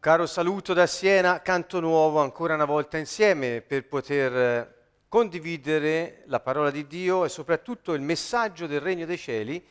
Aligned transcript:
caro 0.00 0.24
saluto 0.24 0.72
da 0.72 0.86
Siena, 0.86 1.42
canto 1.42 1.78
nuovo 1.78 2.22
ancora 2.22 2.54
una 2.54 2.64
volta 2.64 2.96
insieme 2.96 3.60
per 3.60 3.86
poter 3.86 4.34
eh, 4.34 4.74
condividere 5.08 6.22
la 6.24 6.40
parola 6.40 6.70
di 6.70 6.86
Dio 6.86 7.26
e 7.26 7.28
soprattutto 7.28 7.92
il 7.92 8.00
messaggio 8.00 8.66
del 8.66 8.80
Regno 8.80 9.04
dei 9.04 9.18
Cieli 9.18 9.62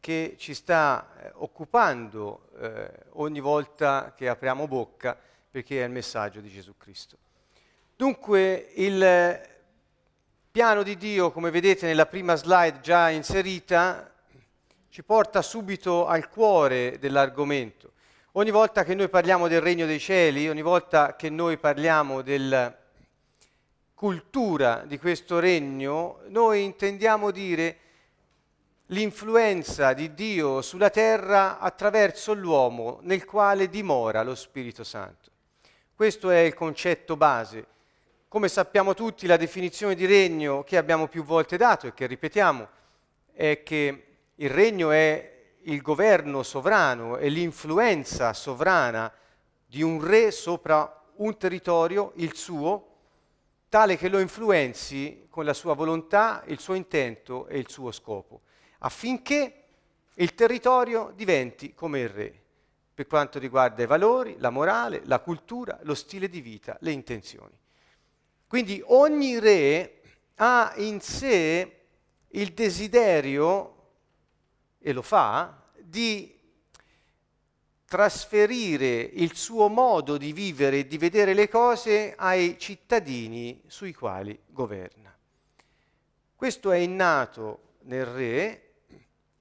che 0.00 0.34
ci 0.38 0.54
sta 0.54 1.08
eh, 1.22 1.30
occupando 1.34 2.48
eh, 2.58 2.90
ogni 3.10 3.38
volta 3.38 4.12
che 4.16 4.28
apriamo 4.28 4.66
bocca 4.66 5.16
perché 5.48 5.80
è 5.80 5.84
il 5.84 5.92
messaggio 5.92 6.40
di 6.40 6.50
Gesù 6.50 6.76
Cristo. 6.76 7.16
Dunque 7.94 8.72
il 8.74 9.40
piano 10.50 10.82
di 10.82 10.96
Dio, 10.96 11.30
come 11.30 11.52
vedete 11.52 11.86
nella 11.86 12.06
prima 12.06 12.34
slide 12.34 12.80
già 12.80 13.08
inserita, 13.10 14.12
ci 14.88 15.04
porta 15.04 15.42
subito 15.42 16.08
al 16.08 16.28
cuore 16.28 16.98
dell'argomento. 16.98 17.92
Ogni 18.38 18.50
volta 18.50 18.84
che 18.84 18.94
noi 18.94 19.08
parliamo 19.08 19.48
del 19.48 19.62
regno 19.62 19.86
dei 19.86 19.98
cieli, 19.98 20.46
ogni 20.46 20.60
volta 20.60 21.16
che 21.16 21.30
noi 21.30 21.56
parliamo 21.56 22.20
della 22.20 22.76
cultura 23.94 24.84
di 24.84 24.98
questo 24.98 25.38
regno, 25.38 26.18
noi 26.26 26.62
intendiamo 26.62 27.30
dire 27.30 27.78
l'influenza 28.88 29.94
di 29.94 30.12
Dio 30.12 30.60
sulla 30.60 30.90
terra 30.90 31.58
attraverso 31.58 32.34
l'uomo 32.34 32.98
nel 33.04 33.24
quale 33.24 33.70
dimora 33.70 34.22
lo 34.22 34.34
Spirito 34.34 34.84
Santo. 34.84 35.30
Questo 35.94 36.28
è 36.28 36.40
il 36.40 36.52
concetto 36.52 37.16
base. 37.16 37.66
Come 38.28 38.48
sappiamo 38.48 38.92
tutti, 38.92 39.26
la 39.26 39.38
definizione 39.38 39.94
di 39.94 40.04
regno 40.04 40.62
che 40.62 40.76
abbiamo 40.76 41.08
più 41.08 41.24
volte 41.24 41.56
dato 41.56 41.86
e 41.86 41.94
che 41.94 42.04
ripetiamo 42.04 42.68
è 43.32 43.62
che 43.62 44.06
il 44.34 44.50
regno 44.50 44.90
è 44.90 45.35
il 45.66 45.82
governo 45.82 46.42
sovrano 46.42 47.16
e 47.16 47.28
l'influenza 47.28 48.32
sovrana 48.32 49.12
di 49.66 49.82
un 49.82 50.04
re 50.04 50.30
sopra 50.30 51.02
un 51.16 51.36
territorio, 51.36 52.12
il 52.16 52.34
suo, 52.34 52.94
tale 53.68 53.96
che 53.96 54.08
lo 54.08 54.18
influenzi 54.18 55.26
con 55.28 55.44
la 55.44 55.54
sua 55.54 55.74
volontà, 55.74 56.42
il 56.46 56.60
suo 56.60 56.74
intento 56.74 57.46
e 57.48 57.58
il 57.58 57.68
suo 57.68 57.90
scopo, 57.90 58.42
affinché 58.78 59.64
il 60.14 60.34
territorio 60.34 61.12
diventi 61.14 61.74
come 61.74 62.00
il 62.00 62.08
re, 62.08 62.42
per 62.94 63.06
quanto 63.06 63.38
riguarda 63.38 63.82
i 63.82 63.86
valori, 63.86 64.36
la 64.38 64.50
morale, 64.50 65.02
la 65.04 65.18
cultura, 65.18 65.78
lo 65.82 65.94
stile 65.94 66.28
di 66.28 66.40
vita, 66.40 66.76
le 66.80 66.92
intenzioni. 66.92 67.58
Quindi 68.46 68.80
ogni 68.86 69.38
re 69.40 70.00
ha 70.36 70.72
in 70.76 71.00
sé 71.00 71.86
il 72.28 72.52
desiderio 72.52 73.75
e 74.86 74.92
lo 74.92 75.02
fa, 75.02 75.64
di 75.80 76.32
trasferire 77.86 79.00
il 79.00 79.34
suo 79.34 79.66
modo 79.66 80.16
di 80.16 80.32
vivere 80.32 80.78
e 80.78 80.86
di 80.86 80.96
vedere 80.96 81.34
le 81.34 81.48
cose 81.48 82.14
ai 82.16 82.56
cittadini 82.56 83.60
sui 83.66 83.92
quali 83.92 84.38
governa. 84.46 85.12
Questo 86.36 86.70
è 86.70 86.76
innato 86.76 87.78
nel 87.86 88.06
re 88.06 88.74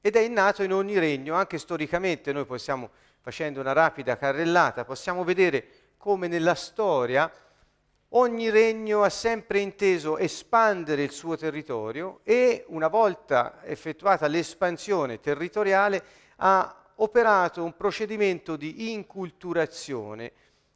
ed 0.01 0.15
è 0.15 0.21
innato 0.21 0.63
in 0.63 0.73
ogni 0.73 0.97
regno, 0.97 1.35
anche 1.35 1.59
storicamente 1.59 2.33
noi 2.33 2.45
possiamo, 2.45 2.89
facendo 3.21 3.59
una 3.59 3.73
rapida 3.73 4.17
carrellata, 4.17 4.83
possiamo 4.83 5.23
vedere 5.23 5.93
come 5.97 6.27
nella 6.27 6.55
storia 6.55 7.31
ogni 8.09 8.49
regno 8.49 9.03
ha 9.03 9.09
sempre 9.09 9.59
inteso 9.59 10.17
espandere 10.17 11.03
il 11.03 11.11
suo 11.11 11.35
territorio 11.35 12.19
e 12.23 12.65
una 12.67 12.87
volta 12.87 13.59
effettuata 13.63 14.27
l'espansione 14.27 15.19
territoriale 15.19 16.03
ha 16.37 16.83
operato 16.95 17.63
un 17.63 17.75
procedimento 17.75 18.55
di 18.55 18.93
inculturazione 18.93 20.31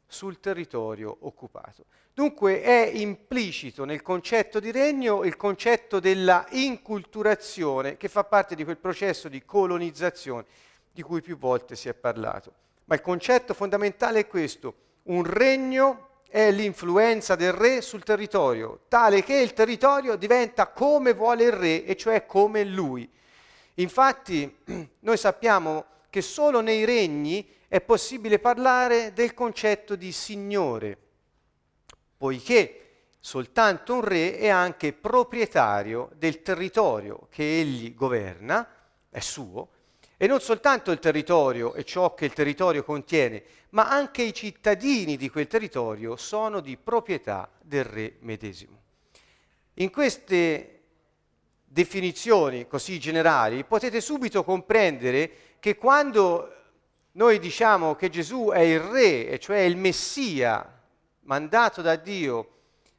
sul 0.06 0.40
territorio 0.40 1.16
occupato. 1.20 1.84
Dunque 2.12 2.60
è 2.60 2.90
implicito 2.92 3.84
nel 3.84 4.02
concetto 4.02 4.60
di 4.60 4.72
regno 4.72 5.24
il 5.24 5.36
concetto 5.36 6.00
della 6.00 6.44
inculturazione 6.50 7.96
che 7.96 8.08
fa 8.08 8.24
parte 8.24 8.54
di 8.54 8.64
quel 8.64 8.76
processo 8.76 9.28
di 9.28 9.44
colonizzazione 9.44 10.44
di 10.92 11.02
cui 11.02 11.22
più 11.22 11.38
volte 11.38 11.76
si 11.76 11.88
è 11.88 11.94
parlato. 11.94 12.52
Ma 12.86 12.96
il 12.96 13.00
concetto 13.00 13.54
fondamentale 13.54 14.20
è 14.20 14.26
questo, 14.26 14.74
un 15.04 15.24
regno 15.24 16.08
è 16.30 16.52
l'influenza 16.52 17.34
del 17.34 17.52
re 17.52 17.80
sul 17.80 18.04
territorio, 18.04 18.82
tale 18.86 19.24
che 19.24 19.34
il 19.34 19.52
territorio 19.52 20.14
diventa 20.14 20.68
come 20.68 21.12
vuole 21.12 21.44
il 21.44 21.52
re, 21.52 21.84
e 21.84 21.96
cioè 21.96 22.24
come 22.24 22.64
lui. 22.64 23.10
Infatti 23.74 24.56
noi 25.00 25.16
sappiamo 25.16 25.84
che 26.08 26.22
solo 26.22 26.60
nei 26.60 26.84
regni 26.84 27.46
è 27.66 27.80
possibile 27.80 28.38
parlare 28.38 29.12
del 29.12 29.34
concetto 29.34 29.96
di 29.96 30.12
signore, 30.12 30.96
poiché 32.16 32.76
soltanto 33.18 33.94
un 33.94 34.02
re 34.02 34.38
è 34.38 34.48
anche 34.48 34.92
proprietario 34.92 36.10
del 36.14 36.42
territorio 36.42 37.26
che 37.28 37.58
egli 37.58 37.92
governa, 37.94 38.66
è 39.10 39.18
suo, 39.18 39.68
e 40.22 40.26
non 40.26 40.38
soltanto 40.42 40.90
il 40.90 40.98
territorio 40.98 41.72
e 41.72 41.82
ciò 41.82 42.12
che 42.12 42.26
il 42.26 42.34
territorio 42.34 42.84
contiene, 42.84 43.42
ma 43.70 43.88
anche 43.88 44.20
i 44.20 44.34
cittadini 44.34 45.16
di 45.16 45.30
quel 45.30 45.46
territorio 45.46 46.14
sono 46.16 46.60
di 46.60 46.76
proprietà 46.76 47.48
del 47.58 47.84
re 47.84 48.16
medesimo. 48.18 48.82
In 49.76 49.90
queste 49.90 50.80
definizioni 51.64 52.66
così 52.66 53.00
generali 53.00 53.64
potete 53.64 54.02
subito 54.02 54.44
comprendere 54.44 55.30
che 55.58 55.78
quando 55.78 56.54
noi 57.12 57.38
diciamo 57.38 57.94
che 57.94 58.10
Gesù 58.10 58.50
è 58.52 58.60
il 58.60 58.80
re, 58.80 59.26
e 59.26 59.38
cioè 59.38 59.60
il 59.60 59.78
Messia 59.78 60.82
mandato 61.20 61.80
da 61.80 61.96
Dio, 61.96 62.56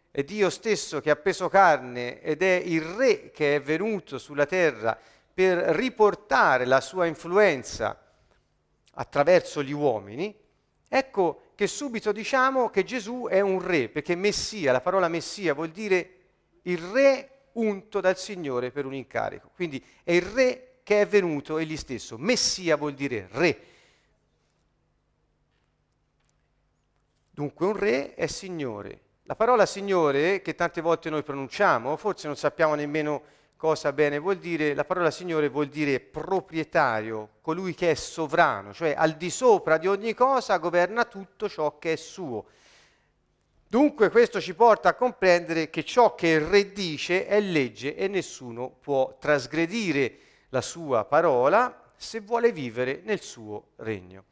è 0.09 0.23
Dio 0.23 0.49
stesso 0.49 0.99
che 0.99 1.11
ha 1.11 1.15
preso 1.15 1.49
carne 1.49 2.19
ed 2.19 2.41
è 2.41 2.59
il 2.65 2.81
re 2.81 3.29
che 3.29 3.57
è 3.57 3.61
venuto 3.61 4.17
sulla 4.17 4.47
terra 4.47 4.97
per 5.33 5.57
riportare 5.57 6.65
la 6.65 6.81
sua 6.81 7.05
influenza 7.05 7.99
attraverso 8.93 9.63
gli 9.63 9.71
uomini, 9.71 10.35
ecco 10.87 11.51
che 11.55 11.67
subito 11.67 12.11
diciamo 12.11 12.69
che 12.69 12.83
Gesù 12.83 13.27
è 13.29 13.39
un 13.39 13.61
re, 13.61 13.89
perché 13.89 14.15
Messia, 14.15 14.71
la 14.71 14.81
parola 14.81 15.07
Messia 15.07 15.53
vuol 15.53 15.69
dire 15.69 16.15
il 16.63 16.77
re 16.77 17.29
unto 17.53 17.99
dal 17.99 18.17
Signore 18.17 18.71
per 18.71 18.85
un 18.85 18.93
incarico. 18.93 19.49
Quindi 19.53 19.83
è 20.03 20.11
il 20.11 20.21
re 20.21 20.79
che 20.83 21.01
è 21.01 21.07
venuto 21.07 21.57
egli 21.57 21.77
stesso. 21.77 22.17
Messia 22.17 22.75
vuol 22.75 22.93
dire 22.93 23.27
re. 23.31 23.65
Dunque 27.29 27.65
un 27.65 27.77
re 27.77 28.13
è 28.13 28.27
Signore. 28.27 28.99
La 29.23 29.35
parola 29.35 29.65
Signore, 29.65 30.41
che 30.41 30.55
tante 30.55 30.81
volte 30.81 31.09
noi 31.09 31.23
pronunciamo, 31.23 31.95
forse 31.95 32.27
non 32.27 32.35
sappiamo 32.35 32.75
nemmeno 32.75 33.23
cosa 33.61 33.93
bene 33.93 34.17
vuol 34.17 34.37
dire? 34.37 34.73
La 34.73 34.85
parola 34.85 35.11
Signore 35.11 35.47
vuol 35.47 35.67
dire 35.67 35.99
proprietario, 35.99 37.33
colui 37.41 37.75
che 37.75 37.91
è 37.91 37.93
sovrano, 37.93 38.73
cioè 38.73 38.95
al 38.97 39.13
di 39.13 39.29
sopra 39.29 39.77
di 39.77 39.85
ogni 39.85 40.15
cosa 40.15 40.57
governa 40.57 41.05
tutto 41.05 41.47
ciò 41.47 41.77
che 41.77 41.93
è 41.93 41.95
suo. 41.95 42.45
Dunque 43.67 44.09
questo 44.09 44.41
ci 44.41 44.55
porta 44.55 44.89
a 44.89 44.93
comprendere 44.95 45.69
che 45.69 45.85
ciò 45.85 46.15
che 46.15 46.29
il 46.29 46.41
re 46.41 46.71
dice 46.71 47.27
è 47.27 47.39
legge 47.39 47.95
e 47.95 48.07
nessuno 48.07 48.67
può 48.81 49.15
trasgredire 49.19 50.17
la 50.49 50.61
sua 50.61 51.05
parola 51.05 51.93
se 51.95 52.19
vuole 52.19 52.51
vivere 52.51 53.01
nel 53.03 53.21
suo 53.21 53.73
regno. 53.75 54.23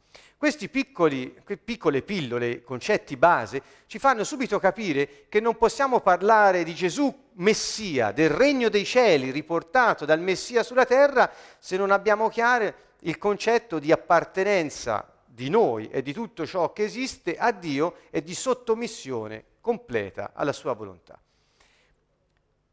Piccoli, 0.70 1.36
piccole 1.62 2.00
pillole, 2.00 2.62
concetti 2.62 3.18
base, 3.18 3.62
ci 3.86 3.98
fanno 3.98 4.24
subito 4.24 4.58
capire 4.58 5.26
che 5.28 5.38
non 5.38 5.58
possiamo 5.58 6.00
parlare 6.00 6.64
di 6.64 6.74
Gesù 6.74 7.14
Messia, 7.34 8.10
del 8.10 8.30
regno 8.30 8.70
dei 8.70 8.86
cieli 8.86 9.32
riportato 9.32 10.06
dal 10.06 10.18
Messia 10.18 10.62
sulla 10.62 10.86
terra, 10.86 11.30
se 11.58 11.76
non 11.76 11.90
abbiamo 11.90 12.30
chiaro 12.30 12.72
il 13.00 13.18
concetto 13.18 13.78
di 13.78 13.92
appartenenza 13.92 15.12
di 15.26 15.50
noi 15.50 15.90
e 15.90 16.00
di 16.00 16.14
tutto 16.14 16.46
ciò 16.46 16.72
che 16.72 16.84
esiste 16.84 17.36
a 17.36 17.52
Dio 17.52 17.96
e 18.08 18.22
di 18.22 18.34
sottomissione 18.34 19.44
completa 19.60 20.30
alla 20.34 20.52
sua 20.54 20.72
volontà. 20.72 21.20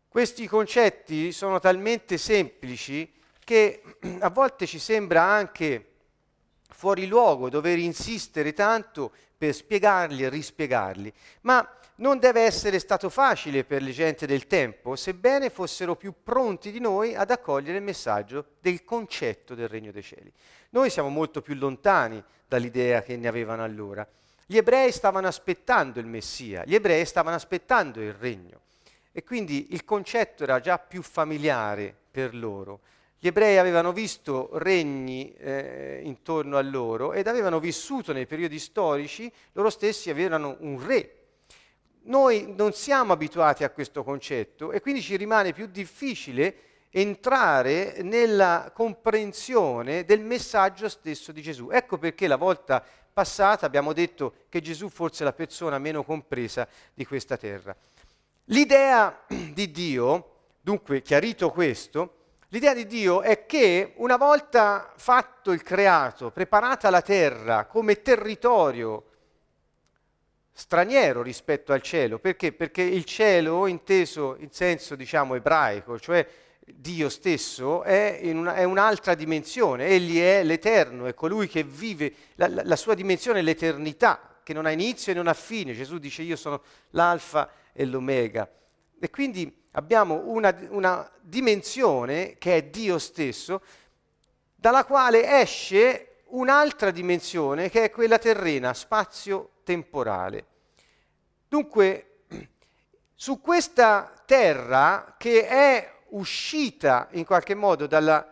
Questi 0.07 0.47
concetti 0.47 1.33
sono 1.33 1.59
talmente 1.59 2.17
semplici 2.17 3.13
che 3.43 3.81
a 4.19 4.29
volte 4.29 4.65
ci 4.65 4.79
sembra 4.79 5.23
anche 5.23 5.95
fuori 6.69 7.07
luogo 7.07 7.49
dover 7.49 7.79
insistere 7.79 8.53
tanto 8.53 9.11
per 9.37 9.53
spiegarli 9.53 10.23
e 10.23 10.29
rispiegarli, 10.29 11.13
ma 11.41 11.67
non 11.95 12.19
deve 12.19 12.41
essere 12.41 12.79
stato 12.79 13.09
facile 13.09 13.63
per 13.63 13.81
le 13.81 13.91
gente 13.91 14.27
del 14.27 14.47
tempo, 14.47 14.95
sebbene 14.95 15.49
fossero 15.49 15.95
più 15.95 16.13
pronti 16.23 16.71
di 16.71 16.79
noi 16.79 17.15
ad 17.15 17.31
accogliere 17.31 17.77
il 17.77 17.83
messaggio 17.83 18.45
del 18.59 18.83
concetto 18.83 19.55
del 19.55 19.67
regno 19.67 19.91
dei 19.91 20.03
cieli. 20.03 20.31
Noi 20.71 20.89
siamo 20.89 21.09
molto 21.09 21.41
più 21.41 21.55
lontani 21.55 22.23
dall'idea 22.47 23.01
che 23.01 23.17
ne 23.17 23.27
avevano 23.27 23.63
allora. 23.63 24.07
Gli 24.45 24.57
ebrei 24.57 24.91
stavano 24.91 25.27
aspettando 25.27 25.99
il 25.99 26.05
Messia, 26.05 26.63
gli 26.65 26.75
ebrei 26.75 27.05
stavano 27.05 27.35
aspettando 27.35 28.01
il 28.01 28.13
regno 28.13 28.61
e 29.11 29.23
quindi 29.23 29.73
il 29.73 29.83
concetto 29.83 30.43
era 30.43 30.59
già 30.59 30.77
più 30.77 31.01
familiare 31.01 31.95
per 32.11 32.35
loro 32.35 32.81
Gli 33.19 33.27
ebrei 33.27 33.57
avevano 33.57 33.93
visto 33.93 34.49
regni 34.53 35.33
eh, 35.33 36.01
intorno 36.03 36.57
a 36.57 36.61
loro 36.61 37.13
ed 37.13 37.25
avevano 37.25 37.59
vissuto 37.59 38.13
nei 38.13 38.27
periodi 38.27 38.59
storici, 38.59 39.31
loro 39.53 39.71
stessi 39.71 40.11
avevano 40.11 40.57
un 40.59 40.85
re. 40.85 41.13
Noi 42.03 42.53
non 42.55 42.73
siamo 42.73 43.13
abituati 43.13 43.63
a 43.63 43.71
questo 43.71 44.03
concetto 44.03 44.71
e 44.71 44.81
quindi 44.81 45.01
ci 45.01 45.15
rimane 45.15 45.51
più 45.51 45.65
difficile 45.65 46.55
entrare 46.91 48.01
nella 48.03 48.71
comprensione 48.73 50.05
del 50.05 50.21
messaggio 50.21 50.87
stesso 50.87 51.31
di 51.31 51.41
Gesù. 51.41 51.69
Ecco 51.71 51.97
perché 51.97 52.27
la 52.27 52.37
volta 52.37 52.85
passata 53.11 53.65
abbiamo 53.65 53.93
detto 53.93 54.33
che 54.47 54.61
Gesù 54.61 54.89
forse 54.89 55.23
è 55.23 55.25
la 55.25 55.33
persona 55.33 55.79
meno 55.79 56.03
compresa 56.03 56.67
di 56.93 57.03
questa 57.03 57.35
terra. 57.35 57.75
L'idea 58.45 59.25
di 59.27 59.71
Dio, 59.71 60.35
dunque 60.61 61.01
chiarito 61.01 61.49
questo, 61.49 62.13
l'idea 62.49 62.73
di 62.73 62.85
Dio 62.85 63.21
è 63.21 63.45
che 63.45 63.93
una 63.97 64.17
volta 64.17 64.93
fatto 64.95 65.51
il 65.51 65.61
creato, 65.63 66.31
preparata 66.31 66.89
la 66.89 67.01
terra 67.01 67.65
come 67.65 68.01
territorio 68.01 69.05
straniero 70.53 71.21
rispetto 71.21 71.71
al 71.71 71.81
cielo, 71.81 72.17
perché? 72.17 72.51
Perché 72.51 72.81
il 72.81 73.05
cielo, 73.05 73.67
inteso 73.67 74.35
in 74.39 74.51
senso 74.51 74.95
diciamo 74.95 75.35
ebraico, 75.35 75.99
cioè 75.99 76.27
Dio 76.69 77.09
stesso 77.09 77.83
è, 77.83 78.19
una, 78.23 78.55
è, 78.55 78.63
un'altra 78.63 79.13
dimensione, 79.13 79.85
egli 79.85 80.19
è 80.19 80.43
l'eterno, 80.43 81.05
è 81.05 81.13
colui 81.13 81.47
che 81.47 81.63
vive, 81.63 82.13
la, 82.35 82.47
la, 82.47 82.61
la, 82.65 82.75
sua 82.75 82.93
dimensione 82.93 83.39
è 83.39 83.41
l'eternità, 83.41 84.39
che 84.43 84.53
non 84.53 84.65
ha 84.65 84.71
inizio 84.71 85.11
e 85.11 85.15
non 85.15 85.27
ha 85.27 85.33
fine. 85.33 85.73
Gesù 85.73 85.97
dice 85.97 86.23
io 86.23 86.35
sono 86.35 86.61
l'alfa 86.89 87.49
e 87.71 87.85
l'omega. 87.85 88.49
E 88.99 89.09
quindi 89.09 89.65
abbiamo 89.71 90.23
una, 90.25 90.55
una 90.69 91.09
dimensione 91.21 92.37
che 92.37 92.57
è 92.57 92.63
Dio 92.63 92.97
stesso, 92.97 93.61
dalla 94.55 94.85
quale 94.85 95.39
esce 95.39 96.23
un'altra 96.29 96.91
dimensione 96.91 97.69
che 97.69 97.83
è 97.83 97.91
quella 97.91 98.17
terrena, 98.17 98.73
spazio-temporale. 98.73 100.45
Dunque, 101.47 102.23
su 103.13 103.39
questa 103.39 104.13
terra 104.25 105.15
che 105.17 105.47
è 105.47 105.93
uscita 106.09 107.07
in 107.11 107.25
qualche 107.25 107.55
modo 107.55 107.87
dal 107.87 108.25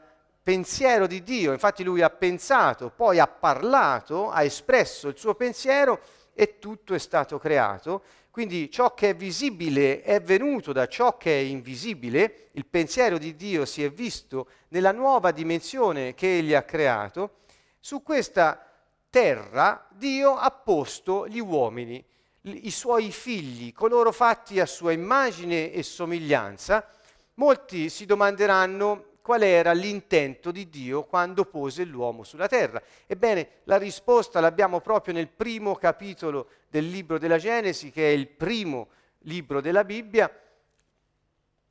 pensiero 0.43 1.07
di 1.07 1.23
Dio, 1.23 1.51
infatti 1.51 1.83
lui 1.83 2.01
ha 2.01 2.09
pensato, 2.09 2.89
poi 2.89 3.19
ha 3.19 3.27
parlato, 3.27 4.29
ha 4.29 4.43
espresso 4.43 5.07
il 5.07 5.17
suo 5.17 5.33
pensiero 5.35 5.99
e 6.33 6.59
tutto 6.59 6.93
è 6.93 6.99
stato 6.99 7.39
creato. 7.39 8.03
Quindi 8.35 8.69
ciò 8.69 8.93
che 8.93 9.11
è 9.11 9.15
visibile 9.15 10.01
è 10.01 10.21
venuto 10.21 10.73
da 10.73 10.89
ciò 10.89 11.15
che 11.15 11.39
è 11.39 11.41
invisibile, 11.41 12.49
il 12.51 12.65
pensiero 12.65 13.17
di 13.17 13.33
Dio 13.37 13.63
si 13.63 13.81
è 13.81 13.89
visto 13.89 14.49
nella 14.71 14.91
nuova 14.91 15.31
dimensione 15.31 16.13
che 16.15 16.39
egli 16.39 16.53
ha 16.53 16.63
creato. 16.63 17.37
Su 17.79 18.03
questa 18.03 18.69
terra 19.09 19.87
Dio 19.89 20.35
ha 20.35 20.51
posto 20.51 21.29
gli 21.29 21.39
uomini, 21.39 22.03
i 22.41 22.71
suoi 22.71 23.09
figli, 23.09 23.71
coloro 23.71 24.11
fatti 24.11 24.59
a 24.59 24.65
sua 24.65 24.91
immagine 24.91 25.71
e 25.71 25.81
somiglianza, 25.81 26.85
Molti 27.37 27.89
si 27.89 28.05
domanderanno 28.05 29.05
qual 29.25 29.41
era 29.41 29.71
l'intento 29.71 30.51
di 30.51 30.69
Dio 30.69 31.05
quando 31.05 31.45
pose 31.45 31.83
l'uomo 31.83 32.21
sulla 32.21 32.47
terra. 32.47 32.79
Ebbene, 33.07 33.61
la 33.63 33.79
risposta 33.79 34.39
l'abbiamo 34.39 34.81
proprio 34.81 35.15
nel 35.15 35.29
primo 35.29 35.73
capitolo 35.73 36.49
del 36.69 36.87
libro 36.87 37.17
della 37.17 37.39
Genesi, 37.39 37.89
che 37.89 38.07
è 38.07 38.13
il 38.13 38.27
primo 38.27 38.89
libro 39.21 39.61
della 39.61 39.83
Bibbia, 39.83 40.31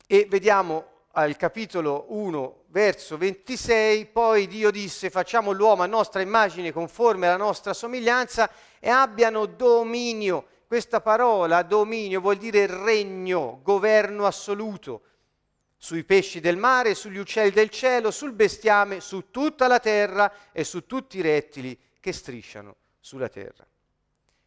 e 0.05 0.27
vediamo 0.29 0.85
al 1.13 1.37
capitolo 1.37 2.07
1, 2.09 2.63
verso 2.71 3.17
26, 3.17 4.07
poi 4.07 4.49
Dio 4.49 4.73
disse 4.73 5.09
facciamo 5.09 5.53
l'uomo 5.53 5.85
a 5.85 5.87
nostra 5.87 6.23
immagine 6.23 6.73
conforme 6.73 7.29
alla 7.29 7.37
nostra 7.37 7.73
somiglianza 7.73 8.51
e 8.81 8.91
abbiano 8.91 9.47
dominio. 9.47 10.47
Questa 10.67 11.01
parola, 11.01 11.63
dominio, 11.63 12.21
vuol 12.21 12.37
dire 12.37 12.67
regno, 12.67 13.61
governo 13.63 14.27
assoluto 14.27 15.03
sui 15.85 16.03
pesci 16.03 16.41
del 16.41 16.57
mare, 16.57 16.95
sugli 16.95 17.19
uccelli 17.19 17.51
del 17.51 17.69
cielo, 17.69 18.11
sul 18.11 18.33
bestiame, 18.33 19.01
su 19.01 19.31
tutta 19.31 19.67
la 19.67 19.81
terra 19.81 20.33
e 20.51 20.65
su 20.65 20.87
tutti 20.87 21.19
i 21.19 21.21
rettili 21.21 21.79
che 22.01 22.11
strisciano 22.11 22.77
sulla 23.01 23.29
terra. 23.29 23.67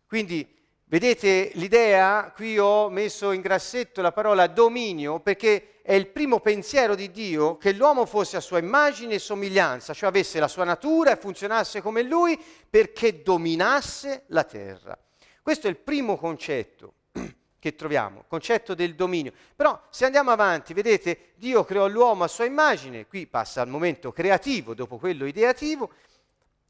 Quindi 0.07 0.51
vedete 0.85 1.51
l'idea? 1.53 2.33
Qui 2.33 2.57
ho 2.57 2.89
messo 2.89 3.33
in 3.33 3.41
grassetto 3.41 4.01
la 4.01 4.11
parola 4.11 4.47
dominio 4.47 5.19
perché 5.19 5.81
è 5.83 5.93
il 5.93 6.07
primo 6.07 6.39
pensiero 6.39 6.95
di 6.95 7.11
Dio 7.11 7.57
che 7.57 7.71
l'uomo 7.71 8.07
fosse 8.07 8.37
a 8.37 8.41
sua 8.41 8.57
immagine 8.57 9.13
e 9.13 9.19
somiglianza, 9.19 9.93
cioè 9.93 10.09
avesse 10.09 10.39
la 10.39 10.47
sua 10.47 10.63
natura 10.63 11.11
e 11.11 11.17
funzionasse 11.17 11.83
come 11.83 12.01
lui 12.01 12.35
perché 12.67 13.21
dominasse 13.21 14.23
la 14.29 14.43
terra. 14.43 14.97
Questo 15.43 15.67
è 15.67 15.69
il 15.69 15.77
primo 15.77 16.17
concetto 16.17 16.93
che 17.59 17.75
troviamo, 17.75 18.23
concetto 18.27 18.73
del 18.73 18.95
dominio. 18.95 19.33
Però 19.55 19.79
se 19.89 20.05
andiamo 20.05 20.31
avanti, 20.31 20.73
vedete, 20.73 21.31
Dio 21.35 21.63
creò 21.63 21.87
l'uomo 21.87 22.23
a 22.23 22.27
sua 22.27 22.45
immagine, 22.45 23.07
qui 23.07 23.27
passa 23.27 23.61
al 23.61 23.67
momento 23.67 24.11
creativo, 24.11 24.73
dopo 24.73 24.97
quello 24.97 25.25
ideativo, 25.25 25.91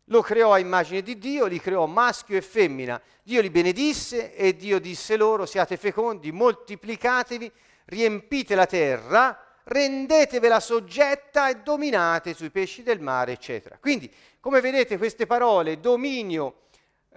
lo 0.05 0.21
creò 0.21 0.53
a 0.53 0.59
immagine 0.59 1.01
di 1.01 1.17
Dio, 1.17 1.45
li 1.45 1.59
creò 1.59 1.85
maschio 1.85 2.37
e 2.37 2.41
femmina. 2.41 3.01
Dio 3.23 3.41
li 3.41 3.49
benedisse 3.49 4.33
e 4.35 4.55
Dio 4.55 4.79
disse 4.79 5.17
loro, 5.17 5.45
siate 5.45 5.75
fecondi, 5.75 6.31
moltiplicatevi, 6.31 7.51
riempite 7.85 8.55
la 8.55 8.65
terra, 8.65 9.37
rendetevela 9.65 10.61
soggetta 10.61 11.49
e 11.49 11.57
dominate 11.57 12.33
sui 12.33 12.49
pesci 12.49 12.83
del 12.83 13.01
mare, 13.01 13.33
eccetera. 13.33 13.77
Quindi, 13.79 14.09
come 14.39 14.61
vedete, 14.61 14.97
queste 14.97 15.25
parole, 15.25 15.81
dominio, 15.81 16.66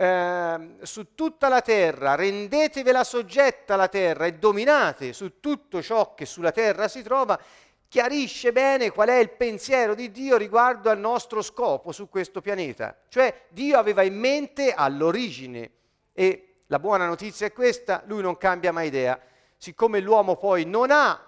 eh, 0.01 0.77
su 0.81 1.15
tutta 1.15 1.51
la 1.51 1.61
terra, 1.61 2.15
rendetevela 2.15 3.05
soggetta 3.05 3.77
la 3.77 3.89
terra 3.89 4.25
e 4.25 4.33
dominate 4.33 5.13
su 5.13 5.41
tutto 5.41 5.83
ciò 5.83 6.15
che 6.15 6.25
sulla 6.25 6.53
terra 6.53 6.89
si 6.89 7.03
trova, 7.03 7.39
chiarisce 7.87 8.51
bene 8.51 8.93
qual 8.93 9.09
è 9.09 9.17
il 9.17 9.29
pensiero 9.29 9.95
di 9.95 10.11
Dio 10.11 10.39
riguardo 10.39 10.89
al 10.89 10.99
nostro 10.99 11.43
scopo 11.43 11.93
su 11.93 12.09
questo 12.09 12.41
pianeta. 12.41 12.97
Cioè 13.11 13.49
Dio 13.51 13.79
aveva 13.79 14.01
in 14.01 14.19
mente 14.19 14.73
all'origine 14.73 15.73
e 16.15 16.63
la 16.69 16.79
buona 16.79 17.07
notizia 17.07 17.47
è 17.47 17.53
questa, 17.53 18.03
lui 18.07 18.23
non 18.23 18.39
cambia 18.39 18.73
mai 18.73 18.87
idea. 18.87 19.21
Siccome 19.59 20.01
l'uomo 20.01 20.37
poi 20.37 20.65
non 20.65 20.91
ha 20.91 21.23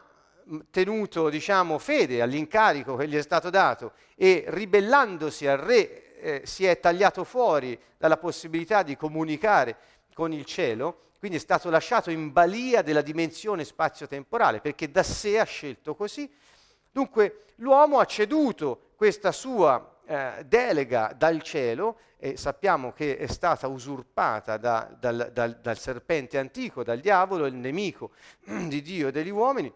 tenuto, 0.70 1.28
diciamo, 1.28 1.78
fede 1.78 2.22
all'incarico 2.22 2.96
che 2.96 3.06
gli 3.06 3.16
è 3.16 3.22
stato 3.22 3.50
dato 3.50 3.92
e 4.16 4.44
ribellandosi 4.46 5.46
al 5.46 5.58
re 5.58 6.01
eh, 6.22 6.42
si 6.44 6.64
è 6.64 6.78
tagliato 6.78 7.24
fuori 7.24 7.78
dalla 7.98 8.16
possibilità 8.16 8.82
di 8.82 8.96
comunicare 8.96 9.76
con 10.14 10.32
il 10.32 10.44
cielo, 10.44 11.10
quindi 11.19 11.36
è 11.36 11.40
stato 11.40 11.69
lasciato 11.69 12.10
in 12.10 12.32
balia 12.32 12.82
della 12.82 13.02
dimensione 13.02 13.64
spazio-temporale, 13.64 14.60
perché 14.60 14.91
da 14.91 15.02
sé 15.02 15.38
ha 15.38 15.44
scelto 15.44 15.94
così. 15.94 16.31
Dunque 16.91 17.44
l'uomo 17.56 17.98
ha 17.98 18.05
ceduto 18.05 18.91
questa 18.96 19.32
sua 19.32 19.98
eh, 20.06 20.44
delega 20.46 21.14
dal 21.17 21.43
cielo 21.43 21.98
e 22.19 22.36
sappiamo 22.36 22.93
che 22.93 23.17
è 23.17 23.26
stata 23.26 23.67
usurpata 23.67 24.56
da, 24.56 24.94
dal, 24.98 25.31
dal, 25.32 25.58
dal 25.60 25.79
serpente 25.79 26.38
antico, 26.38 26.84
dal 26.84 27.00
diavolo, 27.00 27.46
il 27.46 27.55
nemico 27.55 28.12
di 28.46 28.81
Dio 28.81 29.08
e 29.08 29.12
degli 29.12 29.31
uomini, 29.31 29.72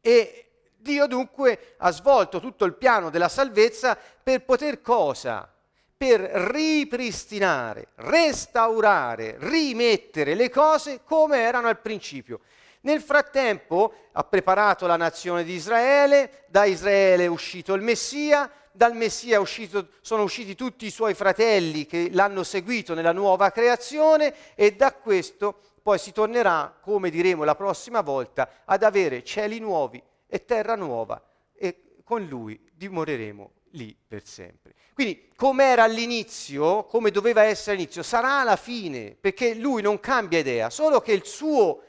e 0.00 0.47
Dio 0.80 1.06
dunque 1.06 1.74
ha 1.78 1.90
svolto 1.90 2.38
tutto 2.38 2.64
il 2.64 2.74
piano 2.74 3.10
della 3.10 3.28
salvezza 3.28 3.98
per 4.22 4.44
poter 4.44 4.80
cosa? 4.80 5.52
Per 5.96 6.20
ripristinare, 6.20 7.88
restaurare, 7.96 9.36
rimettere 9.40 10.34
le 10.34 10.48
cose 10.48 11.00
come 11.02 11.40
erano 11.40 11.66
al 11.66 11.80
principio. 11.80 12.40
Nel 12.82 13.00
frattempo 13.00 13.92
ha 14.12 14.22
preparato 14.22 14.86
la 14.86 14.96
nazione 14.96 15.42
di 15.42 15.54
Israele, 15.54 16.44
da 16.46 16.64
Israele 16.64 17.24
è 17.24 17.28
uscito 17.28 17.74
il 17.74 17.82
Messia, 17.82 18.48
dal 18.70 18.94
Messia 18.94 19.40
uscito, 19.40 19.88
sono 20.00 20.22
usciti 20.22 20.54
tutti 20.54 20.86
i 20.86 20.90
suoi 20.90 21.14
fratelli 21.14 21.86
che 21.86 22.10
l'hanno 22.12 22.44
seguito 22.44 22.94
nella 22.94 23.10
nuova 23.10 23.50
creazione 23.50 24.32
e 24.54 24.76
da 24.76 24.92
questo 24.92 25.58
poi 25.82 25.98
si 25.98 26.12
tornerà, 26.12 26.76
come 26.80 27.10
diremo 27.10 27.42
la 27.42 27.56
prossima 27.56 28.00
volta, 28.00 28.48
ad 28.64 28.84
avere 28.84 29.24
cieli 29.24 29.58
nuovi 29.58 30.00
e 30.28 30.44
terra 30.44 30.76
nuova 30.76 31.20
e 31.54 31.96
con 32.04 32.24
lui 32.24 32.60
dimoreremo 32.72 33.52
lì 33.72 33.96
per 34.06 34.26
sempre. 34.26 34.74
Quindi 34.94 35.30
come 35.34 35.64
era 35.64 35.84
all'inizio, 35.84 36.84
come 36.84 37.10
doveva 37.10 37.42
essere 37.42 37.76
all'inizio, 37.76 38.02
sarà 38.02 38.40
alla 38.40 38.56
fine, 38.56 39.16
perché 39.18 39.54
lui 39.54 39.82
non 39.82 39.98
cambia 40.00 40.38
idea, 40.38 40.70
solo 40.70 41.00
che 41.00 41.12
il 41.12 41.24
suo 41.24 41.82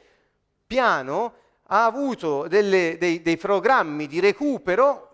piano 0.66 1.34
ha 1.64 1.86
avuto 1.86 2.48
delle, 2.48 2.98
dei, 2.98 3.22
dei 3.22 3.38
programmi 3.38 4.08
di 4.08 4.20
recupero, 4.20 5.08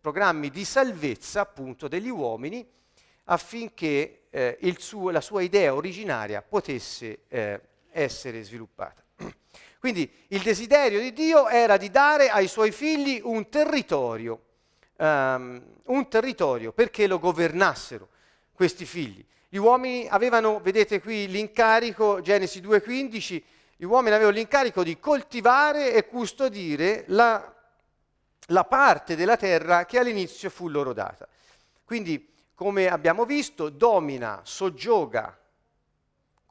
programmi 0.00 0.50
di 0.50 0.64
salvezza 0.64 1.40
appunto 1.40 1.88
degli 1.88 2.08
uomini, 2.08 2.66
affinché 3.24 4.26
eh, 4.30 4.74
suo, 4.78 5.10
la 5.10 5.20
sua 5.20 5.42
idea 5.42 5.74
originaria 5.74 6.42
potesse 6.42 7.20
eh, 7.28 7.60
essere 7.90 8.42
sviluppata. 8.42 9.05
Quindi 9.78 10.10
il 10.28 10.42
desiderio 10.42 11.00
di 11.00 11.12
Dio 11.12 11.48
era 11.48 11.76
di 11.76 11.90
dare 11.90 12.28
ai 12.28 12.48
suoi 12.48 12.72
figli 12.72 13.20
un 13.22 13.48
territorio, 13.48 14.40
um, 14.96 15.62
un 15.84 16.08
territorio 16.08 16.72
perché 16.72 17.06
lo 17.06 17.18
governassero 17.18 18.08
questi 18.52 18.84
figli. 18.84 19.24
Gli 19.48 19.58
uomini 19.58 20.06
avevano, 20.08 20.60
vedete 20.60 21.00
qui 21.00 21.28
l'incarico, 21.28 22.20
Genesi 22.20 22.60
2,15, 22.60 23.42
gli 23.76 23.84
uomini 23.84 24.14
avevano 24.14 24.34
l'incarico 24.34 24.82
di 24.82 24.98
coltivare 24.98 25.92
e 25.92 26.06
custodire 26.06 27.04
la, 27.08 27.54
la 28.46 28.64
parte 28.64 29.14
della 29.14 29.36
terra 29.36 29.84
che 29.84 29.98
all'inizio 29.98 30.50
fu 30.50 30.68
loro 30.68 30.92
data. 30.92 31.28
Quindi, 31.84 32.32
come 32.54 32.88
abbiamo 32.88 33.24
visto, 33.24 33.68
domina, 33.68 34.40
soggioga, 34.42 35.38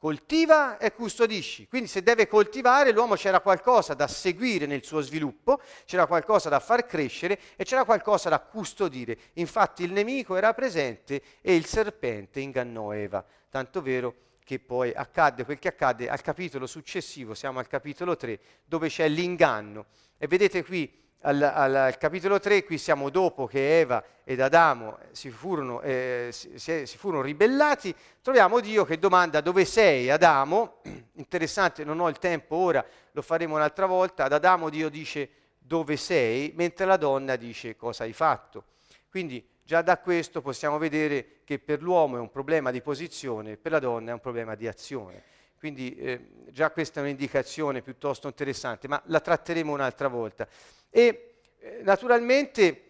coltiva 0.06 0.78
e 0.78 0.92
custodisci. 0.92 1.66
Quindi 1.66 1.88
se 1.88 2.00
deve 2.00 2.28
coltivare, 2.28 2.92
l'uomo 2.92 3.16
c'era 3.16 3.40
qualcosa 3.40 3.92
da 3.92 4.06
seguire 4.06 4.64
nel 4.64 4.84
suo 4.84 5.00
sviluppo, 5.00 5.60
c'era 5.84 6.06
qualcosa 6.06 6.48
da 6.48 6.60
far 6.60 6.86
crescere 6.86 7.36
e 7.56 7.64
c'era 7.64 7.84
qualcosa 7.84 8.28
da 8.28 8.38
custodire. 8.38 9.18
Infatti 9.32 9.82
il 9.82 9.90
nemico 9.90 10.36
era 10.36 10.54
presente 10.54 11.20
e 11.40 11.56
il 11.56 11.64
serpente 11.64 12.38
ingannò 12.38 12.94
Eva. 12.94 13.24
Tanto 13.50 13.82
vero 13.82 14.14
che 14.44 14.60
poi 14.60 14.92
accadde 14.94 15.44
quel 15.44 15.58
che 15.58 15.66
accadde 15.66 16.08
al 16.08 16.20
capitolo 16.20 16.68
successivo, 16.68 17.34
siamo 17.34 17.58
al 17.58 17.66
capitolo 17.66 18.16
3, 18.16 18.38
dove 18.64 18.86
c'è 18.86 19.08
l'inganno. 19.08 19.86
E 20.18 20.28
vedete 20.28 20.64
qui 20.64 20.88
al, 21.20 21.42
al, 21.42 21.96
capitolo 21.98 22.38
3, 22.38 22.64
qui 22.64 22.78
siamo 22.78 23.10
dopo 23.10 23.46
che 23.46 23.80
Eva 23.80 24.02
ed 24.22 24.40
Adamo 24.40 24.98
si 25.12 25.30
furono, 25.30 25.80
eh, 25.82 26.28
si, 26.30 26.58
si 26.86 26.98
furono, 26.98 27.22
ribellati, 27.22 27.94
troviamo 28.22 28.60
Dio 28.60 28.84
che 28.84 28.98
domanda 28.98 29.40
dove 29.40 29.64
sei 29.64 30.10
Adamo, 30.10 30.82
interessante, 31.14 31.84
non 31.84 32.00
ho 32.00 32.08
il 32.08 32.18
tempo 32.18 32.56
ora, 32.56 32.84
lo 33.12 33.22
faremo 33.22 33.56
un'altra 33.56 33.86
volta, 33.86 34.24
ad 34.24 34.32
Adamo 34.32 34.68
Dio 34.68 34.88
dice 34.88 35.28
dove 35.58 35.96
sei, 35.96 36.52
mentre 36.54 36.86
la 36.86 36.96
donna 36.96 37.36
dice 37.36 37.76
cosa 37.76 38.04
hai 38.04 38.12
fatto. 38.12 38.64
Quindi 39.08 39.44
già 39.64 39.82
da 39.82 39.98
questo 39.98 40.40
possiamo 40.42 40.78
vedere 40.78 41.40
che 41.44 41.58
per 41.58 41.82
l'uomo 41.82 42.16
è 42.16 42.20
un 42.20 42.30
problema 42.30 42.70
di 42.70 42.80
posizione, 42.80 43.56
per 43.56 43.72
la 43.72 43.78
donna 43.80 44.10
è 44.10 44.12
un 44.12 44.20
problema 44.20 44.54
di 44.54 44.68
azione. 44.68 45.22
Quindi 45.58 45.96
eh, 45.96 46.28
già 46.50 46.70
questa 46.70 47.00
è 47.00 47.02
un'indicazione 47.02 47.82
piuttosto 47.82 48.28
interessante, 48.28 48.88
ma 48.88 49.00
la 49.06 49.20
tratteremo 49.20 49.72
un'altra 49.72 50.08
volta. 50.08 50.46
E 50.90 51.34
eh, 51.58 51.80
naturalmente 51.82 52.82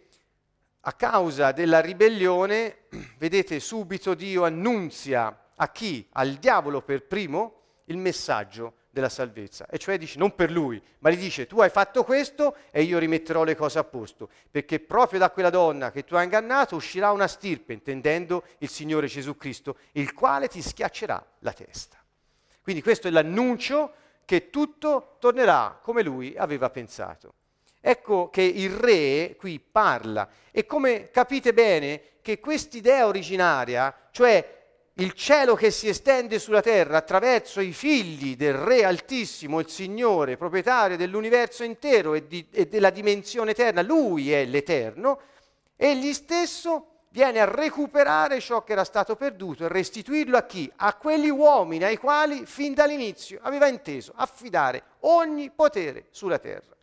a 0.81 0.93
causa 0.93 1.53
della 1.53 1.81
ribellione, 1.81 2.85
vedete 3.19 3.59
subito 3.61 4.15
Dio 4.15 4.45
annunzia 4.45 5.51
a 5.57 5.71
chi? 5.71 6.07
Al 6.13 6.35
diavolo 6.35 6.83
per 6.83 7.05
primo 7.05 7.55
il 7.87 7.97
messaggio 7.97 8.75
della 8.91 9.09
salvezza. 9.09 9.67
E 9.69 9.79
cioè 9.79 9.99
dice 9.99 10.19
non 10.19 10.35
per 10.35 10.51
lui, 10.51 10.83
ma 11.01 11.11
gli 11.11 11.19
dice 11.19 11.47
tu 11.47 11.61
hai 11.61 11.71
fatto 11.71 12.03
questo 12.05 12.57
e 12.71 12.83
io 12.83 12.99
rimetterò 12.99 13.45
le 13.45 13.55
cose 13.55 13.79
a 13.79 13.85
posto, 13.85 14.31
perché 14.51 14.81
proprio 14.81 15.19
da 15.19 15.31
quella 15.31 15.51
donna 15.51 15.91
che 15.91 16.05
tu 16.05 16.15
hai 16.15 16.25
ingannato 16.25 16.77
uscirà 16.77 17.11
una 17.11 17.27
stirpe, 17.27 17.73
intendendo 17.73 18.45
il 18.59 18.69
Signore 18.69 19.07
Gesù 19.07 19.37
Cristo, 19.37 19.77
il 19.93 20.15
quale 20.15 20.49
ti 20.49 20.63
schiaccerà 20.63 21.25
la 21.41 21.53
testa. 21.53 21.99
Quindi 22.67 22.83
questo 22.83 23.07
è 23.07 23.13
l'annuncio 23.13 23.93
che 24.25 24.51
tutto 24.51 25.19
tornerà 25.21 25.79
come 25.81 26.03
lui 26.03 26.35
aveva 26.37 26.69
pensato. 26.69 27.35
Ecco 27.81 28.29
che 28.29 28.43
il 28.43 28.71
re 28.71 29.37
qui 29.39 29.61
parla 29.61 30.29
e 30.51 30.67
come 30.67 31.13
capite 31.13 31.55
bene 31.55 32.03
che 32.23 32.41
quest'idea 32.41 33.07
originaria, 33.07 33.95
cioè 34.11 34.65
il 34.95 35.13
cielo 35.13 35.55
che 35.55 35.71
si 35.71 35.87
estende 35.87 36.41
sulla 36.41 36.61
terra 36.61 36.97
attraverso 36.97 37.61
i 37.61 37.71
figli 37.71 38.35
del 38.35 38.55
Re 38.55 38.83
Altissimo, 38.85 39.61
il 39.61 39.69
Signore, 39.69 40.37
proprietario 40.37 40.97
dell'universo 40.97 41.63
intero 41.63 42.15
e, 42.15 42.27
di, 42.27 42.49
e 42.51 42.67
della 42.67 42.91
dimensione 42.91 43.53
eterna, 43.53 43.81
Lui 43.81 44.33
è 44.33 44.45
l'Eterno, 44.45 45.21
egli 45.77 46.13
stesso 46.13 46.96
viene 47.17 47.41
a 47.41 47.47
recuperare 47.47 48.41
ciò 48.41 48.63
che 48.63 48.73
era 48.73 48.85
stato 48.85 49.17
perduto 49.17 49.65
e 49.65 49.69
restituirlo 49.69 50.37
a 50.37 50.43
chi? 50.43 50.71
A 50.77 50.93
quegli 50.97 51.31
uomini 51.31 51.83
ai 51.83 51.97
quali 51.97 52.45
fin 52.45 52.75
dall'inizio 52.75 53.39
aveva 53.41 53.69
inteso 53.69 54.13
affidare 54.15 54.83
ogni 55.01 55.51
potere 55.51 56.09
sulla 56.11 56.39
terra. 56.39 56.77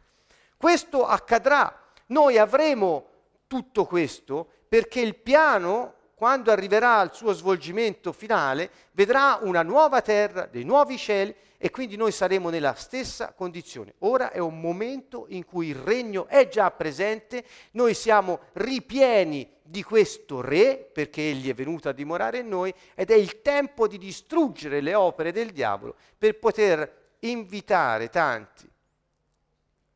Questo 0.57 1.05
accadrà. 1.05 1.79
Noi 2.07 2.39
avremo 2.39 3.09
tutto 3.45 3.85
questo 3.85 4.47
perché 4.67 5.01
il 5.01 5.15
piano, 5.17 5.93
quando 6.15 6.49
arriverà 6.49 6.97
al 6.97 7.13
suo 7.13 7.31
svolgimento 7.33 8.11
finale, 8.11 8.71
vedrà 8.93 9.37
una 9.39 9.61
nuova 9.61 10.01
terra, 10.01 10.47
dei 10.47 10.63
nuovi 10.63 10.97
cieli 10.97 11.35
e 11.59 11.69
quindi 11.69 11.95
noi 11.95 12.11
saremo 12.11 12.49
nella 12.49 12.73
stessa 12.73 13.33
condizione. 13.33 13.93
Ora 13.99 14.31
è 14.31 14.39
un 14.39 14.59
momento 14.59 15.27
in 15.29 15.45
cui 15.45 15.67
il 15.67 15.75
regno 15.75 16.25
è 16.25 16.47
già 16.47 16.71
presente, 16.71 17.45
noi 17.73 17.93
siamo 17.93 18.39
ripieni 18.53 19.52
di 19.63 19.81
questo 19.81 20.41
re 20.41 20.77
perché 20.91 21.21
egli 21.21 21.49
è 21.49 21.53
venuto 21.53 21.89
a 21.89 21.93
dimorare 21.93 22.39
in 22.39 22.49
noi 22.49 22.73
ed 22.93 23.09
è 23.09 23.15
il 23.15 23.41
tempo 23.41 23.87
di 23.87 23.97
distruggere 23.97 24.81
le 24.81 24.93
opere 24.93 25.31
del 25.31 25.51
diavolo 25.51 25.95
per 26.17 26.37
poter 26.37 27.15
invitare 27.19 28.09
tanti 28.09 28.71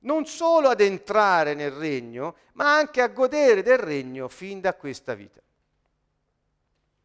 non 0.08 0.26
solo 0.26 0.70
ad 0.70 0.82
entrare 0.82 1.54
nel 1.54 1.72
regno, 1.72 2.36
ma 2.54 2.76
anche 2.76 3.02
a 3.02 3.08
godere 3.08 3.62
del 3.62 3.78
regno 3.78 4.28
fin 4.28 4.62
da 4.62 4.74
questa 4.74 5.14
vita. 5.14 5.42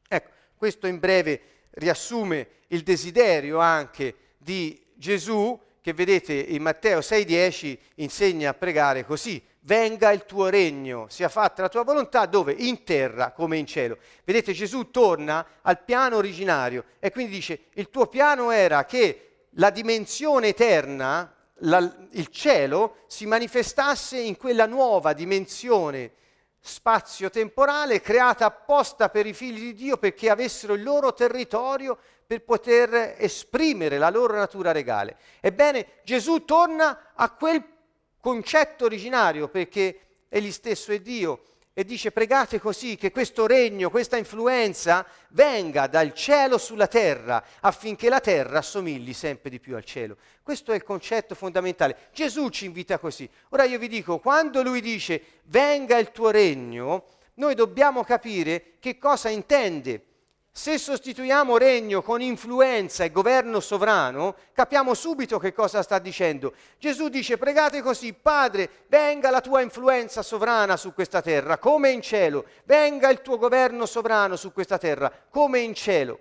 Ecco, 0.09 0.31
questo 0.57 0.87
in 0.87 0.99
breve 0.99 1.41
riassume 1.71 2.49
il 2.69 2.83
desiderio 2.83 3.59
anche 3.59 4.15
di 4.39 4.81
Gesù 4.95 5.59
che 5.81 5.93
vedete 5.93 6.33
in 6.33 6.63
Matteo 6.63 7.01
6:10 7.01 7.77
insegna 7.97 8.51
a 8.51 8.55
pregare 8.55 9.05
così, 9.05 9.43
venga 9.65 10.11
il 10.13 10.25
tuo 10.25 10.49
regno, 10.49 11.07
sia 11.09 11.29
fatta 11.29 11.63
la 11.63 11.69
tua 11.69 11.85
volontà 11.85 12.27
dove? 12.27 12.53
In 12.53 12.85
terra 12.85 13.33
come 13.33 13.59
in 13.59 13.67
cielo. 13.67 13.99
Vedete 14.25 14.53
Gesù 14.53 14.91
torna 14.91 15.47
al 15.63 15.83
piano 15.83 16.17
originario 16.17 16.85
e 16.99 17.11
quindi 17.11 17.35
dice 17.35 17.67
il 17.75 17.91
tuo 17.91 18.07
piano 18.07 18.51
era 18.51 18.85
che 18.85 19.47
la 19.57 19.71
dimensione 19.71 20.49
eterna 20.49 21.35
la, 21.65 21.79
il 22.13 22.29
cielo 22.29 22.97
si 23.07 23.27
manifestasse 23.27 24.19
in 24.19 24.37
quella 24.37 24.67
nuova 24.67 25.13
dimensione 25.13 26.13
spazio-temporale 26.65 28.01
creata 28.01 28.47
apposta 28.47 29.09
per 29.09 29.27
i 29.27 29.33
figli 29.33 29.59
di 29.59 29.75
Dio 29.75 29.97
perché 29.97 30.31
avessero 30.31 30.75
il 30.75 30.83
loro 30.83 31.13
territorio 31.13 31.99
per 32.25 32.45
poter 32.45 33.17
esprimere 33.19 33.99
la 33.99 34.11
loro 34.11 34.37
natura 34.37 34.73
regale. 34.73 35.17
Ebbene, 35.41 35.87
Gesù 36.05 36.45
torna 36.45 37.13
a 37.15 37.31
quel 37.33 37.63
concetto 38.23 38.85
originario 38.85 39.49
perché 39.49 39.99
egli 40.29 40.53
stesso 40.53 40.93
è 40.93 41.01
Dio 41.01 41.43
e 41.75 41.85
dice 41.85 42.13
pregate 42.13 42.61
così 42.61 42.95
che 42.95 43.11
questo 43.11 43.47
regno, 43.49 43.91
questa 43.91 44.17
influenza 44.17 45.05
venga 45.31 45.89
dal 45.89 46.15
cielo 46.15 46.57
sulla 46.57 46.87
terra 46.87 47.45
affinché 47.59 48.09
la 48.09 48.21
terra 48.21 48.59
assomigli 48.59 49.13
sempre 49.13 49.51
di 49.51 49.59
più 49.59 49.75
al 49.75 49.85
cielo. 49.85 50.17
Questo 50.41 50.71
è 50.71 50.77
il 50.77 50.85
concetto 50.85 51.35
fondamentale. 51.35 52.11
Gesù 52.13 52.49
ci 52.51 52.67
invita 52.67 52.97
così. 52.99 53.29
Ora 53.49 53.65
io 53.65 53.81
vi 53.81 53.89
dico, 53.89 54.21
quando 54.21 54.63
lui 54.63 54.81
dice 54.81 55.21
venga 55.47 55.99
il 55.99 56.13
tuo 56.13 56.31
regno, 56.31 57.07
noi 57.35 57.57
dobbiamo 57.57 58.05
capire 58.05 58.75
che 58.79 58.99
cosa 58.99 59.31
intende 59.31 60.12
se 60.55 60.77
sostituiamo 60.77 61.57
regno 61.57 62.03
con 62.03 62.21
influenza 62.21 63.05
e 63.05 63.11
governo 63.11 63.59
sovrano, 63.59 64.37
capiamo 64.53 64.93
subito 64.93 65.39
che 65.39 65.55
cosa 65.55 65.83
sta 65.83 65.99
dicendo. 65.99 66.53
Gesù 66.79 67.09
dice 67.09 67.39
pregate 67.39 67.81
così, 67.81 68.13
Padre, 68.13 68.85
venga 68.89 69.31
la 69.31 69.41
tua 69.41 69.63
influenza 69.63 70.21
sovrana 70.21 70.77
su 70.77 70.93
questa 70.93 71.23
terra, 71.23 71.57
come 71.57 71.91
in 71.91 72.03
cielo, 72.03 72.45
venga 72.65 73.09
il 73.09 73.23
tuo 73.23 73.39
governo 73.39 73.87
sovrano 73.87 74.37
su 74.37 74.53
questa 74.53 74.77
terra, 74.77 75.11
come 75.31 75.61
in 75.61 75.75
cielo. 75.75 76.21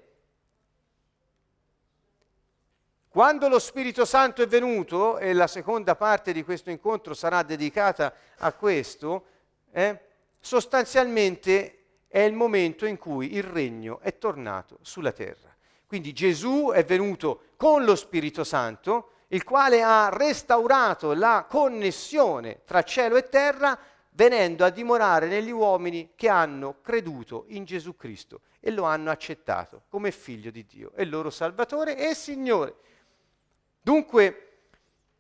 Quando 3.10 3.50
lo 3.50 3.60
Spirito 3.60 4.06
Santo 4.06 4.42
è 4.42 4.48
venuto, 4.48 5.18
e 5.18 5.34
la 5.34 5.48
seconda 5.48 5.98
parte 5.98 6.32
di 6.32 6.46
questo 6.46 6.70
incontro 6.70 7.14
sarà 7.14 7.44
dedicata 7.44 8.14
a 8.38 8.54
questo, 8.54 9.26
eh, 9.74 10.00
sostanzialmente 10.40 11.81
è 12.12 12.20
il 12.20 12.34
momento 12.34 12.86
in 12.86 12.98
cui 12.98 13.36
il 13.36 13.44
regno 13.44 14.00
è 14.02 14.18
tornato 14.18 14.80
sulla 14.82 15.14
terra. 15.14 15.56
Quindi 15.88 16.12
Gesù 16.12 16.70
è 16.74 16.84
venuto 16.84 17.44
con 17.56 17.86
lo 17.86 17.96
Spirito 17.96 18.44
Santo, 18.44 19.12
il 19.30 19.46
quale 19.46 19.82
ha 19.82 20.10
restaurato 20.10 21.14
la 21.14 21.46
connessione 21.50 22.64
tra 22.66 22.84
cielo 22.84 23.16
e 23.16 23.30
terra, 23.30 23.80
venendo 24.10 24.66
a 24.66 24.70
dimorare 24.70 25.28
negli 25.28 25.52
uomini 25.52 26.10
che 26.16 26.28
hanno 26.28 26.82
creduto 26.82 27.46
in 27.48 27.64
Gesù 27.64 27.96
Cristo 27.96 28.42
e 28.60 28.72
lo 28.72 28.84
hanno 28.84 29.10
accettato 29.10 29.84
come 29.88 30.12
figlio 30.12 30.52
di 30.52 30.66
Dio, 30.66 30.92
è 30.94 31.04
il 31.04 31.10
loro 31.10 31.30
Salvatore 31.30 31.96
e 31.98 32.14
Signore. 32.14 32.76
Dunque, 33.82 34.48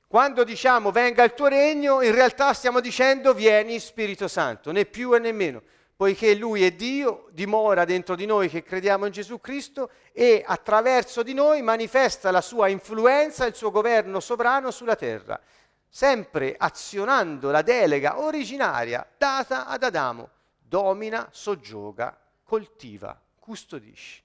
quando 0.07 0.43
diciamo 0.43 0.91
venga 0.91 1.23
il 1.23 1.33
tuo 1.33 1.47
regno, 1.47 2.01
in 2.01 2.13
realtà 2.13 2.51
stiamo 2.51 2.81
dicendo 2.81 3.33
vieni 3.33 3.79
Spirito 3.79 4.27
Santo, 4.27 4.73
né 4.73 4.85
più 4.85 5.15
e 5.15 5.19
né 5.19 5.31
meno 5.31 5.61
poiché 6.01 6.33
Lui 6.33 6.63
è 6.63 6.71
Dio, 6.71 7.27
dimora 7.29 7.85
dentro 7.85 8.15
di 8.15 8.25
noi 8.25 8.49
che 8.49 8.63
crediamo 8.63 9.05
in 9.05 9.11
Gesù 9.11 9.39
Cristo 9.39 9.91
e 10.11 10.43
attraverso 10.43 11.21
di 11.21 11.35
noi 11.35 11.61
manifesta 11.61 12.31
la 12.31 12.41
sua 12.41 12.69
influenza, 12.69 13.45
il 13.45 13.53
suo 13.53 13.69
governo 13.69 14.19
sovrano 14.19 14.71
sulla 14.71 14.95
terra. 14.95 15.39
sempre 15.87 16.55
azionando 16.57 17.51
la 17.51 17.61
delega 17.61 18.17
originaria 18.19 19.07
data 19.15 19.67
ad 19.67 19.83
Adamo, 19.83 20.29
domina, 20.57 21.27
soggioga, 21.29 22.17
coltiva, 22.41 23.21
custodisce. 23.37 24.23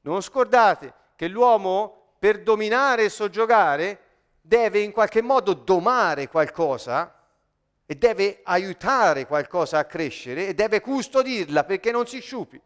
Non 0.00 0.22
scordate 0.22 0.94
che 1.14 1.28
l'uomo 1.28 2.14
per 2.18 2.42
dominare 2.42 3.04
e 3.04 3.10
soggiogare 3.10 4.00
deve 4.40 4.78
in 4.78 4.92
qualche 4.92 5.20
modo 5.20 5.52
domare 5.52 6.28
qualcosa 6.28 7.21
e 7.86 7.94
deve 7.96 8.40
aiutare 8.44 9.26
qualcosa 9.26 9.78
a 9.78 9.84
crescere 9.84 10.48
e 10.48 10.54
deve 10.54 10.80
custodirla 10.80 11.64
perché 11.64 11.90
non 11.90 12.06
si 12.06 12.20
sciupi. 12.20 12.60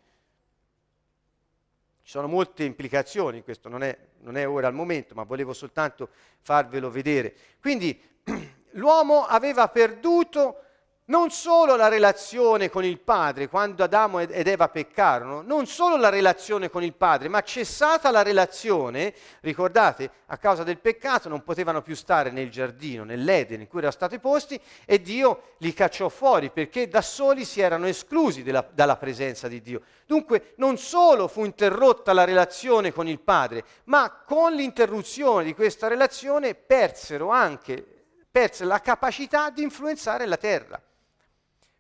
Ci 2.03 2.13
sono 2.13 2.29
molte 2.29 2.63
implicazioni, 2.63 3.43
questo 3.43 3.69
non 3.69 3.83
è, 3.83 3.99
non 4.21 4.37
è 4.37 4.47
ora 4.49 4.69
il 4.69 4.75
momento, 4.75 5.15
ma 5.15 5.25
volevo 5.25 5.53
soltanto 5.53 6.11
farvelo 6.41 6.91
vedere. 6.91 7.35
Quindi 7.61 8.01
l'uomo 8.73 9.25
aveva 9.25 9.69
perduto 9.69 10.66
non 11.09 11.31
solo 11.31 11.77
la 11.77 11.87
relazione 11.87 12.69
con 12.69 12.85
il 12.85 12.99
padre, 12.99 13.49
quando 13.49 13.85
Adamo 13.85 14.19
ed 14.19 14.49
Eva 14.49 14.69
peccarono, 14.69 15.41
non 15.43 15.67
solo 15.67 15.97
la 15.97 16.09
relazione 16.09 16.69
con 16.69 16.83
il 16.83 16.95
padre, 16.95 17.29
ma 17.29 17.43
cessata 17.43 18.11
la 18.11 18.23
relazione, 18.23 19.15
ricordate, 19.41 20.11
a 20.27 20.37
causa 20.37 20.65
del 20.65 20.79
peccato 20.79 21.29
non 21.29 21.45
potevano 21.45 21.81
più 21.81 21.95
stare 21.95 22.33
nel 22.33 22.51
giardino, 22.51 23.05
nell'Eden 23.05 23.61
in 23.61 23.69
cui 23.69 23.79
erano 23.79 23.93
stati 23.93 24.19
posti 24.19 24.61
e 24.85 25.01
Dio 25.01 25.55
li 25.59 25.73
cacciò 25.73 26.09
fuori 26.09 26.51
perché 26.51 26.89
da 26.89 27.03
soli 27.03 27.45
si 27.45 27.61
erano 27.61 27.87
esclusi 27.87 28.43
della, 28.43 28.67
dalla 28.73 28.97
presenza 28.97 29.47
di 29.47 29.63
Dio. 29.63 29.83
Dunque 30.07 30.55
non 30.57 30.77
solo 30.77 31.29
fu 31.29 31.45
interrotta 31.45 32.13
la 32.13 32.25
relazione 32.25 32.93
con 32.93 33.07
il 33.07 33.21
padre, 33.21 33.65
ma 33.85 34.25
con 34.27 34.55
l'interruzione 34.55 35.45
di 35.45 35.55
questa 35.55 35.87
relazione 35.87 36.55
persero 36.57 37.29
anche 37.29 37.85
perse 38.29 38.65
la 38.65 38.81
capacità 38.81 39.51
di 39.51 39.63
influenzare 39.63 40.27
la 40.27 40.37
terra 40.37 40.81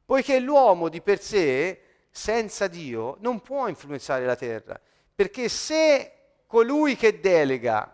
poiché 0.07 0.39
l'uomo 0.39 0.89
di 0.89 1.03
per 1.03 1.21
sé, 1.21 1.83
senza 2.11 2.69
Dio, 2.69 3.17
non 3.21 3.43
può 3.43 3.69
influenzare 3.69 4.25
la 4.25 4.37
terra, 4.37 4.81
perché 5.15 5.51
se 5.51 6.13
colui 6.47 6.97
che 6.97 7.21
delega 7.21 7.93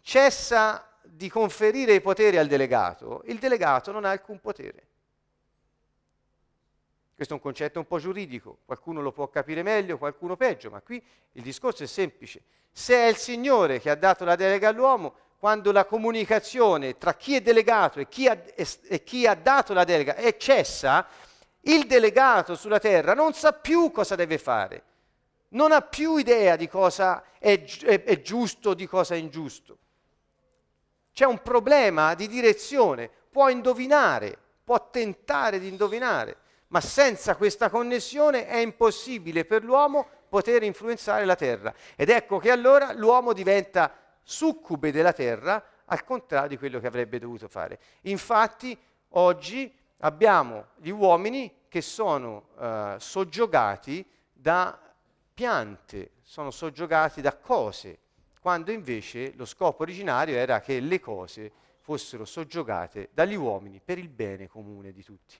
cessa 0.00 0.98
di 1.02 1.28
conferire 1.28 1.94
i 1.94 2.00
poteri 2.00 2.38
al 2.38 2.48
delegato, 2.48 3.22
il 3.26 3.38
delegato 3.38 3.92
non 3.92 4.04
ha 4.04 4.10
alcun 4.10 4.40
potere. 4.40 4.86
Questo 7.14 7.34
è 7.34 7.36
un 7.36 7.42
concetto 7.42 7.78
un 7.78 7.86
po' 7.86 7.98
giuridico, 7.98 8.58
qualcuno 8.64 9.00
lo 9.00 9.12
può 9.12 9.28
capire 9.28 9.62
meglio, 9.62 9.98
qualcuno 9.98 10.36
peggio, 10.36 10.70
ma 10.70 10.80
qui 10.80 11.02
il 11.32 11.42
discorso 11.42 11.82
è 11.82 11.86
semplice. 11.86 12.42
Se 12.72 12.94
è 12.94 13.06
il 13.06 13.16
Signore 13.16 13.80
che 13.80 13.90
ha 13.90 13.94
dato 13.94 14.24
la 14.24 14.36
delega 14.36 14.68
all'uomo, 14.68 15.14
quando 15.38 15.70
la 15.70 15.84
comunicazione 15.84 16.98
tra 16.98 17.14
chi 17.14 17.36
è 17.36 17.40
delegato 17.40 18.00
e 18.00 18.08
chi 18.08 18.26
ha, 18.26 18.38
e 18.54 19.02
chi 19.02 19.26
ha 19.26 19.34
dato 19.34 19.72
la 19.72 19.84
delega 19.84 20.14
è 20.14 20.36
cessa, 20.36 21.06
il 21.66 21.86
delegato 21.86 22.54
sulla 22.54 22.78
terra 22.78 23.14
non 23.14 23.32
sa 23.32 23.52
più 23.52 23.90
cosa 23.90 24.14
deve 24.14 24.38
fare, 24.38 24.82
non 25.50 25.72
ha 25.72 25.80
più 25.80 26.16
idea 26.16 26.56
di 26.56 26.68
cosa 26.68 27.22
è, 27.38 27.62
è, 27.64 28.02
è 28.02 28.20
giusto, 28.20 28.74
di 28.74 28.86
cosa 28.86 29.14
è 29.14 29.18
ingiusto. 29.18 29.78
C'è 31.12 31.24
un 31.24 31.40
problema 31.42 32.14
di 32.14 32.28
direzione, 32.28 33.10
può 33.30 33.48
indovinare, 33.48 34.36
può 34.62 34.90
tentare 34.90 35.58
di 35.58 35.68
indovinare, 35.68 36.36
ma 36.68 36.80
senza 36.80 37.36
questa 37.36 37.70
connessione 37.70 38.46
è 38.46 38.58
impossibile 38.58 39.44
per 39.44 39.64
l'uomo 39.64 40.06
poter 40.28 40.62
influenzare 40.62 41.24
la 41.24 41.36
terra. 41.36 41.72
Ed 41.94 42.10
ecco 42.10 42.38
che 42.38 42.50
allora 42.50 42.92
l'uomo 42.92 43.32
diventa 43.32 43.92
succube 44.22 44.92
della 44.92 45.12
terra 45.12 45.64
al 45.86 46.04
contrario 46.04 46.48
di 46.48 46.58
quello 46.58 46.80
che 46.80 46.86
avrebbe 46.86 47.18
dovuto 47.18 47.48
fare. 47.48 47.78
Infatti 48.02 48.76
oggi 49.10 49.72
abbiamo 49.98 50.68
gli 50.76 50.90
uomini 50.90 51.64
che 51.68 51.80
sono 51.80 52.48
eh, 52.58 52.96
soggiogati 52.98 54.04
da 54.32 54.78
piante, 55.32 56.12
sono 56.22 56.50
soggiogati 56.50 57.20
da 57.20 57.36
cose, 57.36 57.98
quando 58.40 58.70
invece 58.70 59.32
lo 59.36 59.44
scopo 59.44 59.82
originario 59.82 60.36
era 60.36 60.60
che 60.60 60.80
le 60.80 61.00
cose 61.00 61.52
fossero 61.80 62.24
soggiogate 62.24 63.10
dagli 63.12 63.34
uomini 63.34 63.80
per 63.84 63.98
il 63.98 64.08
bene 64.08 64.48
comune 64.48 64.92
di 64.92 65.02
tutti. 65.02 65.36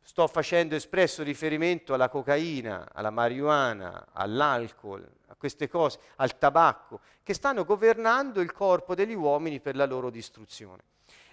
Sto 0.00 0.26
facendo 0.26 0.74
espresso 0.74 1.22
riferimento 1.22 1.92
alla 1.92 2.08
cocaina, 2.08 2.88
alla 2.94 3.10
marijuana, 3.10 4.06
all'alcol, 4.12 5.06
a 5.26 5.34
queste 5.34 5.68
cose, 5.68 6.00
al 6.16 6.38
tabacco, 6.38 7.00
che 7.22 7.34
stanno 7.34 7.64
governando 7.64 8.40
il 8.40 8.52
corpo 8.52 8.94
degli 8.94 9.14
uomini 9.14 9.60
per 9.60 9.76
la 9.76 9.84
loro 9.84 10.08
distruzione. 10.08 10.82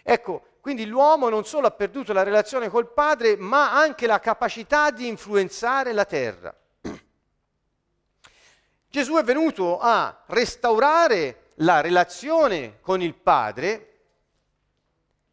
Ecco, 0.07 0.57
quindi 0.61 0.85
l'uomo 0.85 1.29
non 1.29 1.45
solo 1.45 1.65
ha 1.65 1.71
perduto 1.71 2.13
la 2.13 2.21
relazione 2.21 2.69
col 2.69 2.93
padre, 2.93 3.37
ma 3.37 3.73
anche 3.73 4.05
la 4.05 4.19
capacità 4.19 4.91
di 4.91 5.07
influenzare 5.07 5.93
la 5.93 6.05
terra. 6.05 6.55
Gesù 8.87 9.15
è 9.15 9.23
venuto 9.23 9.79
a 9.79 10.21
restaurare 10.27 11.53
la 11.55 11.81
relazione 11.81 12.77
con 12.81 13.01
il 13.01 13.15
padre 13.15 14.01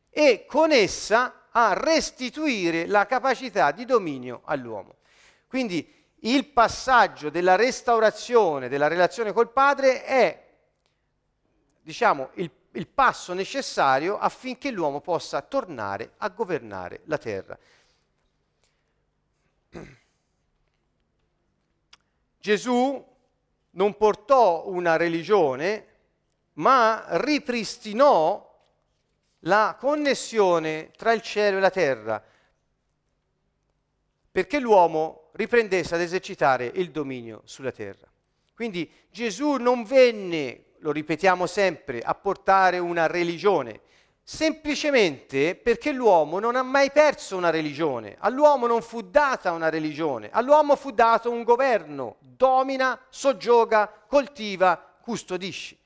e 0.09 0.47
con 0.47 0.73
essa 0.73 1.49
a 1.51 1.75
restituire 1.75 2.87
la 2.87 3.05
capacità 3.05 3.73
di 3.73 3.85
dominio 3.85 4.41
all'uomo. 4.45 4.97
Quindi 5.49 5.87
il 6.21 6.47
passaggio 6.47 7.29
della 7.29 7.57
restaurazione 7.57 8.71
della 8.71 8.89
relazione 8.89 9.33
col 9.33 9.51
padre 9.51 10.03
è, 10.03 10.49
diciamo, 11.83 12.31
il 12.37 12.51
il 12.73 12.87
passo 12.89 13.33
necessario 13.35 14.19
affinché 14.19 14.71
l'uomo 14.71 15.01
possa 15.01 15.43
tornare 15.43 16.13
a 16.19 16.29
governare 16.31 17.01
la 17.05 17.19
terra. 17.19 17.59
Gesù 22.39 23.11
non 23.71 23.97
portò 23.97 24.69
una 24.69 24.97
religione, 24.97 25.87
ma 26.55 27.05
ripristinò 27.09 28.51
la 29.41 29.77
connessione 29.79 30.91
tra 30.97 31.13
il 31.13 31.23
cielo 31.23 31.59
e 31.59 31.61
la 31.61 31.71
terra, 31.71 32.23
perché 34.31 34.59
l'uomo 34.59 35.31
riprendesse 35.33 35.95
ad 35.95 36.01
esercitare 36.01 36.67
il 36.75 36.91
dominio 36.91 37.43
sulla 37.45 37.73
terra. 37.73 38.11
Quindi 38.55 38.91
Gesù 39.11 39.55
non 39.55 39.85
venne 39.85 40.65
lo 40.83 40.91
ripetiamo 40.91 41.47
sempre, 41.47 42.01
a 42.01 42.15
portare 42.15 42.79
una 42.79 43.07
religione, 43.07 43.81
semplicemente 44.23 45.55
perché 45.55 45.93
l'uomo 45.93 46.41
non 46.41 46.57
ha 46.57 46.63
mai 46.63 46.91
perso 46.91 47.37
una 47.37 47.51
religione, 47.51 48.17
all'uomo 48.19 48.67
non 48.67 48.83
fu 48.83 49.01
data 49.03 49.53
una 49.53 49.69
religione, 49.69 50.29
all'uomo 50.33 50.75
fu 50.75 50.91
dato 50.91 51.31
un 51.31 51.45
governo, 51.45 52.17
domina, 52.19 52.99
soggioga, 53.09 53.91
coltiva, 54.07 54.97
custodisce. 55.01 55.79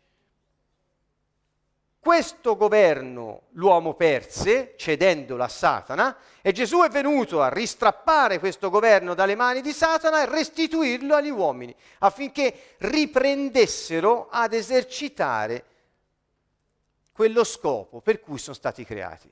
Questo 2.06 2.54
governo 2.54 3.48
l'uomo 3.54 3.94
perse, 3.94 4.74
cedendolo 4.76 5.42
a 5.42 5.48
Satana, 5.48 6.16
e 6.40 6.52
Gesù 6.52 6.78
è 6.82 6.88
venuto 6.88 7.42
a 7.42 7.48
ristrappare 7.48 8.38
questo 8.38 8.70
governo 8.70 9.12
dalle 9.12 9.34
mani 9.34 9.60
di 9.60 9.72
Satana 9.72 10.22
e 10.22 10.26
restituirlo 10.26 11.16
agli 11.16 11.30
uomini, 11.30 11.74
affinché 11.98 12.76
riprendessero 12.78 14.28
ad 14.30 14.52
esercitare 14.52 15.64
quello 17.10 17.42
scopo 17.42 18.00
per 18.00 18.20
cui 18.20 18.38
sono 18.38 18.54
stati 18.54 18.84
creati. 18.84 19.28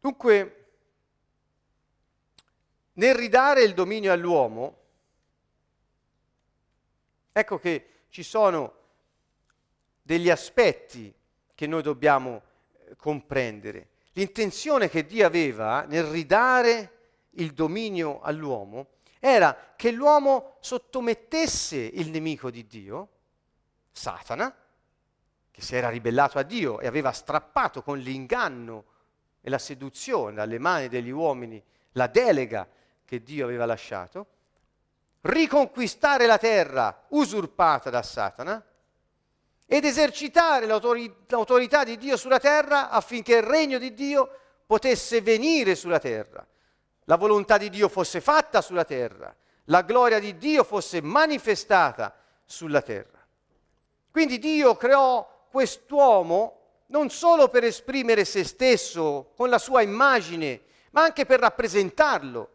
Dunque, 0.00 0.61
nel 2.94 3.14
ridare 3.14 3.62
il 3.62 3.74
dominio 3.74 4.12
all'uomo, 4.12 4.76
ecco 7.32 7.58
che 7.58 8.04
ci 8.08 8.22
sono 8.22 8.74
degli 10.02 10.28
aspetti 10.28 11.12
che 11.54 11.66
noi 11.66 11.82
dobbiamo 11.82 12.42
eh, 12.86 12.96
comprendere. 12.96 13.88
L'intenzione 14.12 14.90
che 14.90 15.06
Dio 15.06 15.24
aveva 15.24 15.84
nel 15.84 16.04
ridare 16.04 16.98
il 17.36 17.52
dominio 17.52 18.20
all'uomo 18.20 18.88
era 19.18 19.72
che 19.76 19.90
l'uomo 19.90 20.56
sottomettesse 20.60 21.76
il 21.76 22.10
nemico 22.10 22.50
di 22.50 22.66
Dio, 22.66 23.08
Satana, 23.90 24.54
che 25.50 25.62
si 25.62 25.76
era 25.76 25.88
ribellato 25.88 26.38
a 26.38 26.42
Dio 26.42 26.80
e 26.80 26.86
aveva 26.86 27.12
strappato 27.12 27.82
con 27.82 27.98
l'inganno 27.98 28.84
e 29.40 29.48
la 29.48 29.58
seduzione 29.58 30.34
dalle 30.34 30.58
mani 30.58 30.88
degli 30.88 31.10
uomini 31.10 31.62
la 31.92 32.06
delega 32.06 32.66
che 33.04 33.22
Dio 33.22 33.44
aveva 33.44 33.66
lasciato, 33.66 34.26
riconquistare 35.22 36.26
la 36.26 36.38
terra 36.38 37.04
usurpata 37.08 37.90
da 37.90 38.02
Satana 38.02 38.64
ed 39.66 39.84
esercitare 39.84 40.66
l'autori- 40.66 41.14
l'autorità 41.28 41.84
di 41.84 41.96
Dio 41.96 42.16
sulla 42.16 42.40
terra 42.40 42.90
affinché 42.90 43.36
il 43.36 43.42
regno 43.42 43.78
di 43.78 43.94
Dio 43.94 44.38
potesse 44.66 45.20
venire 45.20 45.74
sulla 45.74 45.98
terra. 45.98 46.46
la 47.06 47.16
volontà 47.16 47.58
di 47.58 47.68
Dio 47.68 47.88
fosse 47.88 48.20
fatta 48.20 48.60
sulla 48.60 48.84
terra, 48.84 49.34
la 49.64 49.82
gloria 49.82 50.20
di 50.20 50.36
Dio 50.38 50.62
fosse 50.62 51.02
manifestata 51.02 52.14
sulla 52.44 52.80
terra. 52.80 53.18
Quindi 54.10 54.38
Dio 54.38 54.76
creò 54.76 55.46
quest'uomo 55.50 56.60
non 56.86 57.10
solo 57.10 57.48
per 57.48 57.64
esprimere 57.64 58.24
se 58.24 58.44
stesso 58.44 59.32
con 59.34 59.48
la 59.48 59.58
sua 59.58 59.82
immagine, 59.82 60.62
ma 60.90 61.02
anche 61.02 61.24
per 61.24 61.40
rappresentarlo. 61.40 62.50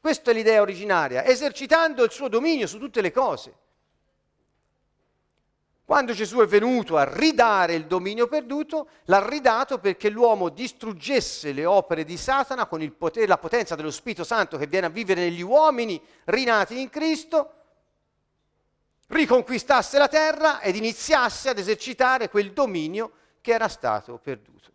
Questa 0.00 0.30
è 0.30 0.34
l'idea 0.34 0.62
originaria, 0.62 1.24
esercitando 1.24 2.02
il 2.02 2.10
suo 2.10 2.28
dominio 2.28 2.66
su 2.66 2.78
tutte 2.78 3.02
le 3.02 3.12
cose. 3.12 3.54
Quando 5.84 6.12
Gesù 6.12 6.38
è 6.38 6.46
venuto 6.46 6.96
a 6.96 7.04
ridare 7.04 7.74
il 7.74 7.84
dominio 7.86 8.26
perduto, 8.28 8.88
l'ha 9.06 9.28
ridato 9.28 9.78
perché 9.78 10.08
l'uomo 10.08 10.48
distruggesse 10.48 11.52
le 11.52 11.66
opere 11.66 12.04
di 12.04 12.16
Satana 12.16 12.66
con 12.66 12.96
potere, 12.96 13.26
la 13.26 13.38
potenza 13.38 13.74
dello 13.74 13.90
Spirito 13.90 14.24
Santo 14.24 14.56
che 14.56 14.68
viene 14.68 14.86
a 14.86 14.90
vivere 14.90 15.22
negli 15.22 15.42
uomini 15.42 16.00
rinati 16.26 16.80
in 16.80 16.88
Cristo, 16.88 17.54
riconquistasse 19.08 19.98
la 19.98 20.08
terra 20.08 20.60
ed 20.60 20.76
iniziasse 20.76 21.48
ad 21.48 21.58
esercitare 21.58 22.30
quel 22.30 22.52
dominio 22.52 23.10
che 23.40 23.52
era 23.52 23.68
stato 23.68 24.16
perduto. 24.18 24.70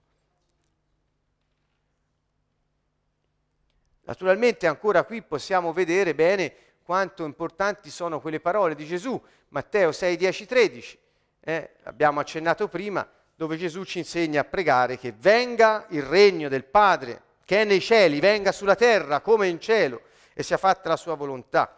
Naturalmente 4.06 4.68
ancora 4.68 5.04
qui 5.04 5.22
possiamo 5.24 5.74
vedere 5.74 6.14
bene 6.14 6.54
quanto 6.84 7.26
importanti 7.26 7.90
sono 7.90 8.22
quelle 8.22 8.40
parole 8.40 8.76
di 8.76 8.86
Gesù, 8.86 9.20
Matteo 9.50 9.92
6, 9.92 10.16
10, 10.16 10.46
13, 10.46 11.00
eh, 11.40 11.72
abbiamo 11.84 12.20
accennato 12.20 12.68
prima, 12.68 13.08
dove 13.36 13.58
Gesù 13.58 13.84
ci 13.84 13.98
insegna 13.98 14.42
a 14.42 14.44
pregare 14.44 15.00
che 15.00 15.12
venga 15.12 15.88
il 15.90 16.04
regno 16.04 16.50
del 16.50 16.64
Padre 16.64 17.22
che 17.46 17.62
è 17.62 17.64
nei 17.64 17.82
cieli, 17.82 18.20
venga 18.20 18.52
sulla 18.52 18.76
terra 18.76 19.22
come 19.22 19.48
in 19.48 19.60
cielo 19.60 20.02
e 20.34 20.44
sia 20.44 20.58
fatta 20.58 20.90
la 20.90 20.98
sua 20.98 21.16
volontà. 21.16 21.76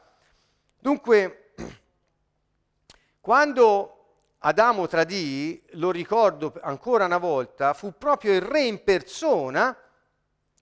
Dunque, 0.77 1.53
quando 3.21 3.93
Adamo 4.39 4.87
tradì, 4.87 5.61
lo 5.71 5.91
ricordo 5.91 6.53
ancora 6.61 7.05
una 7.05 7.17
volta, 7.17 7.73
fu 7.73 7.93
proprio 7.97 8.33
il 8.33 8.41
re 8.41 8.63
in 8.63 8.83
persona 8.83 9.75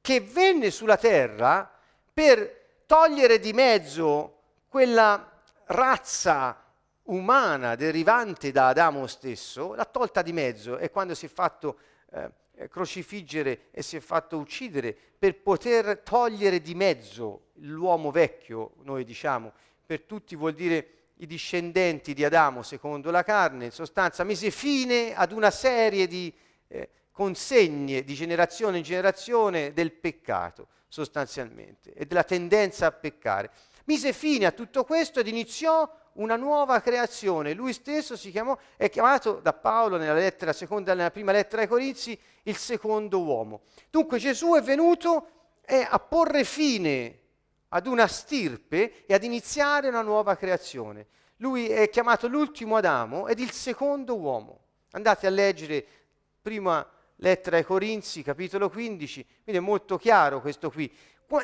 che 0.05 0.21
venne 0.21 0.69
sulla 0.69 0.97
terra 0.97 1.67
per 2.13 2.83
togliere 2.85 3.39
di 3.39 3.53
mezzo 3.53 4.41
quella 4.67 5.41
razza 5.65 6.63
umana 7.05 7.73
derivante 7.73 8.51
da 8.51 8.67
Adamo 8.67 9.07
stesso, 9.07 9.73
l'ha 9.73 9.85
tolta 9.85 10.21
di 10.21 10.31
mezzo 10.31 10.77
e 10.77 10.91
quando 10.91 11.15
si 11.15 11.25
è 11.25 11.29
fatto 11.29 11.79
eh, 12.11 12.69
crocifiggere 12.69 13.69
e 13.71 13.81
si 13.81 13.95
è 13.95 13.99
fatto 13.99 14.37
uccidere 14.37 14.95
per 15.17 15.41
poter 15.41 16.01
togliere 16.03 16.61
di 16.61 16.75
mezzo 16.75 17.45
l'uomo 17.61 18.11
vecchio, 18.11 18.73
noi 18.83 19.05
diciamo, 19.05 19.53
per 19.83 20.01
tutti 20.01 20.35
vuol 20.35 20.53
dire 20.53 20.89
i 21.15 21.25
discendenti 21.25 22.13
di 22.13 22.23
Adamo 22.23 22.61
secondo 22.61 23.09
la 23.09 23.23
carne, 23.23 23.65
in 23.65 23.71
sostanza 23.71 24.23
mise 24.23 24.51
fine 24.51 25.15
ad 25.15 25.31
una 25.31 25.49
serie 25.49 26.05
di 26.05 26.31
eh, 26.67 26.89
consegne 27.15 28.03
di 28.03 28.13
generazione 28.13 28.79
in 28.79 28.83
generazione 28.83 29.71
del 29.71 29.93
peccato, 29.93 30.67
sostanzialmente, 30.89 31.93
e 31.93 32.05
della 32.05 32.25
tendenza 32.25 32.87
a 32.87 32.91
peccare. 32.91 33.49
Mise 33.85 34.11
fine 34.11 34.45
a 34.45 34.51
tutto 34.51 34.83
questo 34.83 35.21
ed 35.21 35.27
iniziò 35.27 35.89
una 36.15 36.35
nuova 36.35 36.81
creazione. 36.81 37.53
Lui 37.53 37.71
stesso 37.71 38.17
si 38.17 38.31
chiamò, 38.31 38.57
è 38.75 38.89
chiamato 38.89 39.35
da 39.35 39.53
Paolo 39.53 39.95
nella, 39.95 40.13
lettera, 40.13 40.51
seconda, 40.51 40.93
nella 40.93 41.09
prima 41.09 41.31
lettera 41.31 41.61
ai 41.61 41.69
Corinzi 41.69 42.19
il 42.43 42.57
secondo 42.57 43.21
uomo. 43.21 43.61
Dunque 43.89 44.19
Gesù 44.19 44.53
è 44.55 44.61
venuto 44.61 45.29
eh, 45.61 45.87
a 45.89 45.97
porre 45.99 46.43
fine 46.43 47.19
ad 47.69 47.87
una 47.87 48.07
stirpe 48.07 49.05
e 49.05 49.13
ad 49.13 49.23
iniziare 49.23 49.87
una 49.87 50.01
nuova 50.01 50.35
creazione. 50.35 51.07
Lui 51.37 51.69
è 51.69 51.89
chiamato 51.89 52.27
l'ultimo 52.27 52.75
Adamo 52.75 53.27
ed 53.27 53.39
il 53.39 53.51
secondo 53.51 54.17
uomo. 54.17 54.59
Andate 54.91 55.27
a 55.27 55.29
leggere 55.29 55.85
prima 56.41 56.85
lettera 57.17 57.57
ai 57.57 57.63
Corinzi, 57.63 58.23
capitolo 58.23 58.69
15, 58.69 59.25
quindi 59.43 59.61
è 59.61 59.63
molto 59.63 59.97
chiaro 59.97 60.41
questo 60.41 60.69
qui. 60.69 60.91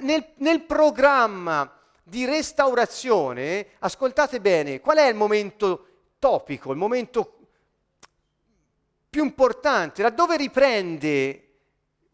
Nel, 0.02 0.34
nel 0.38 0.62
programma 0.64 1.72
di 2.04 2.26
restaurazione, 2.26 3.68
ascoltate 3.80 4.40
bene, 4.40 4.80
qual 4.80 4.98
è 4.98 5.08
il 5.08 5.16
momento 5.16 5.88
topico, 6.20 6.72
il 6.72 6.78
momento 6.78 7.38
più 9.10 9.24
importante, 9.24 10.02
da 10.02 10.10
dove 10.10 10.38
riprende 10.38 11.48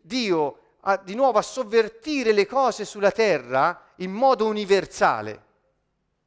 Dio 0.02 0.60
a, 0.82 0.98
di 0.98 1.16
nuovo 1.16 1.38
a 1.38 1.44
sovvertire 1.44 2.32
le 2.32 2.46
cose 2.46 2.86
sulla 2.86 3.12
terra? 3.12 3.82
in 3.98 4.12
modo 4.12 4.46
universale, 4.46 5.46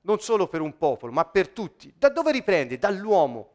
non 0.03 0.21
solo 0.21 0.49
per 0.49 0.61
un 0.61 0.77
popolo, 0.77 1.13
ma 1.13 1.25
per 1.25 1.49
tutti. 1.49 1.93
Da 1.97 2.09
dove 2.09 2.33
riprende? 2.33 2.79
Dall'uomo. 2.79 3.51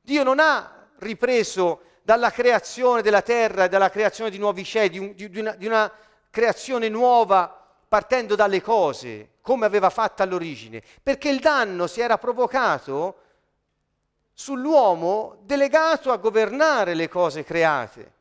Dio 0.00 0.22
non 0.22 0.38
ha 0.40 0.88
ripreso 0.98 1.82
dalla 2.02 2.30
creazione 2.30 3.02
della 3.02 3.22
terra 3.22 3.64
e 3.64 3.68
dalla 3.68 3.90
creazione 3.90 4.30
di 4.30 4.38
nuovi 4.38 4.64
cieli, 4.64 4.90
di, 4.90 4.98
un, 4.98 5.12
di, 5.14 5.38
una, 5.38 5.52
di 5.52 5.66
una 5.66 5.92
creazione 6.30 6.88
nuova 6.88 7.56
partendo 7.88 8.34
dalle 8.34 8.60
cose, 8.60 9.32
come 9.40 9.66
aveva 9.66 9.90
fatto 9.90 10.22
all'origine, 10.22 10.82
perché 11.02 11.28
il 11.28 11.40
danno 11.40 11.86
si 11.86 12.00
era 12.00 12.18
provocato 12.18 13.16
sull'uomo 14.32 15.38
delegato 15.42 16.10
a 16.10 16.16
governare 16.16 16.94
le 16.94 17.08
cose 17.08 17.44
create. 17.44 18.12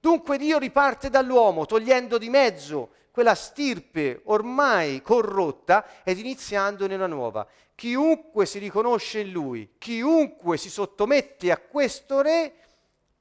Dunque 0.00 0.38
Dio 0.38 0.58
riparte 0.58 1.10
dall'uomo, 1.10 1.66
togliendo 1.66 2.18
di 2.18 2.30
mezzo 2.30 2.90
quella 3.10 3.34
stirpe 3.34 4.22
ormai 4.26 5.02
corrotta 5.02 5.84
ed 6.04 6.18
iniziandone 6.18 6.94
una 6.94 7.06
nuova. 7.06 7.46
Chiunque 7.74 8.46
si 8.46 8.58
riconosce 8.58 9.20
in 9.20 9.30
lui, 9.30 9.74
chiunque 9.76 10.56
si 10.56 10.70
sottomette 10.70 11.50
a 11.50 11.58
questo 11.58 12.22
re, 12.22 12.54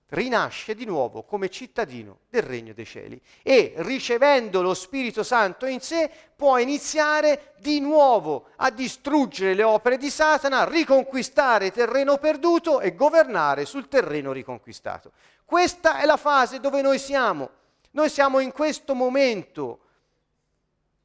rinasce 0.10 0.74
di 0.74 0.86
nuovo 0.86 1.24
come 1.24 1.50
cittadino 1.50 2.20
del 2.30 2.44
regno 2.44 2.74
dei 2.74 2.86
cieli 2.86 3.22
e 3.44 3.74
ricevendo 3.78 4.62
lo 4.62 4.74
Spirito 4.74 5.22
Santo 5.24 5.66
in 5.66 5.82
sé 5.82 6.10
può 6.36 6.58
iniziare 6.58 7.56
di 7.60 7.80
nuovo 7.82 8.50
a 8.58 8.70
distruggere 8.70 9.54
le 9.54 9.64
opere 9.64 9.98
di 9.98 10.10
Satana, 10.10 10.64
riconquistare 10.64 11.72
terreno 11.72 12.18
perduto 12.18 12.80
e 12.80 12.96
governare 12.96 13.66
sul 13.66 13.90
terreno 13.90 14.32
riconquistato. 14.32 15.12
Questa 15.44 16.00
è 16.00 16.06
la 16.06 16.18
fase 16.18 16.60
dove 16.60 16.82
noi 16.82 17.00
siamo. 17.00 17.50
Noi 17.92 18.10
siamo 18.10 18.40
in 18.40 18.52
questo 18.52 18.94
momento 18.94 19.80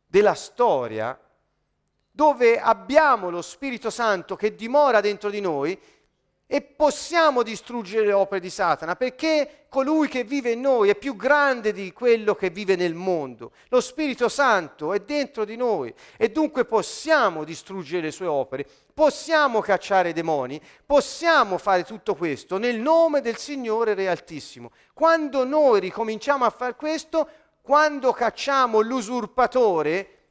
della 0.06 0.34
storia 0.34 1.18
dove 2.14 2.60
abbiamo 2.60 3.30
lo 3.30 3.40
Spirito 3.40 3.88
Santo 3.88 4.36
che 4.36 4.54
dimora 4.54 5.00
dentro 5.00 5.30
di 5.30 5.40
noi 5.40 5.80
e 6.52 6.60
possiamo 6.60 7.42
distruggere 7.42 8.04
le 8.04 8.12
opere 8.12 8.38
di 8.38 8.50
Satana 8.50 8.94
perché 8.94 9.64
colui 9.70 10.06
che 10.06 10.22
vive 10.22 10.50
in 10.50 10.60
noi 10.60 10.90
è 10.90 10.94
più 10.94 11.16
grande 11.16 11.72
di 11.72 11.94
quello 11.94 12.34
che 12.34 12.50
vive 12.50 12.76
nel 12.76 12.92
mondo. 12.92 13.52
Lo 13.70 13.80
Spirito 13.80 14.28
Santo 14.28 14.92
è 14.92 15.00
dentro 15.00 15.46
di 15.46 15.56
noi 15.56 15.94
e 16.18 16.30
dunque 16.30 16.66
possiamo 16.66 17.44
distruggere 17.44 18.02
le 18.02 18.10
sue 18.10 18.26
opere, 18.26 18.66
possiamo 18.92 19.62
cacciare 19.62 20.10
i 20.10 20.12
demoni, 20.12 20.60
possiamo 20.84 21.56
fare 21.56 21.84
tutto 21.84 22.14
questo 22.14 22.58
nel 22.58 22.78
nome 22.78 23.22
del 23.22 23.38
Signore 23.38 23.94
Re 23.94 24.10
Altissimo. 24.10 24.72
Quando 24.92 25.46
noi 25.46 25.80
ricominciamo 25.80 26.44
a 26.44 26.50
fare 26.50 26.74
questo, 26.74 27.26
quando 27.62 28.12
cacciamo 28.12 28.80
l'usurpatore, 28.80 30.21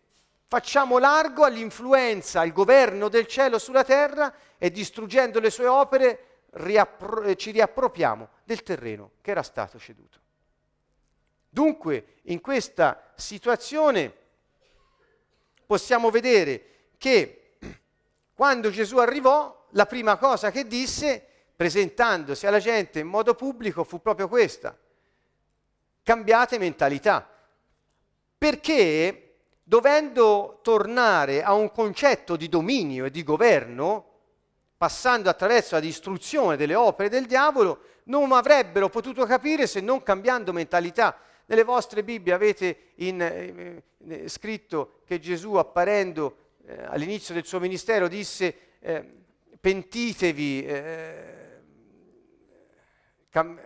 facciamo 0.51 0.97
largo 0.97 1.45
all'influenza, 1.45 2.41
al 2.41 2.51
governo 2.51 3.07
del 3.07 3.25
cielo 3.25 3.57
sulla 3.57 3.85
terra 3.85 4.33
e 4.57 4.69
distruggendo 4.69 5.39
le 5.39 5.49
sue 5.49 5.65
opere 5.65 6.41
riappro- 6.49 7.21
eh, 7.21 7.37
ci 7.37 7.51
riappropriamo 7.51 8.27
del 8.43 8.61
terreno 8.61 9.11
che 9.21 9.31
era 9.31 9.43
stato 9.43 9.79
ceduto. 9.79 10.19
Dunque, 11.47 12.15
in 12.23 12.41
questa 12.41 13.13
situazione 13.15 14.13
possiamo 15.65 16.09
vedere 16.09 16.89
che 16.97 17.55
quando 18.35 18.71
Gesù 18.71 18.97
arrivò, 18.97 19.67
la 19.69 19.85
prima 19.85 20.17
cosa 20.17 20.51
che 20.51 20.67
disse, 20.67 21.25
presentandosi 21.55 22.45
alla 22.45 22.59
gente 22.59 22.99
in 22.99 23.07
modo 23.07 23.35
pubblico, 23.35 23.85
fu 23.85 24.01
proprio 24.01 24.27
questa 24.27 24.77
cambiate 26.03 26.57
mentalità. 26.57 27.25
Perché 28.37 29.30
dovendo 29.71 30.59
tornare 30.61 31.43
a 31.43 31.53
un 31.53 31.71
concetto 31.71 32.35
di 32.35 32.49
dominio 32.49 33.05
e 33.05 33.09
di 33.09 33.23
governo, 33.23 34.05
passando 34.75 35.29
attraverso 35.29 35.75
la 35.75 35.79
distruzione 35.79 36.57
delle 36.57 36.75
opere 36.75 37.07
del 37.07 37.25
diavolo, 37.25 37.83
non 38.05 38.29
avrebbero 38.33 38.89
potuto 38.89 39.25
capire 39.25 39.67
se 39.67 39.79
non 39.79 40.03
cambiando 40.03 40.51
mentalità. 40.51 41.17
Nelle 41.45 41.63
vostre 41.63 42.03
Bibbie 42.03 42.33
avete 42.33 42.91
in, 42.95 43.21
eh, 43.21 43.83
eh, 44.09 44.27
scritto 44.27 45.03
che 45.05 45.21
Gesù 45.21 45.53
apparendo 45.53 46.35
eh, 46.65 46.83
all'inizio 46.87 47.33
del 47.33 47.45
suo 47.45 47.61
ministero 47.61 48.09
disse 48.09 48.55
eh, 48.79 49.09
pentitevi, 49.57 50.65
eh, 50.65 51.61
cam- 53.29 53.57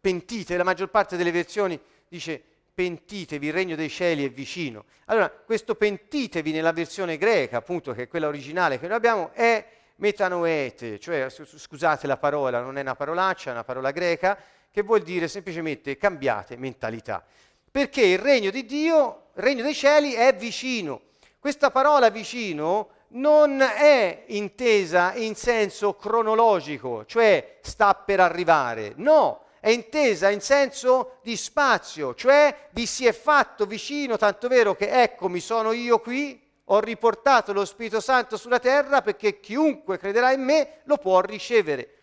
pentite, 0.00 0.56
la 0.56 0.64
maggior 0.64 0.88
parte 0.88 1.18
delle 1.18 1.30
versioni 1.30 1.78
dice 2.08 2.55
pentitevi, 2.76 3.46
il 3.46 3.54
regno 3.54 3.74
dei 3.74 3.88
cieli 3.88 4.26
è 4.26 4.28
vicino. 4.28 4.84
Allora, 5.06 5.30
questo 5.30 5.76
pentitevi 5.76 6.52
nella 6.52 6.72
versione 6.72 7.16
greca, 7.16 7.56
appunto, 7.56 7.94
che 7.94 8.02
è 8.02 8.06
quella 8.06 8.26
originale 8.26 8.78
che 8.78 8.86
noi 8.86 8.96
abbiamo, 8.98 9.30
è 9.32 9.64
metanoete, 9.96 11.00
cioè, 11.00 11.26
scusate 11.30 12.06
la 12.06 12.18
parola, 12.18 12.60
non 12.60 12.76
è 12.76 12.82
una 12.82 12.94
parolaccia, 12.94 13.48
è 13.48 13.52
una 13.54 13.64
parola 13.64 13.92
greca, 13.92 14.38
che 14.70 14.82
vuol 14.82 15.00
dire 15.00 15.26
semplicemente 15.26 15.96
cambiate 15.96 16.58
mentalità. 16.58 17.24
Perché 17.70 18.02
il 18.02 18.18
regno 18.18 18.50
di 18.50 18.66
Dio, 18.66 19.28
il 19.34 19.42
regno 19.42 19.62
dei 19.62 19.74
cieli 19.74 20.12
è 20.12 20.34
vicino. 20.34 21.00
Questa 21.38 21.70
parola 21.70 22.10
vicino 22.10 22.90
non 23.12 23.62
è 23.62 24.24
intesa 24.26 25.14
in 25.14 25.34
senso 25.34 25.94
cronologico, 25.94 27.06
cioè 27.06 27.56
sta 27.62 27.94
per 27.94 28.20
arrivare, 28.20 28.92
no, 28.96 29.45
è 29.66 29.70
intesa 29.70 30.30
in 30.30 30.40
senso 30.40 31.18
di 31.24 31.36
spazio, 31.36 32.14
cioè 32.14 32.68
vi 32.70 32.86
si 32.86 33.04
è 33.04 33.12
fatto 33.12 33.66
vicino, 33.66 34.16
tanto 34.16 34.46
vero 34.46 34.76
che 34.76 35.02
eccomi 35.02 35.40
sono 35.40 35.72
io 35.72 35.98
qui, 35.98 36.40
ho 36.66 36.78
riportato 36.78 37.52
lo 37.52 37.64
Spirito 37.64 37.98
Santo 37.98 38.36
sulla 38.36 38.60
terra 38.60 39.02
perché 39.02 39.40
chiunque 39.40 39.98
crederà 39.98 40.30
in 40.30 40.44
me 40.44 40.82
lo 40.84 40.98
può 40.98 41.18
ricevere. 41.18 41.94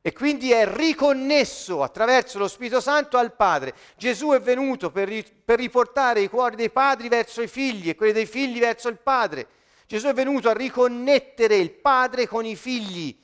E 0.00 0.12
quindi 0.12 0.50
è 0.50 0.66
riconnesso 0.66 1.80
attraverso 1.80 2.40
lo 2.40 2.48
Spirito 2.48 2.80
Santo 2.80 3.16
al 3.16 3.36
Padre. 3.36 3.72
Gesù 3.96 4.30
è 4.30 4.40
venuto 4.40 4.90
per, 4.90 5.06
ri- 5.06 5.24
per, 5.44 5.60
riportare 5.60 6.22
i 6.22 6.28
cuori 6.28 6.56
dei 6.56 6.70
padri 6.70 7.06
verso 7.06 7.40
i 7.40 7.46
figli 7.46 7.88
e 7.88 7.94
quelli 7.94 8.12
dei 8.12 8.26
figli 8.26 8.58
verso 8.58 8.88
il 8.88 8.98
Padre. 8.98 9.46
Gesù 9.86 10.08
è 10.08 10.12
venuto 10.12 10.48
a 10.48 10.54
riconnettere 10.54 11.54
il 11.54 11.70
Padre 11.70 12.26
con 12.26 12.44
i 12.44 12.56
figli. 12.56 13.16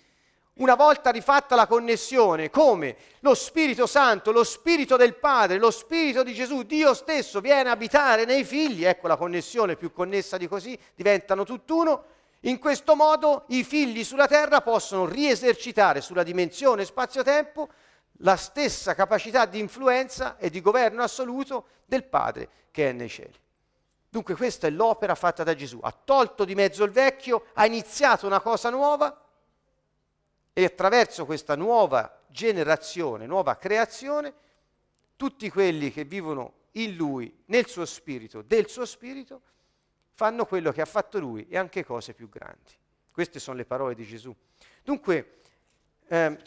Una 0.58 0.74
volta 0.74 1.10
rifatta 1.10 1.54
la 1.54 1.66
connessione, 1.66 2.48
come 2.48 2.96
lo 3.20 3.34
Spirito 3.34 3.86
Santo, 3.86 4.32
lo 4.32 4.42
Spirito 4.42 4.96
del 4.96 5.14
Padre, 5.14 5.58
lo 5.58 5.70
Spirito 5.70 6.22
di 6.22 6.32
Gesù, 6.32 6.62
Dio 6.62 6.94
stesso 6.94 7.40
viene 7.40 7.68
a 7.68 7.72
abitare 7.72 8.24
nei 8.24 8.42
figli, 8.42 8.84
ecco 8.84 9.06
la 9.06 9.16
connessione 9.16 9.76
più 9.76 9.92
connessa 9.92 10.38
di 10.38 10.48
così, 10.48 10.78
diventano 10.94 11.44
tutt'uno 11.44 12.04
in 12.40 12.58
questo 12.58 12.94
modo 12.94 13.44
i 13.48 13.64
figli 13.64 14.04
sulla 14.04 14.26
terra 14.26 14.62
possono 14.62 15.04
riesercitare 15.04 16.00
sulla 16.00 16.22
dimensione 16.22 16.84
spazio-tempo 16.84 17.68
la 18.20 18.36
stessa 18.36 18.94
capacità 18.94 19.44
di 19.46 19.58
influenza 19.58 20.36
e 20.38 20.48
di 20.48 20.62
governo 20.62 21.02
assoluto 21.02 21.66
del 21.84 22.04
Padre 22.04 22.48
che 22.70 22.88
è 22.88 22.92
nei 22.92 23.08
cieli. 23.10 23.34
Dunque 24.08 24.36
questa 24.36 24.68
è 24.68 24.70
l'opera 24.70 25.14
fatta 25.14 25.42
da 25.42 25.54
Gesù. 25.54 25.80
Ha 25.82 25.94
tolto 26.04 26.44
di 26.44 26.54
mezzo 26.54 26.84
il 26.84 26.92
vecchio, 26.92 27.46
ha 27.54 27.66
iniziato 27.66 28.26
una 28.26 28.40
cosa 28.40 28.70
nuova 28.70 29.25
e 30.58 30.64
attraverso 30.64 31.26
questa 31.26 31.54
nuova 31.54 32.22
generazione, 32.28 33.26
nuova 33.26 33.56
creazione, 33.56 34.32
tutti 35.14 35.50
quelli 35.50 35.92
che 35.92 36.04
vivono 36.04 36.52
in 36.72 36.96
Lui, 36.96 37.42
nel 37.48 37.66
suo 37.66 37.84
spirito, 37.84 38.40
del 38.40 38.66
suo 38.66 38.86
spirito, 38.86 39.42
fanno 40.14 40.46
quello 40.46 40.72
che 40.72 40.80
ha 40.80 40.86
fatto 40.86 41.18
lui 41.18 41.46
e 41.46 41.58
anche 41.58 41.84
cose 41.84 42.14
più 42.14 42.30
grandi. 42.30 42.72
Queste 43.12 43.38
sono 43.38 43.58
le 43.58 43.66
parole 43.66 43.94
di 43.94 44.06
Gesù. 44.06 44.34
Dunque, 44.82 45.34
eh, 46.08 46.38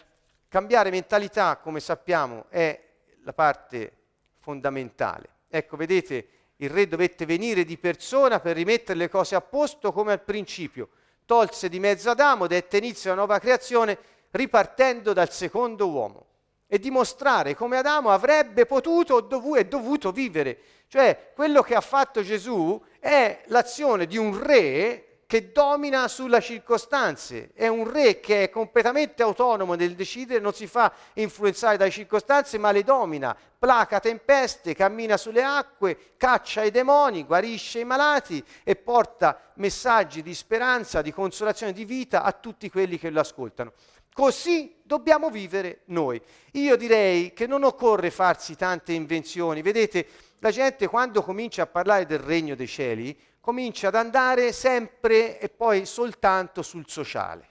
cambiare 0.48 0.90
mentalità, 0.90 1.58
come 1.58 1.80
sappiamo, 1.80 2.46
è 2.50 2.84
la 3.22 3.34
parte 3.34 3.94
fondamentale. 4.40 5.30
Ecco, 5.50 5.78
vedete, 5.78 6.30
il 6.56 6.72
re 6.72 6.88
dovette 6.88 7.28
venire 7.28 7.64
di 7.64 7.78
persona 7.78 8.40
per 8.40 8.56
rimettere 8.56 8.98
le 8.98 9.08
cose 9.08 9.36
a 9.36 9.42
posto 9.42 9.92
come 9.92 10.14
al 10.14 10.24
principio. 10.24 10.90
Tolse 11.30 11.70
di 11.70 11.80
mezzo 11.80 12.10
Adamo, 12.10 12.48
dette 12.48 12.78
inizio 12.78 13.12
a 13.12 13.14
una 13.14 13.22
nuova 13.22 13.38
creazione, 13.38 14.00
ripartendo 14.32 15.14
dal 15.14 15.32
secondo 15.32 15.88
uomo 15.88 16.26
e 16.66 16.80
dimostrare 16.80 17.54
come 17.54 17.78
Adamo 17.78 18.10
avrebbe 18.10 18.66
potuto 18.66 19.30
e 19.56 19.68
dovuto 19.68 20.12
vivere. 20.12 20.58
Cioè, 20.88 21.34
quello 21.36 21.62
che 21.62 21.76
ha 21.76 21.82
fatto 21.82 22.24
Gesù 22.24 22.82
è 23.00 23.44
l'azione 23.46 24.08
di 24.08 24.18
un 24.18 24.42
re 24.42 25.09
che 25.30 25.52
domina 25.52 26.08
sulle 26.08 26.42
circostanze, 26.42 27.52
è 27.54 27.68
un 27.68 27.88
re 27.88 28.20
che 28.20 28.46
è 28.46 28.50
completamente 28.50 29.22
autonomo 29.22 29.76
nel 29.76 29.94
decidere, 29.94 30.40
non 30.40 30.56
si 30.56 30.66
fa 30.66 30.92
influenzare 31.14 31.78
dalle 31.78 31.92
circostanze, 31.92 32.58
ma 32.58 32.72
le 32.72 32.84
domina, 32.84 33.38
placa 33.60 34.00
tempeste, 34.00 34.74
cammina 34.74 35.18
sulle 35.18 35.44
acque, 35.44 36.16
caccia 36.18 36.64
i 36.64 36.72
demoni, 36.72 37.26
guarisce 37.26 37.82
i 37.82 37.86
malati 37.86 38.44
e 38.64 38.76
porta 38.76 39.40
messaggi 39.58 40.24
di 40.24 40.34
speranza, 40.34 41.04
di 41.04 41.14
consolazione, 41.14 41.74
di 41.74 41.86
vita 41.86 42.24
a 42.24 42.32
tutti 42.32 42.68
quelli 42.72 42.98
che 42.98 43.12
lo 43.12 43.20
ascoltano. 43.20 43.74
Così 44.12 44.78
dobbiamo 44.82 45.30
vivere 45.30 45.82
noi. 45.86 46.20
Io 46.54 46.76
direi 46.76 47.34
che 47.34 47.46
non 47.46 47.64
occorre 47.64 48.10
farsi 48.10 48.56
tante 48.56 48.94
invenzioni, 48.94 49.62
vedete, 49.62 50.08
la 50.40 50.50
gente 50.50 50.88
quando 50.88 51.22
comincia 51.22 51.64
a 51.64 51.68
parlare 51.68 52.08
del 52.08 52.18
regno 52.18 52.56
dei 52.56 52.68
cieli 52.68 53.16
comincia 53.40 53.88
ad 53.88 53.96
andare 53.96 54.52
sempre 54.52 55.40
e 55.40 55.50
poi 55.50 55.86
soltanto 55.86 56.62
sul 56.62 56.86
sociale. 56.88 57.48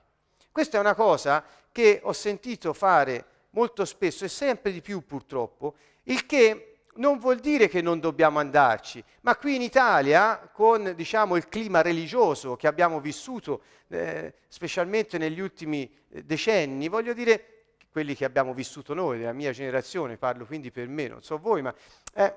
Questa 0.53 0.77
è 0.77 0.81
una 0.81 0.95
cosa 0.95 1.45
che 1.71 2.01
ho 2.03 2.13
sentito 2.13 2.73
fare 2.73 3.25
molto 3.51 3.85
spesso 3.85 4.25
e 4.25 4.29
sempre 4.29 4.73
di 4.73 4.81
più 4.81 5.05
purtroppo, 5.05 5.75
il 6.05 6.27
che 6.27 6.79
non 6.99 7.19
vuol 7.19 7.39
dire 7.39 7.69
che 7.69 7.81
non 7.81 8.01
dobbiamo 8.01 8.39
andarci, 8.39 9.03
ma 9.21 9.37
qui 9.37 9.55
in 9.55 9.63
Italia, 9.63 10.51
con 10.53 10.95
diciamo, 10.97 11.37
il 11.37 11.49
clima 11.49 11.81
religioso 11.81 12.57
che 12.57 12.67
abbiamo 12.67 13.01
vissuto, 13.01 13.63
eh, 13.89 14.35
specialmente 14.49 15.17
negli 15.17 15.41
ultimi 15.41 15.91
eh, 16.11 16.25
decenni, 16.25 16.89
voglio 16.89 17.13
dire, 17.13 17.59
quelli 17.91 18.15
che 18.15 18.25
abbiamo 18.25 18.53
vissuto 18.53 18.95
noi, 18.95 19.19
della 19.19 19.33
mia 19.33 19.53
generazione, 19.53 20.17
parlo 20.17 20.45
quindi 20.45 20.71
per 20.71 20.89
me, 20.89 21.09
non 21.09 21.23
so 21.23 21.39
voi, 21.39 21.63
ma 21.63 21.75
eh, 22.15 22.35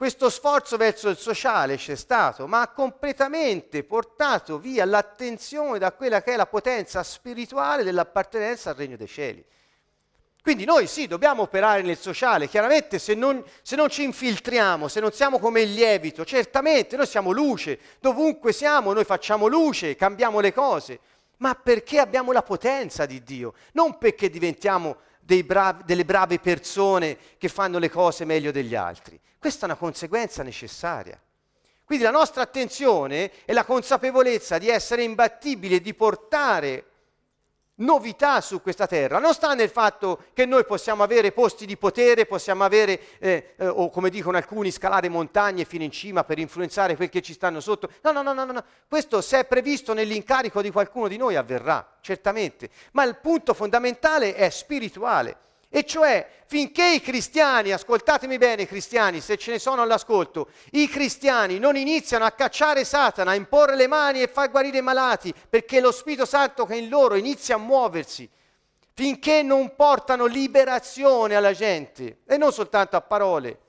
questo 0.00 0.30
sforzo 0.30 0.78
verso 0.78 1.10
il 1.10 1.18
sociale 1.18 1.76
c'è 1.76 1.94
stato, 1.94 2.46
ma 2.46 2.62
ha 2.62 2.68
completamente 2.68 3.84
portato 3.84 4.58
via 4.58 4.86
l'attenzione 4.86 5.78
da 5.78 5.92
quella 5.92 6.22
che 6.22 6.32
è 6.32 6.36
la 6.36 6.46
potenza 6.46 7.02
spirituale 7.02 7.84
dell'appartenenza 7.84 8.70
al 8.70 8.76
regno 8.76 8.96
dei 8.96 9.06
cieli. 9.06 9.44
Quindi 10.42 10.64
noi 10.64 10.86
sì, 10.86 11.06
dobbiamo 11.06 11.42
operare 11.42 11.82
nel 11.82 11.98
sociale, 11.98 12.48
chiaramente 12.48 12.98
se 12.98 13.12
non, 13.12 13.44
se 13.60 13.76
non, 13.76 13.90
ci 13.90 14.02
infiltriamo, 14.02 14.88
se 14.88 15.00
non 15.00 15.12
siamo 15.12 15.38
come 15.38 15.60
il 15.60 15.74
lievito, 15.74 16.24
certamente 16.24 16.96
noi 16.96 17.06
siamo 17.06 17.30
luce, 17.30 17.78
dovunque 18.00 18.54
siamo 18.54 18.94
noi 18.94 19.04
facciamo 19.04 19.48
luce, 19.48 19.96
cambiamo 19.96 20.40
le 20.40 20.54
cose, 20.54 20.98
ma 21.36 21.54
perché 21.54 21.98
abbiamo 21.98 22.32
la 22.32 22.42
potenza 22.42 23.04
di 23.04 23.22
Dio, 23.22 23.52
non 23.72 23.98
perché 23.98 24.30
diventiamo 24.30 24.96
bravi, 25.44 25.82
delle 25.84 26.06
brave 26.06 26.38
persone 26.38 27.18
che 27.36 27.48
fanno 27.48 27.78
le 27.78 27.90
cose 27.90 28.24
meglio 28.24 28.50
degli 28.50 28.74
altri. 28.74 29.20
Questa 29.40 29.62
è 29.62 29.70
una 29.70 29.78
conseguenza 29.78 30.42
necessaria. 30.42 31.18
Quindi 31.82 32.04
la 32.04 32.10
nostra 32.10 32.42
attenzione 32.42 33.32
è 33.46 33.54
la 33.54 33.64
consapevolezza 33.64 34.58
di 34.58 34.68
essere 34.68 35.02
imbattibili 35.02 35.76
e 35.76 35.80
di 35.80 35.94
portare 35.94 36.84
novità 37.76 38.42
su 38.42 38.60
questa 38.60 38.86
terra, 38.86 39.18
non 39.18 39.32
sta 39.32 39.54
nel 39.54 39.70
fatto 39.70 40.24
che 40.34 40.44
noi 40.44 40.66
possiamo 40.66 41.02
avere 41.02 41.32
posti 41.32 41.64
di 41.64 41.78
potere, 41.78 42.26
possiamo 42.26 42.64
avere, 42.64 43.00
eh, 43.18 43.54
eh, 43.56 43.66
o 43.66 43.88
come 43.88 44.10
dicono 44.10 44.36
alcuni, 44.36 44.70
scalare 44.70 45.08
montagne 45.08 45.64
fino 45.64 45.84
in 45.84 45.90
cima 45.90 46.22
per 46.22 46.38
influenzare 46.38 46.94
quel 46.94 47.08
che 47.08 47.22
ci 47.22 47.32
stanno 47.32 47.60
sotto. 47.60 47.88
No, 48.02 48.12
no, 48.12 48.22
no, 48.22 48.34
no, 48.34 48.44
no. 48.44 48.64
Questo 48.86 49.22
se 49.22 49.40
è 49.40 49.44
previsto 49.46 49.94
nell'incarico 49.94 50.60
di 50.60 50.70
qualcuno 50.70 51.08
di 51.08 51.16
noi 51.16 51.36
avverrà, 51.36 51.96
certamente. 52.02 52.68
Ma 52.92 53.04
il 53.04 53.16
punto 53.16 53.54
fondamentale 53.54 54.34
è 54.34 54.50
spirituale. 54.50 55.48
E 55.72 55.84
cioè, 55.84 56.28
finché 56.46 56.84
i 56.84 57.00
cristiani, 57.00 57.70
ascoltatemi 57.70 58.38
bene 58.38 58.66
cristiani, 58.66 59.20
se 59.20 59.36
ce 59.36 59.52
ne 59.52 59.60
sono 59.60 59.82
all'ascolto, 59.82 60.50
i 60.72 60.88
cristiani 60.88 61.60
non 61.60 61.76
iniziano 61.76 62.24
a 62.24 62.32
cacciare 62.32 62.84
Satana, 62.84 63.30
a 63.30 63.36
imporre 63.36 63.76
le 63.76 63.86
mani 63.86 64.20
e 64.20 64.26
far 64.26 64.50
guarire 64.50 64.78
i 64.78 64.82
malati, 64.82 65.32
perché 65.48 65.80
lo 65.80 65.92
Spirito 65.92 66.26
Santo 66.26 66.66
che 66.66 66.74
è 66.74 66.76
in 66.76 66.88
loro 66.88 67.14
inizia 67.14 67.54
a 67.54 67.58
muoversi, 67.58 68.28
finché 68.94 69.42
non 69.42 69.76
portano 69.76 70.26
liberazione 70.26 71.36
alla 71.36 71.52
gente, 71.52 72.22
e 72.26 72.36
non 72.36 72.52
soltanto 72.52 72.96
a 72.96 73.00
parole, 73.00 73.60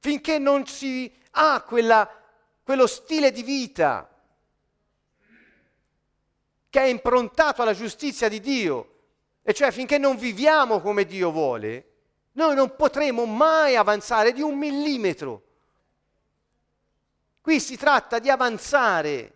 finché 0.00 0.40
non 0.40 0.66
si 0.66 1.10
ha 1.30 1.62
quella, 1.62 2.10
quello 2.64 2.88
stile 2.88 3.30
di 3.30 3.44
vita 3.44 4.08
che 6.74 6.80
è 6.80 6.86
improntato 6.86 7.62
alla 7.62 7.72
giustizia 7.72 8.28
di 8.28 8.40
Dio, 8.40 8.94
e 9.44 9.54
cioè 9.54 9.70
finché 9.70 9.96
non 9.96 10.16
viviamo 10.16 10.80
come 10.80 11.04
Dio 11.04 11.30
vuole, 11.30 11.90
noi 12.32 12.56
non 12.56 12.74
potremo 12.74 13.26
mai 13.26 13.76
avanzare 13.76 14.32
di 14.32 14.42
un 14.42 14.58
millimetro. 14.58 15.42
Qui 17.40 17.60
si 17.60 17.76
tratta 17.76 18.18
di 18.18 18.28
avanzare. 18.28 19.32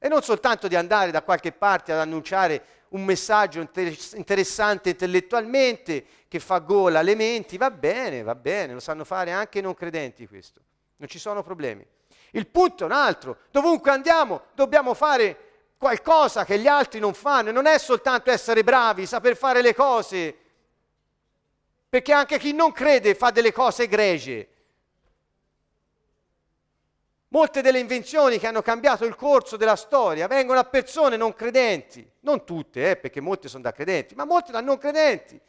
E 0.00 0.08
non 0.08 0.20
soltanto 0.22 0.66
di 0.66 0.74
andare 0.74 1.12
da 1.12 1.22
qualche 1.22 1.52
parte 1.52 1.92
ad 1.92 2.00
annunciare 2.00 2.64
un 2.88 3.04
messaggio 3.04 3.60
interessante 3.60 4.88
intellettualmente 4.90 6.04
che 6.26 6.40
fa 6.40 6.58
gola 6.58 6.98
alle 6.98 7.14
menti, 7.14 7.56
va 7.56 7.70
bene, 7.70 8.24
va 8.24 8.34
bene, 8.34 8.72
lo 8.72 8.80
sanno 8.80 9.04
fare 9.04 9.30
anche 9.30 9.60
i 9.60 9.62
non 9.62 9.74
credenti 9.74 10.26
questo, 10.26 10.60
non 10.96 11.06
ci 11.06 11.20
sono 11.20 11.44
problemi. 11.44 11.86
Il 12.32 12.48
punto 12.48 12.82
è 12.82 12.86
un 12.86 12.92
altro, 12.92 13.36
dovunque 13.52 13.92
andiamo 13.92 14.46
dobbiamo 14.54 14.92
fare 14.94 15.50
qualcosa 15.82 16.44
che 16.44 16.60
gli 16.60 16.68
altri 16.68 17.00
non 17.00 17.12
fanno, 17.12 17.50
non 17.50 17.66
è 17.66 17.76
soltanto 17.76 18.30
essere 18.30 18.62
bravi, 18.62 19.04
saper 19.04 19.36
fare 19.36 19.62
le 19.62 19.74
cose, 19.74 20.36
perché 21.88 22.12
anche 22.12 22.38
chi 22.38 22.52
non 22.52 22.70
crede 22.70 23.16
fa 23.16 23.32
delle 23.32 23.50
cose 23.50 23.82
egregie. 23.82 24.48
Molte 27.30 27.62
delle 27.62 27.80
invenzioni 27.80 28.38
che 28.38 28.46
hanno 28.46 28.62
cambiato 28.62 29.04
il 29.04 29.16
corso 29.16 29.56
della 29.56 29.74
storia 29.74 30.28
vengono 30.28 30.60
a 30.60 30.64
persone 30.64 31.16
non 31.16 31.34
credenti, 31.34 32.08
non 32.20 32.44
tutte, 32.44 32.90
eh, 32.90 32.96
perché 32.96 33.20
molte 33.20 33.48
sono 33.48 33.64
da 33.64 33.72
credenti, 33.72 34.14
ma 34.14 34.24
molte 34.24 34.52
da 34.52 34.60
non 34.60 34.78
credenti. 34.78 35.40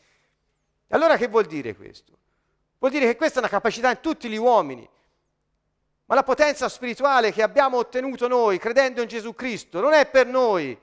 Allora 0.88 1.16
che 1.16 1.28
vuol 1.28 1.46
dire 1.46 1.76
questo? 1.76 2.12
Vuol 2.80 2.92
dire 2.92 3.06
che 3.06 3.16
questa 3.16 3.36
è 3.36 3.40
una 3.40 3.52
capacità 3.52 3.92
in 3.92 4.00
tutti 4.02 4.28
gli 4.30 4.38
uomini, 4.38 4.90
ma 6.06 6.16
la 6.16 6.24
potenza 6.24 6.68
spirituale 6.70 7.32
che 7.32 7.42
abbiamo 7.42 7.78
ottenuto 7.78 8.28
noi 8.28 8.58
credendo 8.58 9.02
in 9.02 9.08
Gesù 9.08 9.34
Cristo 9.34 9.80
non 9.80 9.94
è 9.94 10.06
per 10.08 10.28
noi, 10.28 10.78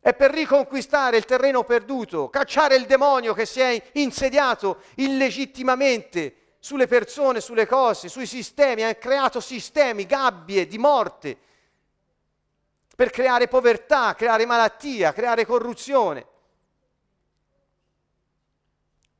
è 0.00 0.14
per 0.14 0.32
riconquistare 0.32 1.16
il 1.16 1.24
terreno 1.24 1.62
perduto, 1.62 2.28
cacciare 2.28 2.74
il 2.74 2.86
demonio 2.86 3.34
che 3.34 3.46
si 3.46 3.60
è 3.60 3.82
insediato 3.92 4.82
illegittimamente 4.96 6.36
sulle 6.58 6.86
persone, 6.86 7.40
sulle 7.40 7.66
cose, 7.66 8.08
sui 8.08 8.26
sistemi, 8.26 8.84
ha 8.84 8.94
creato 8.94 9.40
sistemi, 9.40 10.06
gabbie 10.06 10.66
di 10.66 10.78
morte 10.78 11.36
per 12.94 13.10
creare 13.10 13.48
povertà, 13.48 14.14
creare 14.14 14.46
malattia, 14.46 15.12
creare 15.12 15.46
corruzione. 15.46 16.26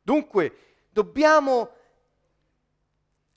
Dunque 0.02 0.56
dobbiamo 0.90 1.70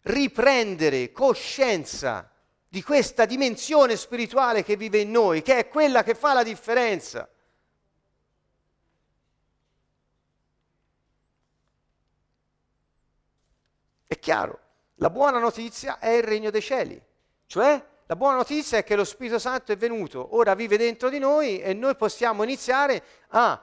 riprendere 0.05 1.11
coscienza 1.11 2.29
di 2.67 2.83
questa 2.83 3.25
dimensione 3.25 3.95
spirituale 3.95 4.63
che 4.63 4.75
vive 4.75 4.99
in 4.99 5.11
noi, 5.11 5.41
che 5.41 5.57
è 5.57 5.67
quella 5.67 6.03
che 6.03 6.13
fa 6.13 6.33
la 6.33 6.43
differenza. 6.43 7.27
È 14.07 14.19
chiaro, 14.19 14.59
la 14.95 15.09
buona 15.09 15.39
notizia 15.39 15.99
è 15.99 16.09
il 16.09 16.23
regno 16.23 16.51
dei 16.51 16.61
cieli, 16.61 17.01
cioè 17.47 17.83
la 18.05 18.15
buona 18.15 18.37
notizia 18.37 18.77
è 18.77 18.83
che 18.83 18.95
lo 18.95 19.03
Spirito 19.03 19.39
Santo 19.39 19.71
è 19.71 19.77
venuto, 19.77 20.35
ora 20.35 20.53
vive 20.53 20.77
dentro 20.77 21.09
di 21.09 21.17
noi 21.17 21.59
e 21.59 21.73
noi 21.73 21.95
possiamo 21.95 22.43
iniziare 22.43 23.01
a 23.29 23.59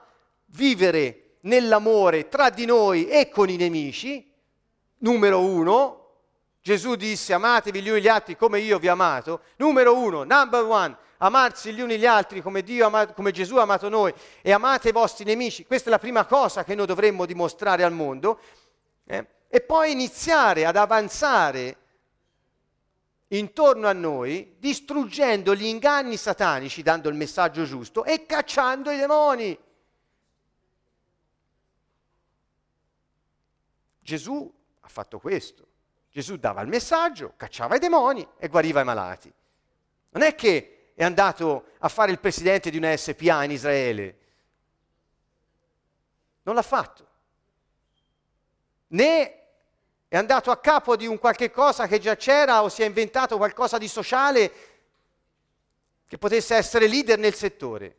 vivere 0.47 1.37
nell'amore 1.41 2.27
tra 2.27 2.49
di 2.49 2.65
noi 2.65 3.07
e 3.07 3.29
con 3.29 3.49
i 3.49 3.55
nemici. 3.55 4.29
Numero 4.97 5.39
uno, 5.39 6.02
Gesù 6.63 6.95
disse 6.95 7.33
amatevi 7.33 7.81
gli 7.81 7.89
uni 7.89 8.01
gli 8.01 8.07
altri 8.07 8.35
come 8.35 8.59
io 8.59 8.79
vi 8.79 8.87
ho 8.87 8.93
amato. 8.93 9.41
Numero 9.57 9.95
uno, 9.95 10.23
number 10.23 10.63
one, 10.63 10.97
amarsi 11.17 11.73
gli 11.73 11.81
uni 11.81 11.99
gli 11.99 12.07
altri 12.07 12.41
come, 12.41 12.63
amato, 12.81 13.13
come 13.13 13.31
Gesù 13.31 13.57
ha 13.57 13.61
amato 13.61 13.87
noi 13.87 14.11
e 14.41 14.51
amate 14.51 14.89
i 14.89 14.91
vostri 14.91 15.25
nemici. 15.25 15.65
Questa 15.65 15.89
è 15.89 15.91
la 15.91 15.99
prima 15.99 16.25
cosa 16.25 16.63
che 16.63 16.73
noi 16.73 16.87
dovremmo 16.87 17.27
dimostrare 17.27 17.83
al 17.83 17.93
mondo. 17.93 18.39
Eh? 19.05 19.27
e 19.55 19.61
poi 19.61 19.91
iniziare 19.91 20.65
ad 20.65 20.75
avanzare 20.75 21.77
intorno 23.27 23.87
a 23.87 23.93
noi, 23.93 24.55
distruggendo 24.57 25.53
gli 25.53 25.65
inganni 25.65 26.17
satanici, 26.17 26.81
dando 26.81 27.07
il 27.07 27.13
messaggio 27.13 27.63
giusto 27.63 28.03
e 28.03 28.25
cacciando 28.25 28.89
i 28.89 28.97
demoni. 28.97 29.55
Gesù 33.99 34.51
ha 34.79 34.87
fatto 34.87 35.19
questo. 35.19 35.67
Gesù 36.13 36.37
dava 36.37 36.61
il 36.61 36.67
messaggio, 36.67 37.33
cacciava 37.35 37.75
i 37.75 37.79
demoni 37.79 38.25
e 38.37 38.47
guariva 38.47 38.81
i 38.81 38.83
malati. 38.83 39.33
Non 40.11 40.21
è 40.21 40.35
che 40.35 40.91
è 40.93 41.03
andato 41.03 41.71
a 41.79 41.89
fare 41.89 42.11
il 42.11 42.19
presidente 42.19 42.69
di 42.69 42.77
una 42.77 42.95
SPA 42.95 43.43
in 43.43 43.49
Israele. 43.49 44.17
Non 46.43 46.53
l'ha 46.53 46.61
fatto. 46.61 47.07
Né 48.89 49.39
è 50.07 50.15
andato 50.15 50.51
a 50.51 50.59
capo 50.59 50.95
di 50.95 51.07
un 51.07 51.17
qualche 51.17 51.49
cosa 51.49 51.87
che 51.87 51.97
già 51.97 52.15
c'era 52.15 52.61
o 52.61 52.69
si 52.69 52.83
è 52.83 52.85
inventato 52.85 53.37
qualcosa 53.37 53.79
di 53.79 53.87
sociale 53.87 54.51
che 56.05 56.19
potesse 56.19 56.53
essere 56.53 56.85
leader 56.85 57.17
nel 57.17 57.33
settore. 57.33 57.97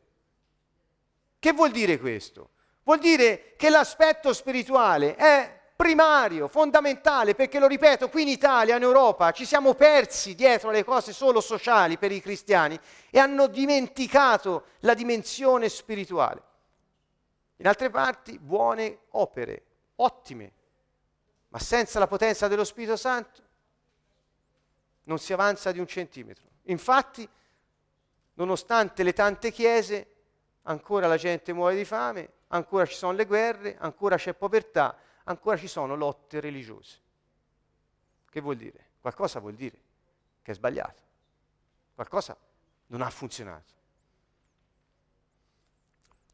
Che 1.41 1.53
vuol 1.53 1.73
dire 1.73 1.99
questo? 1.99 2.51
Vuol 2.85 3.01
dire 3.01 3.57
che 3.57 3.71
l'aspetto 3.71 4.33
spirituale 4.33 5.17
è 5.17 5.63
primario, 5.77 6.49
fondamentale, 6.49 7.35
perché 7.35 7.59
lo 7.59 7.67
ripeto, 7.67 8.09
qui 8.09 8.23
in 8.23 8.29
Italia, 8.29 8.77
in 8.77 8.83
Europa, 8.83 9.33
ci 9.33 9.45
siamo 9.45 9.75
persi 9.75 10.35
dietro 10.35 10.69
alle 10.69 10.85
cose 10.85 11.13
solo 11.13 11.41
sociali 11.41 11.99
per 11.99 12.13
i 12.13 12.21
cristiani 12.21 12.79
e 13.11 13.19
hanno 13.19 13.47
dimenticato 13.47 14.67
la 14.81 14.95
dimensione 14.95 15.69
spirituale. 15.69 16.43
In 17.57 17.67
altre 17.67 17.91
parti, 17.91 18.39
buone 18.39 18.99
opere, 19.11 19.63
ottime, 19.97 20.53
ma 21.49 21.59
senza 21.59 21.99
la 21.99 22.07
potenza 22.07 22.49
dello 22.49 22.65
Spirito 22.65 22.97
Santo 22.97 23.43
non 25.05 25.19
si 25.19 25.33
avanza 25.33 25.71
di 25.71 25.79
un 25.79 25.87
centimetro. 25.87 26.45
Infatti, 26.65 27.29
nonostante 28.35 29.03
le 29.03 29.13
tante 29.13 29.51
chiese, 29.53 30.09
ancora 30.63 31.07
la 31.07 31.17
gente 31.17 31.53
muore 31.53 31.77
di 31.77 31.85
fame, 31.85 32.29
ancora 32.49 32.87
ci 32.87 32.95
sono 32.95 33.13
le 33.13 33.27
guerre, 33.27 33.77
ancora 33.79 34.17
c'è 34.17 34.35
povertà, 34.35 34.97
ancora 35.25 35.57
ci 35.57 35.69
sono 35.69 35.95
lotte 35.95 36.41
religiose. 36.41 36.99
Che 38.31 38.41
vuol 38.41 38.57
dire? 38.57 38.91
Qualcosa 39.01 39.39
vuol 39.39 39.55
dire 39.55 39.79
che 40.43 40.53
è 40.53 40.55
sbagliato. 40.55 41.03
Qualcosa 41.95 42.37
non 42.87 43.03
ha 43.03 43.11
funzionato. 43.11 43.73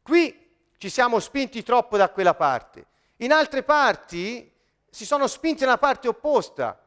Qui 0.01 0.49
ci 0.77 0.89
siamo 0.89 1.19
spinti 1.19 1.63
troppo 1.63 1.97
da 1.97 2.09
quella 2.09 2.33
parte. 2.33 2.85
In 3.17 3.31
altre 3.31 3.63
parti 3.63 4.51
si 4.89 5.05
sono 5.05 5.27
spinti 5.27 5.61
nella 5.63 5.77
parte 5.77 6.07
opposta, 6.07 6.77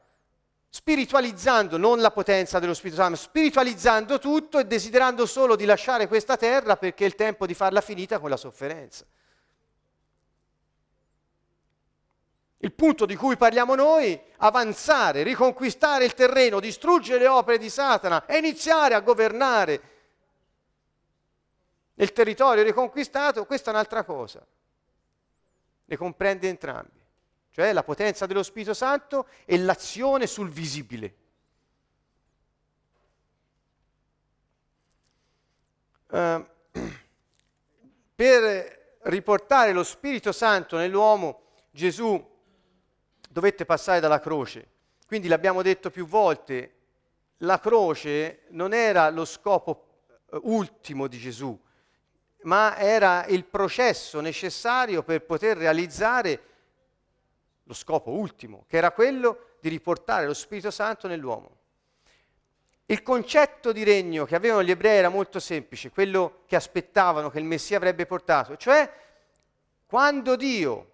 spiritualizzando 0.69 1.77
non 1.79 2.01
la 2.01 2.11
potenza 2.11 2.59
dello 2.59 2.75
Spirito 2.75 3.01
Santo, 3.01 3.17
spiritualizzando 3.17 4.19
tutto 4.19 4.59
e 4.59 4.67
desiderando 4.67 5.25
solo 5.25 5.55
di 5.55 5.65
lasciare 5.65 6.09
questa 6.09 6.37
terra 6.37 6.77
perché 6.77 7.05
è 7.05 7.07
il 7.07 7.15
tempo 7.15 7.47
di 7.47 7.55
farla 7.55 7.81
finita 7.81 8.19
con 8.19 8.29
la 8.29 8.37
sofferenza. 8.37 9.07
Il 12.65 12.73
punto 12.73 13.05
di 13.05 13.15
cui 13.15 13.37
parliamo 13.37 13.75
noi, 13.75 14.19
avanzare, 14.39 15.23
riconquistare 15.23 16.07
il 16.07 16.15
terreno, 16.15 16.61
distruggere 16.61 17.19
le 17.19 17.27
opere 17.27 17.59
di 17.59 17.69
Satana 17.69 18.25
e 18.25 18.39
iniziare 18.39 18.95
a 18.95 19.01
governare 19.01 19.83
nel 21.93 22.13
territorio 22.13 22.63
riconquistato, 22.63 23.45
questa 23.45 23.71
è 23.71 23.75
un'altra 23.75 24.03
cosa. 24.03 24.43
Ne 25.85 25.97
comprende 25.99 26.49
entrambi 26.49 27.03
cioè 27.51 27.73
la 27.75 27.85
potenza 27.85 28.25
dello 28.25 28.43
Spirito 28.43 28.75
Santo 28.75 29.29
e 29.45 29.59
l'azione 29.59 30.27
sul 30.27 30.49
visibile. 30.49 31.15
Uh, 36.09 36.45
per 38.17 38.97
riportare 39.03 39.73
lo 39.73 39.85
Spirito 39.85 40.33
Santo 40.33 40.79
nell'uomo, 40.79 41.43
Gesù 41.71 42.34
dovette 43.35 43.65
passare 43.65 43.99
dalla 43.99 44.21
croce. 44.21 44.69
Quindi 45.09 45.27
l'abbiamo 45.27 45.61
detto 45.61 45.91
più 45.91 46.07
volte, 46.07 46.73
la 47.39 47.59
croce 47.59 48.43
non 48.51 48.73
era 48.73 49.11
lo 49.11 49.25
scopo 49.25 49.87
eh, 50.31 50.39
ultimo 50.43 51.09
di 51.09 51.19
Gesù, 51.19 51.61
ma 52.43 52.77
era 52.77 53.27
il 53.27 53.45
processo 53.45 54.21
necessario 54.21 55.03
per 55.03 55.25
poter 55.25 55.57
realizzare 55.57 56.43
lo 57.65 57.75
scopo 57.75 58.13
ultimo, 58.13 58.67
che 58.69 58.77
era 58.77 58.93
quello 58.93 59.57
di 59.59 59.69
riportare 59.69 60.27
lo 60.27 60.35
Spirito 60.35 60.71
Santo 60.71 61.09
nell'uomo. 61.09 61.57
Il 62.87 63.03
concetto 63.03 63.73
di 63.73 63.83
regno 63.83 64.27
che 64.27 64.37
avevano 64.37 64.63
gli 64.63 64.71
ebrei 64.71 64.99
era 64.99 65.09
molto 65.09 65.41
semplice, 65.41 65.91
quello 65.91 66.43
che 66.47 66.55
aspettavano 66.55 67.31
che 67.31 67.41
il 67.41 67.45
Messia 67.45 67.79
avrebbe 67.79 68.07
portato, 68.07 68.57
cioè 68.57 68.89
quando 69.87 70.37
Dio 70.37 70.93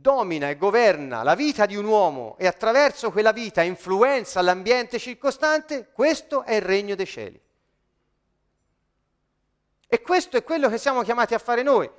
domina 0.00 0.48
e 0.48 0.56
governa 0.56 1.22
la 1.22 1.34
vita 1.34 1.66
di 1.66 1.76
un 1.76 1.84
uomo 1.84 2.36
e 2.38 2.46
attraverso 2.46 3.10
quella 3.10 3.32
vita 3.32 3.62
influenza 3.62 4.40
l'ambiente 4.40 4.98
circostante, 4.98 5.90
questo 5.92 6.44
è 6.44 6.54
il 6.54 6.62
regno 6.62 6.94
dei 6.94 7.06
cieli. 7.06 7.40
E 9.86 10.00
questo 10.02 10.36
è 10.36 10.42
quello 10.42 10.68
che 10.68 10.78
siamo 10.78 11.02
chiamati 11.02 11.34
a 11.34 11.38
fare 11.38 11.62
noi 11.62 11.90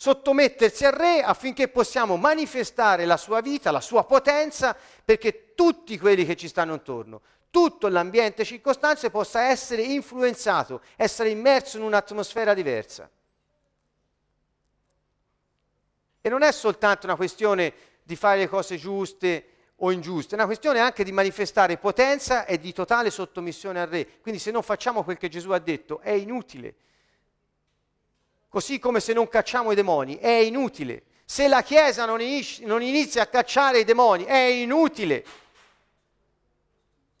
sottomettersi 0.00 0.86
al 0.86 0.92
re 0.92 1.22
affinché 1.22 1.66
possiamo 1.66 2.16
manifestare 2.16 3.04
la 3.04 3.16
sua 3.16 3.40
vita, 3.40 3.72
la 3.72 3.80
sua 3.80 4.04
potenza, 4.04 4.76
perché 5.04 5.54
tutti 5.56 5.98
quelli 5.98 6.24
che 6.24 6.36
ci 6.36 6.46
stanno 6.46 6.74
intorno, 6.74 7.20
tutto 7.50 7.88
l'ambiente 7.88 8.44
circostante 8.44 9.10
possa 9.10 9.48
essere 9.48 9.82
influenzato, 9.82 10.82
essere 10.94 11.30
immerso 11.30 11.78
in 11.78 11.82
un'atmosfera 11.82 12.54
diversa. 12.54 13.10
E 16.20 16.28
non 16.28 16.42
è 16.42 16.52
soltanto 16.52 17.06
una 17.06 17.16
questione 17.16 17.72
di 18.02 18.16
fare 18.16 18.38
le 18.38 18.48
cose 18.48 18.76
giuste 18.76 19.46
o 19.76 19.92
ingiuste, 19.92 20.32
è 20.32 20.38
una 20.38 20.46
questione 20.46 20.80
anche 20.80 21.04
di 21.04 21.12
manifestare 21.12 21.76
potenza 21.76 22.44
e 22.44 22.58
di 22.58 22.72
totale 22.72 23.10
sottomissione 23.10 23.80
al 23.80 23.88
re. 23.88 24.20
Quindi 24.20 24.40
se 24.40 24.50
non 24.50 24.62
facciamo 24.62 25.04
quel 25.04 25.16
che 25.16 25.28
Gesù 25.28 25.50
ha 25.50 25.58
detto 25.58 26.00
è 26.00 26.10
inutile 26.10 26.74
così 28.48 28.78
come 28.78 29.00
se 29.00 29.12
non 29.12 29.28
cacciamo 29.28 29.72
i 29.72 29.74
demoni, 29.74 30.16
è 30.16 30.30
inutile. 30.30 31.04
Se 31.24 31.46
la 31.46 31.62
Chiesa 31.62 32.06
non, 32.06 32.20
inizia, 32.20 32.66
non 32.66 32.82
inizia 32.82 33.22
a 33.22 33.26
cacciare 33.26 33.80
i 33.80 33.84
demoni, 33.84 34.24
è 34.24 34.38
inutile. 34.38 35.24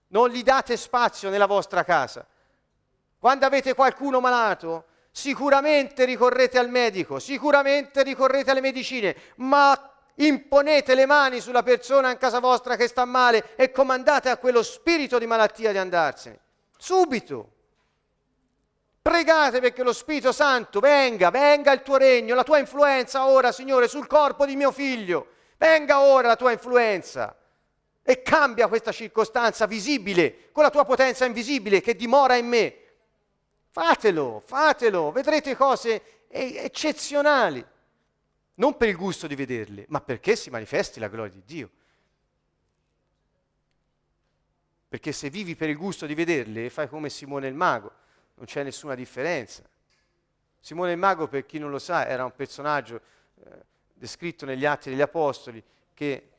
Non 0.08 0.30
gli 0.30 0.42
date 0.42 0.76
spazio 0.76 1.28
nella 1.28 1.46
vostra 1.46 1.84
casa. 1.84 2.26
Quando 3.18 3.44
avete 3.44 3.74
qualcuno 3.74 4.20
malato, 4.20 4.86
sicuramente 5.18 6.04
ricorrete 6.04 6.58
al 6.58 6.70
medico, 6.70 7.18
sicuramente 7.18 8.04
ricorrete 8.04 8.52
alle 8.52 8.60
medicine, 8.60 9.16
ma 9.38 9.76
imponete 10.14 10.94
le 10.94 11.06
mani 11.06 11.40
sulla 11.40 11.64
persona 11.64 12.12
in 12.12 12.18
casa 12.18 12.38
vostra 12.38 12.76
che 12.76 12.86
sta 12.86 13.04
male 13.04 13.56
e 13.56 13.72
comandate 13.72 14.28
a 14.28 14.36
quello 14.36 14.62
spirito 14.62 15.18
di 15.18 15.26
malattia 15.26 15.72
di 15.72 15.78
andarsene. 15.78 16.38
Subito. 16.78 17.50
Pregate 19.02 19.58
perché 19.58 19.82
lo 19.82 19.92
Spirito 19.92 20.30
Santo 20.30 20.78
venga, 20.78 21.30
venga 21.30 21.72
il 21.72 21.82
tuo 21.82 21.96
regno, 21.96 22.36
la 22.36 22.44
tua 22.44 22.58
influenza 22.58 23.26
ora, 23.26 23.50
Signore, 23.50 23.88
sul 23.88 24.06
corpo 24.06 24.46
di 24.46 24.54
mio 24.54 24.70
figlio. 24.70 25.28
Venga 25.56 26.00
ora 26.00 26.28
la 26.28 26.36
tua 26.36 26.52
influenza 26.52 27.34
e 28.04 28.22
cambia 28.22 28.68
questa 28.68 28.92
circostanza 28.92 29.66
visibile 29.66 30.50
con 30.52 30.62
la 30.62 30.70
tua 30.70 30.84
potenza 30.84 31.24
invisibile 31.24 31.80
che 31.80 31.96
dimora 31.96 32.36
in 32.36 32.46
me. 32.46 32.87
Fatelo, 33.78 34.42
fatelo, 34.44 35.12
vedrete 35.12 35.54
cose 35.54 36.26
eccezionali, 36.26 37.64
non 38.54 38.76
per 38.76 38.88
il 38.88 38.96
gusto 38.96 39.28
di 39.28 39.36
vederle, 39.36 39.84
ma 39.86 40.00
perché 40.00 40.34
si 40.34 40.50
manifesti 40.50 40.98
la 40.98 41.06
gloria 41.06 41.30
di 41.30 41.42
Dio. 41.46 41.70
Perché 44.88 45.12
se 45.12 45.30
vivi 45.30 45.54
per 45.54 45.68
il 45.68 45.76
gusto 45.76 46.06
di 46.06 46.16
vederle, 46.16 46.70
fai 46.70 46.88
come 46.88 47.08
Simone 47.08 47.46
il 47.46 47.54
mago, 47.54 47.92
non 48.34 48.46
c'è 48.46 48.64
nessuna 48.64 48.96
differenza. 48.96 49.62
Simone 50.58 50.90
il 50.90 50.98
mago, 50.98 51.28
per 51.28 51.46
chi 51.46 51.60
non 51.60 51.70
lo 51.70 51.78
sa, 51.78 52.04
era 52.04 52.24
un 52.24 52.34
personaggio 52.34 53.00
eh, 53.44 53.64
descritto 53.94 54.44
negli 54.44 54.64
Atti 54.64 54.90
degli 54.90 55.02
Apostoli 55.02 55.62
che 55.94 56.30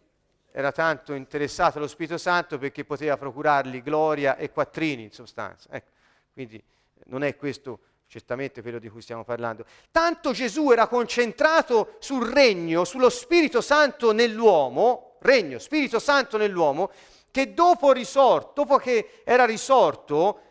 era 0.51 0.73
tanto 0.73 1.13
interessato 1.13 1.77
allo 1.77 1.87
Spirito 1.87 2.17
Santo 2.17 2.57
perché 2.57 2.83
poteva 2.83 3.15
procurargli 3.15 3.81
gloria 3.81 4.35
e 4.35 4.51
quattrini 4.51 5.03
in 5.03 5.11
sostanza. 5.13 5.69
Ecco, 5.71 5.91
quindi 6.33 6.61
non 7.05 7.23
è 7.23 7.35
questo 7.35 7.79
certamente 8.07 8.61
quello 8.61 8.79
di 8.79 8.89
cui 8.89 9.01
stiamo 9.01 9.23
parlando. 9.23 9.65
Tanto 9.91 10.31
Gesù 10.31 10.71
era 10.71 10.87
concentrato 10.87 11.95
sul 11.99 12.27
regno, 12.27 12.83
sullo 12.83 13.09
Spirito 13.09 13.61
Santo 13.61 14.11
nell'uomo, 14.11 15.17
regno, 15.19 15.59
Spirito 15.59 15.99
Santo 15.99 16.37
nell'uomo, 16.37 16.91
che 17.31 17.53
dopo 17.53 17.91
risorto, 17.91 18.63
dopo 18.63 18.77
che 18.77 19.21
era 19.23 19.45
risorto, 19.45 20.41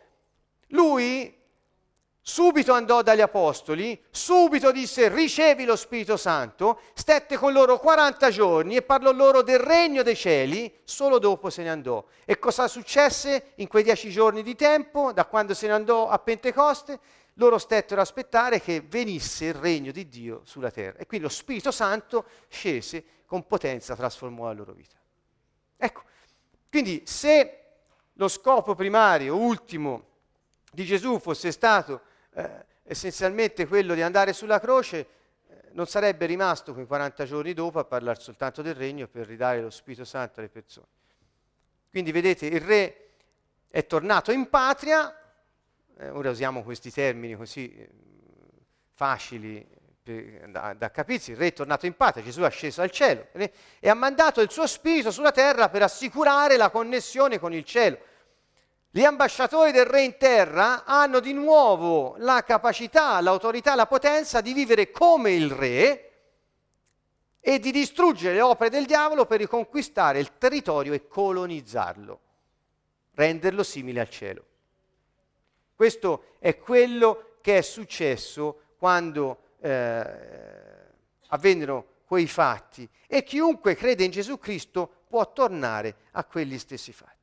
lui 0.67 1.37
subito 2.29 2.73
andò 2.73 3.01
dagli 3.01 3.21
apostoli, 3.21 3.99
subito 4.11 4.71
disse 4.71 5.09
ricevi 5.09 5.65
lo 5.65 5.75
Spirito 5.75 6.15
Santo, 6.15 6.79
stette 6.93 7.37
con 7.37 7.51
loro 7.51 7.79
40 7.79 8.29
giorni 8.29 8.75
e 8.75 8.83
parlò 8.83 9.11
loro 9.11 9.41
del 9.41 9.57
regno 9.57 10.03
dei 10.03 10.15
cieli, 10.15 10.71
solo 10.83 11.17
dopo 11.17 11.49
se 11.49 11.63
ne 11.63 11.71
andò. 11.71 12.05
E 12.25 12.37
cosa 12.37 12.67
successe 12.67 13.53
in 13.55 13.67
quei 13.67 13.81
dieci 13.81 14.11
giorni 14.11 14.43
di 14.43 14.53
tempo, 14.53 15.11
da 15.11 15.25
quando 15.25 15.55
se 15.55 15.65
ne 15.65 15.73
andò 15.73 16.07
a 16.07 16.19
Pentecoste? 16.19 16.99
Loro 17.33 17.57
stettero 17.57 17.99
a 17.99 18.03
aspettare 18.03 18.61
che 18.61 18.81
venisse 18.81 19.45
il 19.45 19.55
regno 19.55 19.91
di 19.91 20.07
Dio 20.07 20.41
sulla 20.43 20.69
terra. 20.69 20.99
E 20.99 21.07
quindi 21.07 21.25
lo 21.25 21.33
Spirito 21.33 21.71
Santo 21.71 22.25
scese 22.47 23.03
con 23.25 23.47
potenza, 23.47 23.95
trasformò 23.95 24.45
la 24.45 24.53
loro 24.53 24.73
vita. 24.73 24.97
Ecco, 25.77 26.03
quindi 26.69 27.01
se 27.07 27.63
lo 28.13 28.27
scopo 28.27 28.75
primario, 28.75 29.35
ultimo 29.35 30.03
di 30.71 30.85
Gesù 30.85 31.17
fosse 31.17 31.51
stato 31.51 32.01
eh, 32.39 32.65
essenzialmente 32.83 33.67
quello 33.67 33.93
di 33.93 34.01
andare 34.01 34.33
sulla 34.33 34.59
croce, 34.59 34.97
eh, 34.97 35.55
non 35.73 35.85
sarebbe 35.87 36.25
rimasto 36.25 36.73
quei 36.73 36.85
40 36.85 37.25
giorni 37.25 37.53
dopo 37.53 37.79
a 37.79 37.83
parlare 37.83 38.19
soltanto 38.19 38.61
del 38.61 38.75
regno 38.75 39.07
per 39.07 39.27
ridare 39.27 39.61
lo 39.61 39.69
Spirito 39.69 40.05
Santo 40.05 40.39
alle 40.39 40.49
persone. 40.49 40.87
Quindi 41.89 42.11
vedete, 42.11 42.45
il 42.45 42.61
re 42.61 43.09
è 43.67 43.85
tornato 43.85 44.31
in 44.31 44.49
patria, 44.49 45.15
eh, 45.97 46.09
ora 46.09 46.29
usiamo 46.29 46.63
questi 46.63 46.91
termini 46.91 47.35
così 47.35 47.75
eh, 47.75 47.89
facili 48.93 49.67
per, 50.01 50.49
da, 50.49 50.73
da, 50.73 50.89
capirsi, 50.91 51.31
il 51.31 51.37
re 51.37 51.47
è 51.47 51.53
tornato 51.53 51.85
in 51.85 51.95
patria, 51.95 52.23
Gesù 52.23 52.41
è 52.41 52.49
sceso 52.49 52.81
al 52.81 52.89
cielo 52.89 53.27
eh, 53.33 53.51
e 53.79 53.89
ha 53.89 53.93
mandato 53.93 54.41
il 54.41 54.49
suo 54.49 54.65
spirito 54.65 55.11
sulla 55.11 55.31
terra 55.31 55.69
per 55.69 55.83
assicurare 55.83 56.57
la 56.57 56.69
connessione 56.69 57.37
con 57.37 57.53
il 57.53 57.63
cielo. 57.63 57.97
Gli 58.91 59.03
ambasciatori 59.03 59.71
del 59.71 59.85
re 59.85 60.01
in 60.01 60.17
terra 60.17 60.83
hanno 60.83 61.19
di 61.19 61.31
nuovo 61.31 62.15
la 62.17 62.43
capacità, 62.43 63.21
l'autorità, 63.21 63.75
la 63.75 63.85
potenza 63.85 64.41
di 64.41 64.51
vivere 64.51 64.89
come 64.89 65.31
il 65.31 65.51
re 65.51 66.05
e 67.39 67.59
di 67.59 67.71
distruggere 67.71 68.33
le 68.33 68.41
opere 68.41 68.71
del 68.71 68.87
diavolo 68.87 69.27
per 69.27 69.39
riconquistare 69.39 70.17
il 70.17 70.39
territorio 70.39 70.93
e 70.93 71.07
colonizzarlo, 71.07 72.19
renderlo 73.13 73.61
simile 73.61 73.99
al 73.99 74.09
cielo. 74.09 74.45
Questo 75.75 76.35
è 76.39 76.57
quello 76.57 77.35
che 77.41 77.59
è 77.59 77.61
successo 77.61 78.73
quando 78.79 79.37
eh, 79.61 80.03
avvennero 81.27 81.97
quei 82.05 82.27
fatti 82.27 82.89
e 83.05 83.23
chiunque 83.23 83.75
crede 83.75 84.03
in 84.03 84.09
Gesù 84.09 84.39
Cristo 84.39 85.03
può 85.07 85.31
tornare 85.31 85.95
a 86.13 86.23
quegli 86.23 86.57
stessi 86.57 86.91
fatti. 86.91 87.18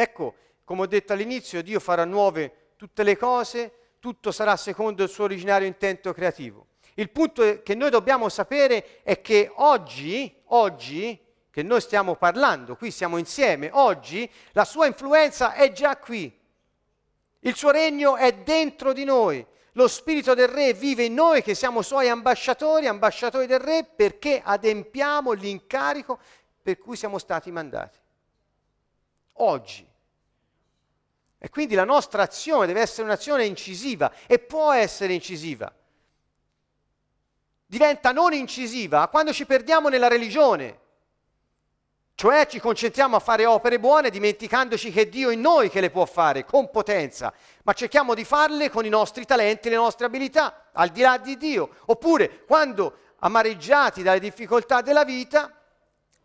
Ecco, 0.00 0.34
come 0.64 0.80
ho 0.80 0.86
detto 0.86 1.12
all'inizio, 1.12 1.62
Dio 1.62 1.78
farà 1.78 2.06
nuove 2.06 2.68
tutte 2.76 3.02
le 3.02 3.18
cose, 3.18 3.72
tutto 3.98 4.32
sarà 4.32 4.56
secondo 4.56 5.02
il 5.02 5.10
suo 5.10 5.24
originario 5.24 5.66
intento 5.66 6.14
creativo. 6.14 6.68
Il 6.94 7.10
punto 7.10 7.60
che 7.62 7.74
noi 7.74 7.90
dobbiamo 7.90 8.30
sapere 8.30 9.02
è 9.02 9.20
che 9.20 9.52
oggi, 9.56 10.34
oggi, 10.46 11.22
che 11.50 11.62
noi 11.62 11.82
stiamo 11.82 12.14
parlando, 12.14 12.76
qui 12.76 12.90
siamo 12.90 13.18
insieme, 13.18 13.68
oggi 13.74 14.30
la 14.52 14.64
sua 14.64 14.86
influenza 14.86 15.52
è 15.52 15.70
già 15.70 15.98
qui. 15.98 16.34
Il 17.40 17.54
suo 17.54 17.70
regno 17.70 18.16
è 18.16 18.32
dentro 18.32 18.94
di 18.94 19.04
noi. 19.04 19.44
Lo 19.72 19.86
spirito 19.86 20.32
del 20.32 20.48
re 20.48 20.72
vive 20.72 21.04
in 21.04 21.12
noi 21.12 21.42
che 21.42 21.54
siamo 21.54 21.82
suoi 21.82 22.08
ambasciatori, 22.08 22.86
ambasciatori 22.86 23.44
del 23.44 23.60
re, 23.60 23.84
perché 23.84 24.40
adempiamo 24.42 25.32
l'incarico 25.32 26.18
per 26.62 26.78
cui 26.78 26.96
siamo 26.96 27.18
stati 27.18 27.50
mandati. 27.50 27.98
Oggi. 29.34 29.88
E 31.42 31.48
quindi 31.48 31.74
la 31.74 31.84
nostra 31.84 32.22
azione 32.22 32.66
deve 32.66 32.82
essere 32.82 33.04
un'azione 33.04 33.46
incisiva 33.46 34.12
e 34.26 34.38
può 34.38 34.72
essere 34.72 35.14
incisiva. 35.14 35.72
Diventa 37.64 38.12
non 38.12 38.34
incisiva 38.34 39.08
quando 39.08 39.32
ci 39.32 39.46
perdiamo 39.46 39.88
nella 39.88 40.08
religione, 40.08 40.78
cioè 42.14 42.46
ci 42.46 42.60
concentriamo 42.60 43.16
a 43.16 43.20
fare 43.20 43.46
opere 43.46 43.80
buone 43.80 44.10
dimenticandoci 44.10 44.92
che 44.92 45.00
è 45.00 45.06
Dio 45.06 45.30
in 45.30 45.40
noi 45.40 45.70
che 45.70 45.80
le 45.80 45.88
può 45.88 46.04
fare 46.04 46.44
con 46.44 46.70
potenza, 46.70 47.32
ma 47.62 47.72
cerchiamo 47.72 48.12
di 48.12 48.24
farle 48.24 48.68
con 48.68 48.84
i 48.84 48.90
nostri 48.90 49.24
talenti 49.24 49.70
le 49.70 49.76
nostre 49.76 50.04
abilità, 50.04 50.68
al 50.72 50.90
di 50.90 51.00
là 51.00 51.16
di 51.16 51.38
Dio. 51.38 51.76
Oppure 51.86 52.44
quando 52.44 53.14
amareggiati 53.20 54.02
dalle 54.02 54.20
difficoltà 54.20 54.82
della 54.82 55.04
vita, 55.04 55.59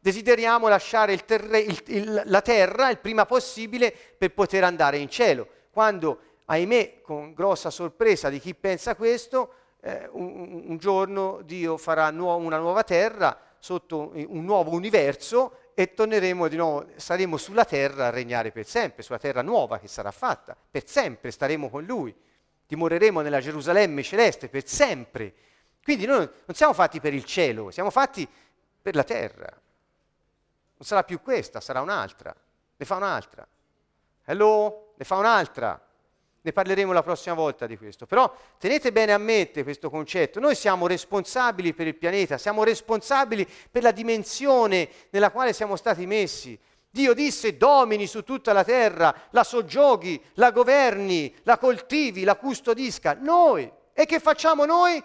desideriamo 0.06 0.68
lasciare 0.68 1.14
il 1.14 1.26
terre, 1.26 1.58
il, 1.58 1.82
il, 1.88 2.22
la 2.26 2.42
terra 2.44 2.92
il 2.92 3.00
prima 3.00 3.26
possibile 3.26 3.92
per 3.92 4.36
poter 4.36 4.64
andare 4.64 5.00
in 5.00 5.10
cielo. 5.10 5.48
Quando, 5.72 6.20
ahimè, 6.46 7.02
con 7.02 7.34
grossa 7.34 7.72
sorpresa 7.72 8.30
di 8.30 8.40
chi 8.40 8.54
pensa 8.54 8.96
questo, 8.96 9.54
eh, 9.82 10.08
un, 10.12 10.66
un, 10.68 10.78
giorno 10.78 11.42
Dio 11.42 11.78
farà 11.78 12.12
nuo- 12.12 12.36
una 12.36 12.60
nuova 12.60 12.84
terra 12.84 13.36
sotto 13.58 14.12
un 14.14 14.46
nuovo 14.46 14.70
universo 14.74 15.72
e 15.74 15.96
torneremo 15.96 16.48
di 16.50 16.56
nuovo, 16.56 16.86
saremo 16.98 17.36
sulla 17.36 17.66
terra 17.66 18.06
a 18.06 18.12
regnare 18.12 18.52
per 18.52 18.68
sempre, 18.68 19.02
sulla 19.02 19.18
terra 19.18 19.42
nuova 19.42 19.80
che 19.80 19.88
sarà 19.88 20.12
fatta, 20.12 20.56
per 20.70 20.88
sempre 20.88 21.32
staremo 21.32 21.68
con 21.68 21.84
Lui, 21.84 22.14
dimoreremo 22.68 23.22
nella 23.22 23.42
Gerusalemme 23.42 24.04
celeste 24.04 24.50
per 24.50 24.68
sempre. 24.68 25.34
Quindi 25.82 26.06
noi 26.06 26.30
non 26.46 26.56
siamo 26.56 26.74
fatti 26.74 27.00
per 27.00 27.16
il 27.16 27.26
cielo, 27.26 27.72
siamo 27.72 27.90
fatti 27.90 28.28
per 28.84 28.94
la 28.94 29.04
terra. 29.04 29.64
Non 30.78 30.88
sarà 30.88 31.04
più 31.04 31.22
questa, 31.22 31.62
sarà 31.62 31.82
un'altra. 31.82 32.36
Ne 32.78 32.86
fa 32.86 32.96
un'altra. 32.96 33.48
Hello? 34.26 34.94
Ne 34.98 35.06
fa 35.06 35.16
un'altra. 35.16 35.80
Ne 36.42 36.52
parleremo 36.52 36.92
la 36.92 37.02
prossima 37.02 37.34
volta 37.34 37.66
di 37.66 37.78
questo. 37.78 38.06
Però 38.06 38.32
tenete 38.60 38.92
bene 38.92 39.14
a 39.14 39.18
mente 39.18 39.64
questo 39.64 39.90
concetto. 39.90 40.40
Noi 40.40 40.54
siamo 40.54 40.86
responsabili 40.86 41.74
per 41.74 41.88
il 41.88 41.96
pianeta, 41.96 42.38
siamo 42.38 42.64
responsabili 42.64 43.48
per 43.72 43.82
la 43.82 43.92
dimensione 43.92 44.90
nella 45.10 45.32
quale 45.32 45.54
siamo 45.54 45.76
stati 45.76 46.06
messi. 46.06 46.60
Dio 46.88 47.14
disse 47.14 47.58
domini 47.58 48.06
su 48.08 48.24
tutta 48.24 48.54
la 48.54 48.64
terra, 48.64 49.14
la 49.32 49.44
soggioghi, 49.44 50.22
la 50.36 50.52
governi, 50.52 51.36
la 51.44 51.58
coltivi, 51.58 52.24
la 52.24 52.36
custodisca. 52.36 53.18
Noi. 53.20 53.70
E 53.92 54.06
che 54.06 54.20
facciamo 54.20 54.66
noi? 54.66 55.04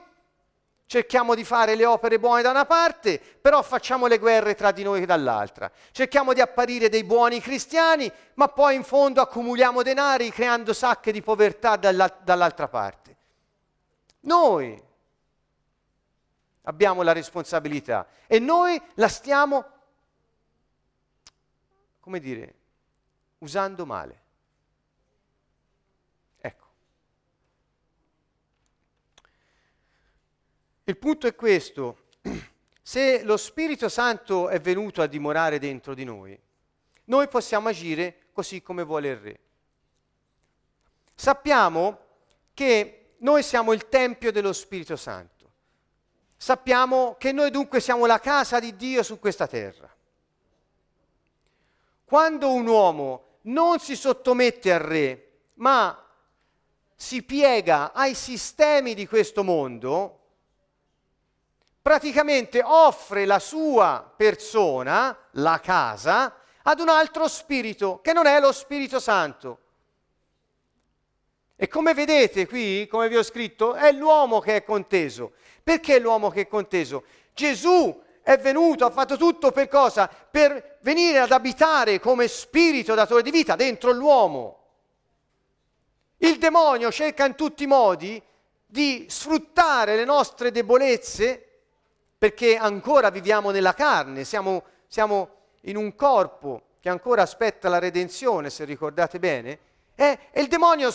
Cerchiamo 0.91 1.37
di 1.37 1.45
fare 1.45 1.77
le 1.77 1.85
opere 1.85 2.19
buone 2.19 2.43
da 2.43 2.51
una 2.51 2.65
parte, 2.65 3.21
però 3.21 3.63
facciamo 3.63 4.09
le 4.09 4.19
guerre 4.19 4.57
tra 4.57 4.73
di 4.73 4.83
noi 4.83 5.07
dall'altra. 5.07 5.71
Cerchiamo 5.93 6.33
di 6.33 6.41
apparire 6.41 6.89
dei 6.89 7.05
buoni 7.05 7.41
cristiani, 7.41 8.11
ma 8.35 8.49
poi 8.49 8.75
in 8.75 8.83
fondo 8.83 9.21
accumuliamo 9.21 9.85
denari 9.85 10.33
creando 10.33 10.73
sacche 10.73 11.13
di 11.13 11.23
povertà 11.23 11.77
dall'altra 11.77 12.67
parte. 12.67 13.17
Noi 14.23 14.83
abbiamo 16.63 17.03
la 17.03 17.13
responsabilità 17.13 18.09
e 18.27 18.41
noi 18.41 18.83
la 18.95 19.09
stiamo, 19.09 19.65
come 22.01 22.19
dire, 22.19 22.55
usando 23.39 23.87
male. 23.87 24.20
Il 30.91 30.97
punto 30.97 31.29
è 31.29 31.37
questo, 31.37 31.99
se 32.83 33.23
lo 33.23 33.37
Spirito 33.37 33.89
Santo 33.89 34.49
è 34.49 34.59
venuto 34.59 35.03
a 35.03 35.07
dimorare 35.07 35.61
dentro 35.61 35.95
di 35.95 36.03
noi, 36.03 36.37
noi 37.05 37.29
possiamo 37.29 37.69
agire 37.69 38.23
così 38.33 38.61
come 38.61 38.83
vuole 38.83 39.09
il 39.11 39.17
Re. 39.17 39.41
Sappiamo 41.15 41.99
che 42.53 43.15
noi 43.19 43.45
siamo 43.45 43.73
il 43.73 43.89
Tempio 43.89 44.33
dello 44.33 44.53
Spirito 44.53 44.97
Santo. 44.97 45.53
Sappiamo 46.37 47.15
che 47.21 47.31
noi 47.31 47.53
dunque 47.53 47.79
siamo 47.79 48.05
la 48.07 48.19
casa 48.19 48.59
di 48.59 48.75
Dio 48.75 49.05
su 49.05 49.21
questa 49.21 49.47
terra. 49.47 49.89
Quando 52.05 52.53
un 52.53 52.67
uomo 52.67 53.39
non 53.43 53.79
si 53.79 53.95
sottomette 53.95 54.73
al 54.73 54.81
Re, 54.81 55.31
ma 55.55 56.05
si 56.97 57.23
piega 57.23 57.93
ai 57.93 58.17
sistemi 58.17 58.95
di 58.95 59.07
questo 59.07 59.45
mondo, 59.45 60.20
praticamente 61.83 62.63
offre 62.63 63.25
la 63.25 63.39
sua 63.39 64.13
persona, 64.17 65.17
la 65.33 65.61
casa, 65.63 66.35
ad 66.63 66.81
un 66.81 66.89
altro 66.89 67.27
spirito 67.29 68.01
che 68.03 68.13
non 68.13 68.27
è 68.27 68.39
lo 68.41 68.53
Spirito 68.53 69.01
Santo. 69.01 69.59
E 71.57 71.69
come 71.69 71.95
vedete 71.95 72.47
qui, 72.47 72.87
come 72.87 73.09
vi 73.09 73.17
ho 73.17 73.23
scritto, 73.23 73.75
è 73.75 73.93
l'uomo 73.93 74.41
che 74.41 74.57
è 74.57 74.65
conteso. 74.65 75.33
Perché 75.63 75.99
l'uomo 75.99 76.31
che 76.31 76.43
è 76.43 76.49
conteso? 76.49 77.05
Gesù 77.35 78.03
è 78.23 78.39
venuto, 78.39 78.85
ha 78.85 78.91
fatto 78.91 79.17
tutto 79.17 79.53
per 79.53 79.69
cosa? 79.69 80.09
Per 80.09 80.79
venire 80.81 81.19
ad 81.19 81.33
abitare 81.33 82.01
come 82.01 82.29
spirito 82.29 82.95
datore 82.95 83.23
di 83.23 83.31
vita 83.31 83.57
dentro 83.57 83.93
l'uomo. 83.93 84.59
Il 86.19 86.39
demonio 86.39 86.91
cerca 86.91 87.27
in 87.27 87.35
tutti 87.35 87.65
i 87.65 87.67
modi 87.67 88.23
di 88.67 89.07
sfruttare 89.09 89.97
le 89.97 90.05
nostre 90.05 90.51
debolezze 90.51 91.50
perché 92.21 92.59
ancora 92.59 93.09
viviamo 93.09 93.51
nella 93.51 93.73
carne, 93.73 94.25
siamo, 94.25 94.65
siamo 94.89 95.31
in 95.63 95.79
un 95.79 95.95
corpo 95.95 96.65
che 96.79 96.91
ancora 96.91 97.23
aspetta 97.23 97.71
la 97.71 97.79
redenzione, 97.79 98.51
se 98.51 98.67
ricordate 98.67 99.19
bene, 99.19 99.59
eh, 99.95 100.19
e 100.31 100.43
il 100.43 100.49
demonio 100.49 100.93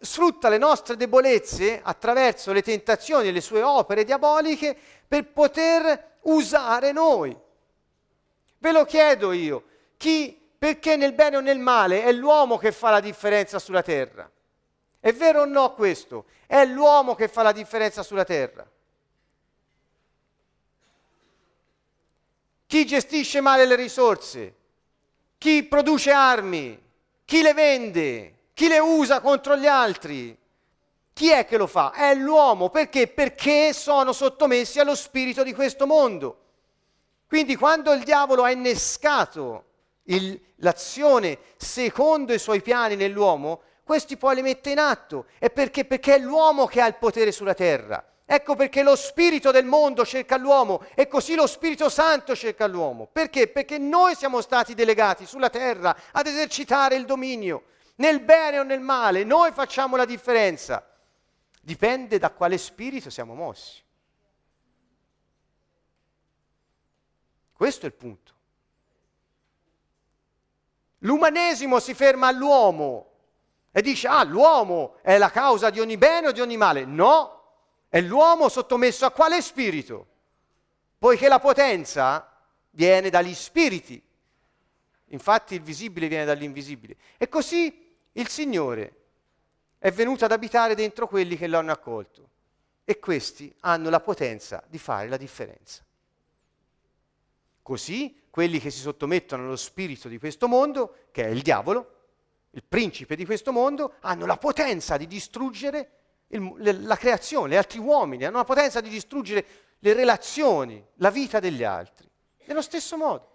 sfrutta 0.00 0.48
le 0.48 0.58
nostre 0.58 0.96
debolezze 0.96 1.78
attraverso 1.80 2.52
le 2.52 2.62
tentazioni 2.62 3.28
e 3.28 3.30
le 3.30 3.40
sue 3.42 3.62
opere 3.62 4.02
diaboliche 4.02 4.76
per 5.06 5.30
poter 5.30 6.16
usare 6.22 6.90
noi. 6.90 7.38
Ve 8.58 8.72
lo 8.72 8.84
chiedo 8.84 9.30
io, 9.30 9.62
chi, 9.96 10.36
perché 10.58 10.96
nel 10.96 11.12
bene 11.12 11.36
o 11.36 11.40
nel 11.40 11.60
male 11.60 12.02
è 12.02 12.10
l'uomo 12.10 12.58
che 12.58 12.72
fa 12.72 12.90
la 12.90 12.98
differenza 12.98 13.60
sulla 13.60 13.82
terra? 13.82 14.28
È 14.98 15.12
vero 15.12 15.42
o 15.42 15.44
no 15.44 15.74
questo? 15.74 16.24
È 16.44 16.64
l'uomo 16.64 17.14
che 17.14 17.28
fa 17.28 17.42
la 17.42 17.52
differenza 17.52 18.02
sulla 18.02 18.24
terra. 18.24 18.68
Chi 22.66 22.84
gestisce 22.84 23.40
male 23.40 23.64
le 23.64 23.76
risorse, 23.76 24.54
chi 25.38 25.62
produce 25.64 26.10
armi, 26.10 26.82
chi 27.24 27.42
le 27.42 27.54
vende, 27.54 28.34
chi 28.54 28.68
le 28.68 28.78
usa 28.78 29.20
contro 29.20 29.56
gli 29.56 29.66
altri. 29.66 30.36
Chi 31.12 31.30
è 31.30 31.46
che 31.46 31.56
lo 31.56 31.66
fa? 31.66 31.92
È 31.92 32.14
l'uomo. 32.14 32.68
Perché? 32.68 33.06
Perché 33.06 33.72
sono 33.72 34.12
sottomessi 34.12 34.80
allo 34.80 34.94
spirito 34.94 35.42
di 35.42 35.54
questo 35.54 35.86
mondo. 35.86 36.40
Quindi 37.26 37.56
quando 37.56 37.92
il 37.92 38.02
diavolo 38.02 38.42
ha 38.42 38.50
innescato 38.50 39.64
il, 40.04 40.40
l'azione 40.56 41.38
secondo 41.56 42.32
i 42.32 42.38
suoi 42.38 42.60
piani 42.60 42.96
nell'uomo, 42.96 43.62
questi 43.82 44.16
poi 44.16 44.36
li 44.36 44.42
mette 44.42 44.70
in 44.70 44.78
atto. 44.78 45.26
E 45.38 45.50
perché? 45.50 45.84
Perché 45.84 46.16
è 46.16 46.18
l'uomo 46.18 46.66
che 46.66 46.80
ha 46.80 46.86
il 46.86 46.96
potere 46.96 47.32
sulla 47.32 47.54
terra. 47.54 48.04
Ecco 48.28 48.56
perché 48.56 48.82
lo 48.82 48.96
spirito 48.96 49.52
del 49.52 49.64
mondo 49.66 50.04
cerca 50.04 50.36
l'uomo 50.36 50.84
e 50.96 51.06
così 51.06 51.36
lo 51.36 51.46
Spirito 51.46 51.88
Santo 51.88 52.34
cerca 52.34 52.66
l'uomo. 52.66 53.06
Perché? 53.06 53.46
Perché 53.46 53.78
noi 53.78 54.16
siamo 54.16 54.40
stati 54.40 54.74
delegati 54.74 55.26
sulla 55.26 55.48
terra 55.48 55.96
ad 56.10 56.26
esercitare 56.26 56.96
il 56.96 57.04
dominio, 57.04 57.66
nel 57.96 58.20
bene 58.20 58.58
o 58.58 58.64
nel 58.64 58.80
male, 58.80 59.22
noi 59.22 59.52
facciamo 59.52 59.94
la 59.94 60.04
differenza. 60.04 60.84
Dipende 61.60 62.18
da 62.18 62.30
quale 62.30 62.58
spirito 62.58 63.10
siamo 63.10 63.34
mossi. 63.34 63.80
Questo 67.52 67.86
è 67.86 67.88
il 67.88 67.94
punto. 67.94 68.34
L'umanesimo 70.98 71.78
si 71.78 71.94
ferma 71.94 72.26
all'uomo 72.26 73.10
e 73.70 73.82
dice, 73.82 74.08
ah, 74.08 74.24
l'uomo 74.24 74.96
è 75.02 75.16
la 75.16 75.30
causa 75.30 75.70
di 75.70 75.78
ogni 75.78 75.96
bene 75.96 76.28
o 76.28 76.32
di 76.32 76.40
ogni 76.40 76.56
male. 76.56 76.84
No, 76.84 77.45
è 77.88 78.00
l'uomo 78.00 78.48
sottomesso 78.48 79.06
a 79.06 79.10
quale 79.10 79.40
spirito? 79.40 80.06
Poiché 80.98 81.28
la 81.28 81.38
potenza 81.38 82.30
viene 82.70 83.10
dagli 83.10 83.34
spiriti. 83.34 84.02
Infatti 85.10 85.54
il 85.54 85.62
visibile 85.62 86.08
viene 86.08 86.24
dall'invisibile. 86.24 86.96
E 87.16 87.28
così 87.28 87.94
il 88.12 88.28
Signore 88.28 88.94
è 89.78 89.90
venuto 89.90 90.24
ad 90.24 90.32
abitare 90.32 90.74
dentro 90.74 91.06
quelli 91.06 91.36
che 91.36 91.46
lo 91.46 91.58
hanno 91.58 91.72
accolto. 91.72 92.28
E 92.84 92.98
questi 92.98 93.54
hanno 93.60 93.90
la 93.90 94.00
potenza 94.00 94.62
di 94.68 94.78
fare 94.78 95.08
la 95.08 95.16
differenza. 95.16 95.84
Così 97.62 98.22
quelli 98.30 98.60
che 98.60 98.70
si 98.70 98.80
sottomettono 98.80 99.44
allo 99.44 99.56
spirito 99.56 100.08
di 100.08 100.18
questo 100.18 100.46
mondo, 100.46 101.06
che 101.10 101.24
è 101.24 101.28
il 101.28 101.42
diavolo, 101.42 101.94
il 102.50 102.62
principe 102.62 103.16
di 103.16 103.24
questo 103.24 103.52
mondo, 103.52 103.94
hanno 104.00 104.26
la 104.26 104.36
potenza 104.36 104.96
di 104.96 105.06
distruggere 105.06 105.90
il, 106.28 106.54
le, 106.58 106.72
la 106.72 106.96
creazione, 106.96 107.54
gli 107.54 107.56
altri 107.56 107.78
uomini, 107.78 108.24
hanno 108.24 108.38
la 108.38 108.44
potenza 108.44 108.80
di 108.80 108.88
distruggere 108.88 109.46
le 109.78 109.92
relazioni, 109.92 110.84
la 110.96 111.10
vita 111.10 111.40
degli 111.40 111.62
altri. 111.62 112.08
Nello 112.46 112.62
stesso 112.62 112.96
modo. 112.96 113.34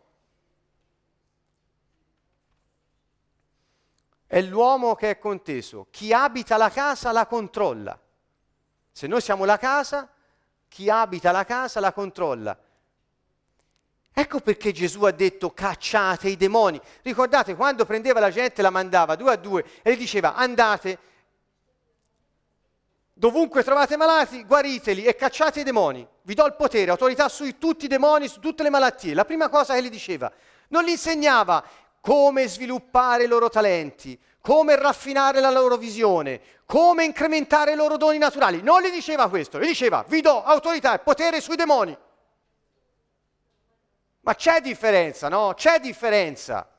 È 4.26 4.42
l'uomo 4.42 4.96
che 4.96 5.10
è 5.10 5.20
conteso. 5.20 5.88
Chi 5.92 6.14
abita 6.14 6.56
la 6.56 6.70
casa 6.70 7.12
la 7.12 7.26
controlla. 7.26 8.00
Se 8.92 9.08
noi 9.08 9.20
siamo 9.22 9.44
la 9.44 9.58
casa, 9.58 10.10
chi 10.70 10.89
abita 10.89 11.32
la 11.32 11.44
casa 11.44 11.80
la 11.82 11.92
controlla. 11.92 12.58
Ecco 14.14 14.39
perché 14.39 14.72
Gesù 14.72 15.04
ha 15.04 15.12
detto 15.12 15.52
cacciate 15.54 16.30
i 16.30 16.38
demoni. 16.38 16.80
Ricordate 17.02 17.56
quando 17.56 17.86
prendeva 17.86 18.20
la 18.20 18.30
gente 18.30 18.62
la 18.62 18.70
mandava 18.70 19.16
due 19.16 19.34
a 19.34 19.36
due 19.36 19.66
e 19.82 19.94
gli 19.94 19.98
diceva 19.98 20.36
andate 20.36 20.98
Dovunque 23.22 23.63
trovate 23.63 23.97
malati, 23.97 24.43
guariteli 24.45 25.03
e 25.03 25.15
cacciate 25.15 25.59
i 25.59 25.63
demoni. 25.63 26.07
Vi 26.24 26.34
do 26.34 26.43
il 26.47 26.55
potere, 26.55 26.89
autorità 26.89 27.30
su 27.30 27.55
tutti 27.59 27.86
i 27.86 27.88
demoni, 27.88 28.28
su 28.28 28.39
tutte 28.39 28.63
le 28.63 28.72
malattie. 28.72 29.13
La 29.13 29.26
prima 29.26 29.47
cosa 29.47 29.76
che 29.76 29.84
gli 29.84 29.91
diceva, 29.91 30.32
non 30.69 30.84
gli 30.84 30.89
insegnava 30.89 31.63
come 31.99 32.47
sviluppare 32.47 33.26
i 33.26 33.28
loro 33.28 33.47
talenti, 33.47 34.19
come 34.41 34.76
raffinare 34.76 35.39
la 35.39 35.51
loro 35.51 35.78
visione, 35.78 36.41
come 36.65 37.05
incrementare 37.05 37.74
i 37.74 37.76
loro 37.76 37.95
doni 37.95 38.17
naturali. 38.17 38.63
Non 38.63 38.82
gli 38.82 38.89
diceva 38.89 39.30
questo, 39.30 39.59
gli 39.59 39.67
diceva 39.67 40.03
vi 40.07 40.22
do 40.22 40.41
autorità 40.41 40.95
e 40.95 40.99
potere 41.03 41.41
sui 41.41 41.55
demoni. 41.55 41.95
Ma 44.22 44.34
c'è 44.34 44.61
differenza, 44.61 45.30
no? 45.30 45.53
C'è 45.53 45.80
differenza. 45.80 46.70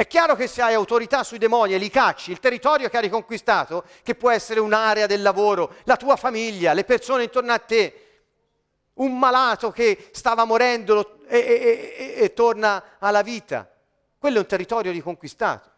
È 0.00 0.06
chiaro 0.06 0.34
che 0.34 0.46
se 0.46 0.62
hai 0.62 0.72
autorità 0.72 1.22
sui 1.22 1.36
demoni 1.36 1.74
e 1.74 1.76
li 1.76 1.90
cacci, 1.90 2.30
il 2.30 2.40
territorio 2.40 2.88
che 2.88 2.96
hai 2.96 3.02
riconquistato, 3.02 3.84
che 4.02 4.14
può 4.14 4.30
essere 4.30 4.58
un'area 4.58 5.04
del 5.04 5.20
lavoro, 5.20 5.74
la 5.84 5.98
tua 5.98 6.16
famiglia, 6.16 6.72
le 6.72 6.84
persone 6.84 7.24
intorno 7.24 7.52
a 7.52 7.58
te, 7.58 8.22
un 8.94 9.18
malato 9.18 9.70
che 9.70 10.08
stava 10.12 10.46
morendo 10.46 11.20
e, 11.26 11.36
e, 11.36 12.14
e, 12.16 12.24
e 12.24 12.32
torna 12.32 12.96
alla 12.98 13.20
vita, 13.20 13.70
quello 14.16 14.38
è 14.38 14.40
un 14.40 14.46
territorio 14.46 14.90
riconquistato. 14.90 15.70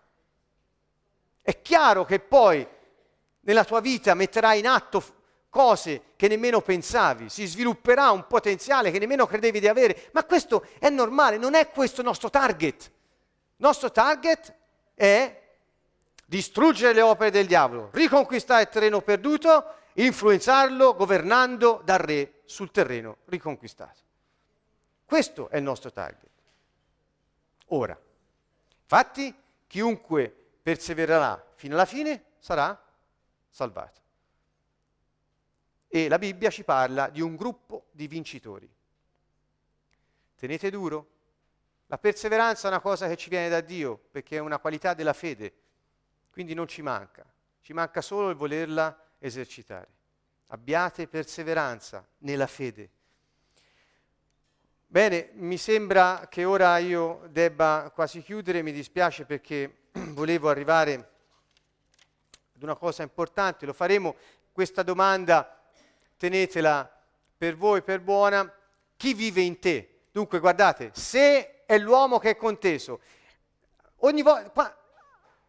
È 1.42 1.60
chiaro 1.60 2.04
che 2.04 2.20
poi 2.20 2.64
nella 3.40 3.64
tua 3.64 3.80
vita 3.80 4.14
metterai 4.14 4.60
in 4.60 4.68
atto 4.68 5.02
cose 5.50 6.12
che 6.14 6.28
nemmeno 6.28 6.60
pensavi, 6.60 7.28
si 7.28 7.44
svilupperà 7.44 8.12
un 8.12 8.28
potenziale 8.28 8.92
che 8.92 9.00
nemmeno 9.00 9.26
credevi 9.26 9.58
di 9.58 9.66
avere, 9.66 10.10
ma 10.12 10.22
questo 10.22 10.64
è 10.78 10.90
normale, 10.90 11.38
non 11.38 11.54
è 11.54 11.70
questo 11.70 12.02
il 12.02 12.06
nostro 12.06 12.30
target 12.30 13.00
nostro 13.62 13.92
target 13.92 14.54
è 14.92 15.40
distruggere 16.26 16.92
le 16.92 17.00
opere 17.00 17.30
del 17.30 17.46
diavolo, 17.46 17.90
riconquistare 17.92 18.62
il 18.62 18.68
terreno 18.68 19.00
perduto, 19.00 19.76
influenzarlo 19.94 20.94
governando 20.94 21.80
da 21.84 21.96
re 21.96 22.40
sul 22.44 22.70
terreno 22.70 23.18
riconquistato. 23.26 24.00
Questo 25.04 25.48
è 25.48 25.58
il 25.58 25.62
nostro 25.62 25.92
target. 25.92 26.30
Ora, 27.66 27.98
infatti, 28.82 29.34
chiunque 29.66 30.34
persevererà 30.62 31.52
fino 31.54 31.74
alla 31.74 31.84
fine 31.84 32.24
sarà 32.38 32.78
salvato. 33.48 34.00
E 35.86 36.08
la 36.08 36.18
Bibbia 36.18 36.50
ci 36.50 36.64
parla 36.64 37.08
di 37.08 37.20
un 37.20 37.36
gruppo 37.36 37.86
di 37.92 38.06
vincitori. 38.08 38.68
Tenete 40.36 40.70
duro. 40.70 41.11
La 41.92 41.98
perseveranza 41.98 42.68
è 42.68 42.70
una 42.70 42.80
cosa 42.80 43.06
che 43.06 43.18
ci 43.18 43.28
viene 43.28 43.50
da 43.50 43.60
Dio, 43.60 44.00
perché 44.10 44.36
è 44.36 44.40
una 44.40 44.58
qualità 44.58 44.94
della 44.94 45.12
fede, 45.12 45.52
quindi 46.30 46.54
non 46.54 46.66
ci 46.66 46.80
manca, 46.80 47.22
ci 47.60 47.74
manca 47.74 48.00
solo 48.00 48.30
il 48.30 48.34
volerla 48.34 48.98
esercitare. 49.18 49.88
Abbiate 50.46 51.06
perseveranza 51.06 52.02
nella 52.20 52.46
fede. 52.46 52.88
Bene, 54.86 55.32
mi 55.34 55.58
sembra 55.58 56.28
che 56.30 56.46
ora 56.46 56.78
io 56.78 57.26
debba 57.28 57.92
quasi 57.94 58.22
chiudere, 58.22 58.62
mi 58.62 58.72
dispiace 58.72 59.26
perché 59.26 59.88
volevo 59.92 60.48
arrivare 60.48 60.94
ad 62.54 62.62
una 62.62 62.74
cosa 62.74 63.02
importante, 63.02 63.66
lo 63.66 63.74
faremo, 63.74 64.16
questa 64.50 64.82
domanda 64.82 65.62
tenetela 66.16 66.90
per 67.36 67.54
voi 67.54 67.82
per 67.82 68.00
buona, 68.00 68.50
chi 68.96 69.12
vive 69.12 69.42
in 69.42 69.58
te? 69.58 70.04
Dunque 70.10 70.38
guardate, 70.38 70.90
se 70.94 71.51
è 71.72 71.78
l'uomo 71.78 72.18
che 72.18 72.30
è 72.30 72.36
conteso, 72.36 73.00
ogni 74.00 74.20
volta, 74.20 74.76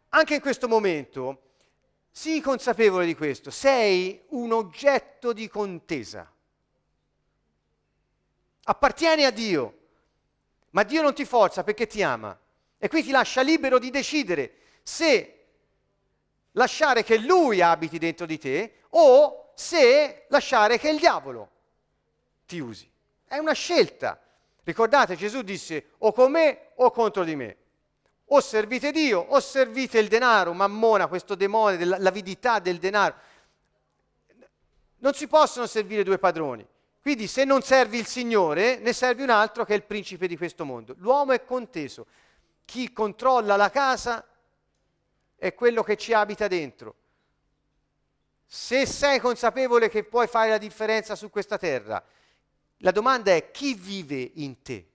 anche 0.09 0.36
in 0.36 0.39
questo 0.39 0.69
momento, 0.69 1.41
sii 2.11 2.39
consapevole 2.39 3.05
di 3.05 3.13
questo, 3.13 3.51
sei 3.51 4.24
un 4.30 4.53
oggetto 4.53 5.34
di 5.34 5.49
contesa. 5.49 6.32
Appartieni 8.63 9.26
a 9.26 9.32
Dio, 9.32 9.80
ma 10.69 10.84
Dio 10.84 11.01
non 11.01 11.13
ti 11.13 11.26
forza 11.26 11.61
perché 11.65 11.88
ti 11.88 12.01
ama 12.01 12.39
e 12.78 12.88
qui 12.88 13.03
ti 13.03 13.11
lascia 13.11 13.41
libero 13.41 13.78
di 13.78 13.89
decidere 13.89 14.53
se 14.82 15.45
lasciare 16.51 17.03
che 17.03 17.17
Lui 17.17 17.61
abiti 17.61 17.97
dentro 17.97 18.26
di 18.26 18.38
te 18.38 18.76
o 18.91 19.51
se 19.55 20.26
lasciare 20.30 20.78
che 20.78 20.89
il 20.89 20.99
diavolo 20.99 21.51
ti 22.45 22.59
usi. 22.59 22.89
È 23.26 23.38
una 23.39 23.51
scelta. 23.51 24.22
Ricordate, 24.64 25.16
Gesù 25.16 25.41
disse 25.41 25.91
o 25.99 26.11
con 26.11 26.32
me 26.32 26.70
o 26.76 26.91
contro 26.91 27.24
di 27.24 27.36
me. 27.36 27.57
O 28.28 28.39
servite 28.39 28.91
Dio 28.91 29.20
o 29.20 29.39
servite 29.39 29.99
il 29.99 30.07
denaro, 30.07 30.53
mammona, 30.53 31.07
questo 31.07 31.36
demone 31.36 31.78
dell'avidità 31.78 32.59
del 32.59 32.78
denaro. 32.78 33.16
Non 34.99 35.14
si 35.14 35.28
possono 35.28 35.68
servire 35.68 36.03
due 36.03 36.18
padroni. 36.18 36.66
Quindi 37.01 37.28
se 37.28 37.43
non 37.43 37.61
servi 37.61 37.97
il 37.97 38.07
Signore, 38.07 38.78
ne 38.78 38.93
servi 38.93 39.24
un 39.24 39.30
altro 39.30 39.66
che 39.66 39.74
è 39.74 39.76
il 39.76 39.84
principe 39.84 40.26
di 40.26 40.38
questo 40.38 40.64
mondo. 40.64 40.95
L'uomo 40.99 41.34
è 41.34 41.43
conteso. 41.43 42.07
Chi 42.64 42.93
controlla 42.93 43.57
la 43.57 43.70
casa 43.70 44.26
è 45.36 45.53
quello 45.53 45.84
che 45.84 45.97
ci 45.97 46.14
abita 46.14 46.47
dentro. 46.47 46.95
Se 48.45 48.86
sei 48.86 49.20
consapevole 49.20 49.89
che 49.89 50.05
puoi 50.05 50.28
fare 50.28 50.51
la 50.51 50.57
differenza 50.57 51.16
su 51.16 51.30
questa 51.30 51.57
terra, 51.57 52.01
la 52.84 52.91
domanda 52.91 53.34
è 53.34 53.49
chi 53.49 53.73
vive 53.73 54.31
in 54.36 54.61
te? 54.61 54.88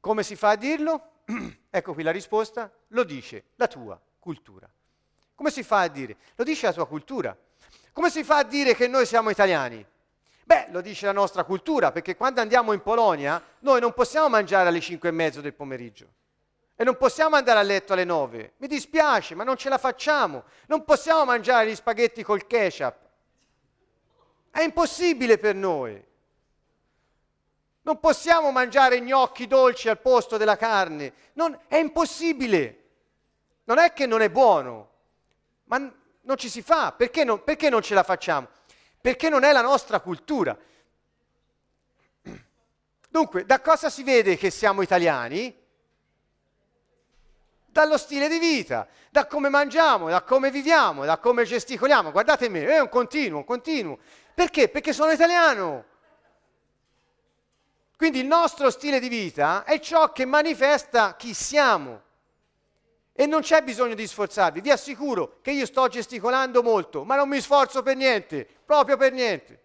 Come 0.00 0.22
si 0.22 0.36
fa 0.36 0.50
a 0.50 0.56
dirlo? 0.56 1.10
ecco 1.68 1.92
qui 1.92 2.02
la 2.02 2.12
risposta, 2.12 2.72
lo 2.88 3.04
dice 3.04 3.44
la 3.56 3.66
tua 3.66 4.00
cultura. 4.18 4.68
Come 5.34 5.50
si 5.50 5.62
fa 5.62 5.80
a 5.80 5.88
dire? 5.88 6.16
Lo 6.34 6.44
dice 6.44 6.64
la 6.64 6.72
tua 6.72 6.86
cultura. 6.86 7.36
Come 7.92 8.08
si 8.08 8.24
fa 8.24 8.38
a 8.38 8.42
dire 8.42 8.74
che 8.74 8.88
noi 8.88 9.04
siamo 9.04 9.28
italiani? 9.28 9.84
Beh, 10.44 10.68
lo 10.70 10.80
dice 10.80 11.04
la 11.04 11.12
nostra 11.12 11.44
cultura, 11.44 11.92
perché 11.92 12.16
quando 12.16 12.40
andiamo 12.40 12.72
in 12.72 12.80
Polonia 12.80 13.42
noi 13.60 13.80
non 13.80 13.92
possiamo 13.92 14.30
mangiare 14.30 14.68
alle 14.68 14.80
5 14.80 15.08
e 15.10 15.12
mezzo 15.12 15.42
del 15.42 15.52
pomeriggio 15.52 16.08
e 16.74 16.84
non 16.84 16.96
possiamo 16.96 17.36
andare 17.36 17.58
a 17.58 17.62
letto 17.62 17.92
alle 17.92 18.04
9. 18.04 18.52
Mi 18.58 18.66
dispiace, 18.66 19.34
ma 19.34 19.44
non 19.44 19.56
ce 19.56 19.68
la 19.68 19.78
facciamo. 19.78 20.44
Non 20.68 20.84
possiamo 20.84 21.24
mangiare 21.24 21.68
gli 21.68 21.74
spaghetti 21.74 22.22
col 22.22 22.46
ketchup. 22.46 23.05
È 24.56 24.62
impossibile 24.62 25.36
per 25.36 25.54
noi. 25.54 26.02
Non 27.82 28.00
possiamo 28.00 28.50
mangiare 28.50 29.02
gnocchi 29.02 29.46
dolci 29.46 29.90
al 29.90 30.00
posto 30.00 30.38
della 30.38 30.56
carne. 30.56 31.12
Non, 31.34 31.58
è 31.68 31.76
impossibile. 31.76 32.84
Non 33.64 33.76
è 33.76 33.92
che 33.92 34.06
non 34.06 34.22
è 34.22 34.30
buono, 34.30 34.90
ma 35.64 35.76
non 36.22 36.36
ci 36.38 36.48
si 36.48 36.62
fa. 36.62 36.92
Perché 36.92 37.22
non, 37.22 37.44
perché 37.44 37.68
non 37.68 37.82
ce 37.82 37.92
la 37.92 38.02
facciamo? 38.02 38.48
Perché 38.98 39.28
non 39.28 39.44
è 39.44 39.52
la 39.52 39.60
nostra 39.60 40.00
cultura. 40.00 40.56
Dunque, 43.10 43.44
da 43.44 43.60
cosa 43.60 43.90
si 43.90 44.04
vede 44.04 44.38
che 44.38 44.48
siamo 44.48 44.80
italiani? 44.80 45.54
Dallo 47.66 47.98
stile 47.98 48.26
di 48.26 48.38
vita, 48.38 48.88
da 49.10 49.26
come 49.26 49.50
mangiamo, 49.50 50.08
da 50.08 50.22
come 50.22 50.50
viviamo, 50.50 51.04
da 51.04 51.18
come 51.18 51.44
gesticoliamo. 51.44 52.10
Guardate 52.10 52.48
me, 52.48 52.64
è 52.64 52.80
un 52.80 52.88
continuo, 52.88 53.36
un 53.36 53.44
continuo. 53.44 53.98
Perché? 54.36 54.68
Perché 54.68 54.92
sono 54.92 55.12
italiano. 55.12 55.84
Quindi 57.96 58.18
il 58.18 58.26
nostro 58.26 58.68
stile 58.68 59.00
di 59.00 59.08
vita 59.08 59.64
è 59.64 59.80
ciò 59.80 60.12
che 60.12 60.26
manifesta 60.26 61.16
chi 61.16 61.32
siamo. 61.32 62.02
E 63.14 63.24
non 63.24 63.40
c'è 63.40 63.62
bisogno 63.62 63.94
di 63.94 64.06
sforzarvi, 64.06 64.60
vi 64.60 64.70
assicuro 64.70 65.38
che 65.40 65.52
io 65.52 65.64
sto 65.64 65.88
gesticolando 65.88 66.62
molto, 66.62 67.02
ma 67.02 67.16
non 67.16 67.30
mi 67.30 67.40
sforzo 67.40 67.82
per 67.82 67.96
niente, 67.96 68.46
proprio 68.62 68.98
per 68.98 69.12
niente. 69.12 69.58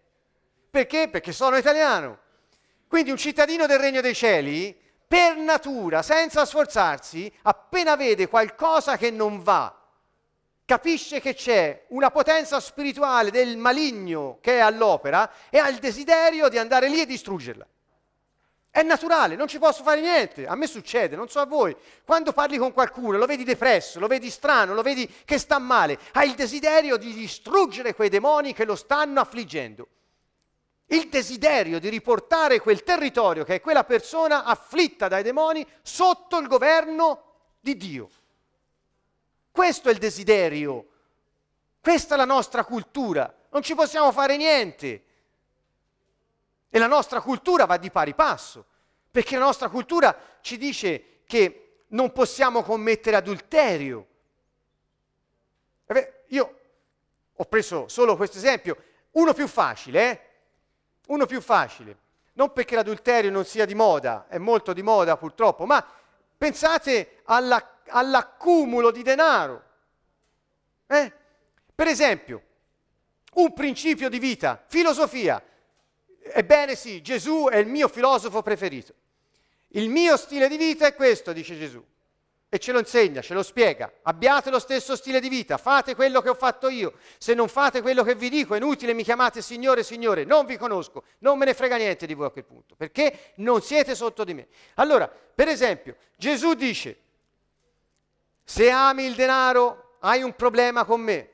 Perché? 0.69 1.09
Perché 1.09 1.33
sono 1.33 1.57
italiano. 1.57 2.17
Quindi 2.87 3.11
un 3.11 3.17
cittadino 3.17 3.65
del 3.65 3.77
Regno 3.77 3.99
dei 3.99 4.15
Cieli, 4.15 4.73
per 5.05 5.35
natura, 5.35 6.01
senza 6.01 6.45
sforzarsi, 6.45 7.29
appena 7.41 7.97
vede 7.97 8.29
qualcosa 8.29 8.95
che 8.95 9.11
non 9.11 9.43
va, 9.43 9.80
capisce 10.71 11.19
che 11.19 11.33
c'è 11.33 11.83
una 11.89 12.11
potenza 12.11 12.57
spirituale 12.61 13.29
del 13.29 13.57
maligno 13.57 14.37
che 14.39 14.53
è 14.55 14.59
all'opera 14.59 15.29
e 15.49 15.57
ha 15.57 15.67
il 15.67 15.79
desiderio 15.79 16.47
di 16.47 16.57
andare 16.57 16.87
lì 16.87 17.01
e 17.01 17.05
distruggerla. 17.05 17.67
È 18.69 18.81
naturale, 18.81 19.35
non 19.35 19.49
ci 19.49 19.59
posso 19.59 19.83
fare 19.83 19.99
niente. 19.99 20.47
A 20.47 20.55
me 20.55 20.67
succede, 20.67 21.17
non 21.17 21.27
so 21.27 21.41
a 21.41 21.45
voi. 21.45 21.75
Quando 22.05 22.31
parli 22.31 22.57
con 22.57 22.71
qualcuno, 22.71 23.17
lo 23.17 23.25
vedi 23.25 23.43
depresso, 23.43 23.99
lo 23.99 24.07
vedi 24.07 24.29
strano, 24.29 24.73
lo 24.73 24.81
vedi 24.81 25.05
che 25.25 25.37
sta 25.37 25.59
male, 25.59 25.99
hai 26.13 26.29
il 26.29 26.35
desiderio 26.35 26.95
di 26.95 27.13
distruggere 27.13 27.93
quei 27.93 28.07
demoni 28.07 28.53
che 28.53 28.63
lo 28.63 28.77
stanno 28.77 29.19
affliggendo. 29.19 29.89
Il 30.85 31.09
desiderio 31.09 31.81
di 31.81 31.89
riportare 31.89 32.61
quel 32.61 32.83
territorio 32.83 33.43
che 33.43 33.55
è 33.55 33.61
quella 33.61 33.83
persona 33.83 34.45
afflitta 34.45 35.09
dai 35.09 35.21
demoni 35.21 35.67
sotto 35.81 36.37
il 36.37 36.47
governo 36.47 37.23
di 37.59 37.75
Dio. 37.75 38.09
Questo 39.51 39.89
è 39.89 39.91
il 39.91 39.97
desiderio. 39.97 40.87
Questa 41.81 42.15
è 42.15 42.17
la 42.17 42.25
nostra 42.25 42.63
cultura. 42.63 43.33
Non 43.49 43.61
ci 43.61 43.75
possiamo 43.75 44.11
fare 44.11 44.37
niente. 44.37 45.05
E 46.69 46.79
la 46.79 46.87
nostra 46.87 47.21
cultura 47.21 47.65
va 47.65 47.77
di 47.77 47.91
pari 47.91 48.15
passo, 48.15 48.65
perché 49.11 49.37
la 49.37 49.45
nostra 49.45 49.67
cultura 49.67 50.17
ci 50.39 50.57
dice 50.57 51.23
che 51.25 51.83
non 51.87 52.13
possiamo 52.13 52.63
commettere 52.63 53.17
adulterio. 53.17 54.07
Io 56.27 56.59
ho 57.33 57.45
preso 57.45 57.89
solo 57.89 58.15
questo 58.15 58.37
esempio, 58.37 58.77
uno 59.11 59.33
più 59.33 59.47
facile, 59.47 60.11
eh? 60.11 60.21
Uno 61.07 61.25
più 61.25 61.41
facile. 61.41 61.97
Non 62.33 62.53
perché 62.53 62.75
l'adulterio 62.75 63.29
non 63.29 63.43
sia 63.43 63.65
di 63.65 63.75
moda, 63.75 64.27
è 64.29 64.37
molto 64.37 64.71
di 64.71 64.81
moda 64.81 65.17
purtroppo, 65.17 65.65
ma 65.65 65.85
pensate 66.37 67.21
alla, 67.25 67.70
all'accumulo 67.91 68.91
di 68.91 69.03
denaro. 69.03 69.63
Eh? 70.87 71.11
Per 71.73 71.87
esempio, 71.87 72.43
un 73.33 73.53
principio 73.53 74.09
di 74.09 74.19
vita, 74.19 74.63
filosofia. 74.67 75.43
Ebbene 76.23 76.75
sì, 76.75 77.01
Gesù 77.01 77.47
è 77.49 77.57
il 77.57 77.67
mio 77.67 77.87
filosofo 77.87 78.41
preferito. 78.41 78.93
Il 79.69 79.89
mio 79.89 80.17
stile 80.17 80.47
di 80.47 80.57
vita 80.57 80.85
è 80.85 80.95
questo, 80.95 81.31
dice 81.33 81.57
Gesù. 81.57 81.83
E 82.53 82.59
ce 82.59 82.73
lo 82.73 82.79
insegna, 82.79 83.21
ce 83.21 83.33
lo 83.33 83.43
spiega. 83.43 83.89
Abbiate 84.01 84.49
lo 84.49 84.59
stesso 84.59 84.97
stile 84.97 85.21
di 85.21 85.29
vita, 85.29 85.57
fate 85.57 85.95
quello 85.95 86.19
che 86.21 86.27
ho 86.27 86.35
fatto 86.35 86.67
io. 86.67 86.95
Se 87.17 87.33
non 87.33 87.47
fate 87.47 87.81
quello 87.81 88.03
che 88.03 88.13
vi 88.13 88.27
dico, 88.27 88.53
è 88.53 88.57
inutile 88.57 88.93
mi 88.93 89.03
chiamate 89.03 89.41
Signore, 89.41 89.83
Signore. 89.83 90.25
Non 90.25 90.45
vi 90.45 90.57
conosco, 90.57 91.05
non 91.19 91.37
me 91.37 91.45
ne 91.45 91.53
frega 91.53 91.77
niente 91.77 92.05
di 92.05 92.13
voi 92.13 92.27
a 92.27 92.29
quel 92.29 92.43
punto, 92.43 92.75
perché 92.75 93.31
non 93.35 93.61
siete 93.61 93.95
sotto 93.95 94.25
di 94.25 94.33
me. 94.33 94.47
Allora, 94.75 95.07
per 95.07 95.47
esempio, 95.47 95.95
Gesù 96.17 96.53
dice, 96.53 96.97
se 98.51 98.69
ami 98.69 99.05
il 99.05 99.15
denaro, 99.15 99.95
hai 100.01 100.23
un 100.23 100.35
problema 100.35 100.83
con 100.83 100.99
me. 100.99 101.29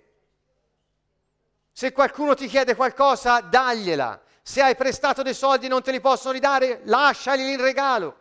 Se 1.71 1.91
qualcuno 1.91 2.35
ti 2.35 2.45
chiede 2.45 2.75
qualcosa, 2.75 3.39
dagliela. 3.39 4.21
Se 4.43 4.61
hai 4.61 4.75
prestato 4.75 5.23
dei 5.23 5.33
soldi 5.33 5.65
e 5.65 5.69
non 5.69 5.81
te 5.81 5.89
li 5.89 5.99
possono 5.99 6.33
ridare, 6.33 6.81
lasciali 6.83 7.51
in 7.51 7.59
regalo. 7.59 8.19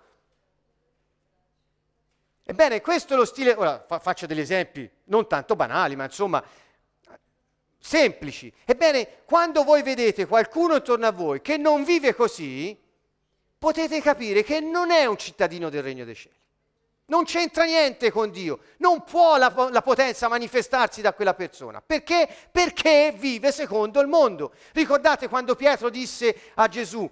Ebbene, 2.43 2.81
questo 2.81 3.13
è 3.13 3.17
lo 3.19 3.27
stile, 3.27 3.53
ora 3.53 3.85
fa, 3.87 3.99
faccio 3.99 4.25
degli 4.25 4.41
esempi 4.41 4.91
non 5.05 5.29
tanto 5.29 5.57
banali, 5.57 5.95
ma 5.95 6.05
insomma, 6.05 6.43
semplici. 7.79 8.51
Ebbene, 8.65 9.25
quando 9.27 9.63
voi 9.63 9.83
vedete 9.83 10.25
qualcuno 10.25 10.77
intorno 10.77 11.07
a 11.07 11.13
voi 11.13 11.43
che 11.43 11.59
non 11.59 11.85
vive 11.85 12.15
così, 12.15 12.75
potete 13.59 14.01
capire 14.01 14.43
che 14.43 14.61
non 14.61 14.91
è 14.91 15.05
un 15.05 15.19
cittadino 15.19 15.69
del 15.69 15.83
regno 15.83 16.07
dei 16.07 16.15
cieli. 16.15 16.45
Non 17.09 17.25
c'entra 17.25 17.65
niente 17.65 18.11
con 18.11 18.31
Dio, 18.31 18.59
non 18.79 19.05
può 19.05 19.37
la, 19.37 19.53
la, 19.71 19.83
potenza 19.83 20.27
manifestarsi 20.27 21.01
da 21.01 21.15
quella 21.15 21.35
persona. 21.35 21.81
Perché? 21.81 22.29
Perché 22.51 23.15
vive 23.17 23.53
secondo 23.53 24.01
il 24.01 24.09
mondo. 24.09 24.53
Ricordate 24.73 25.29
quando 25.29 25.55
Pietro 25.55 25.89
disse 25.89 26.37
a 26.55 26.67
Gesù, 26.67 27.09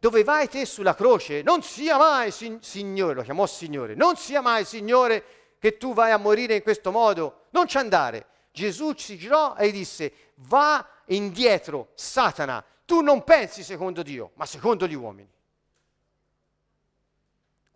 dove 0.00 0.24
vai 0.24 0.48
te 0.48 0.66
sulla 0.66 0.96
croce? 0.96 1.42
Non 1.42 1.62
sia 1.62 1.96
mai, 1.96 2.32
sin- 2.32 2.60
Signore, 2.60 3.14
lo 3.14 3.22
chiamò 3.22 3.46
Signore, 3.46 3.94
non 3.94 4.16
sia 4.16 4.40
mai, 4.40 4.64
Signore, 4.64 5.24
che 5.60 5.76
tu 5.76 5.94
vai 5.94 6.10
a 6.10 6.16
morire 6.16 6.56
in 6.56 6.62
questo 6.62 6.90
modo, 6.90 7.46
non 7.50 7.68
ci 7.68 7.78
andare. 7.78 8.26
Gesù 8.50 8.94
si 8.96 9.16
girò 9.16 9.54
e 9.56 9.70
disse, 9.70 10.12
va 10.36 10.84
indietro, 11.06 11.90
Satana, 11.94 12.64
tu 12.84 13.00
non 13.00 13.22
pensi 13.22 13.62
secondo 13.62 14.02
Dio, 14.02 14.32
ma 14.34 14.44
secondo 14.44 14.88
gli 14.88 14.94
uomini. 14.94 15.28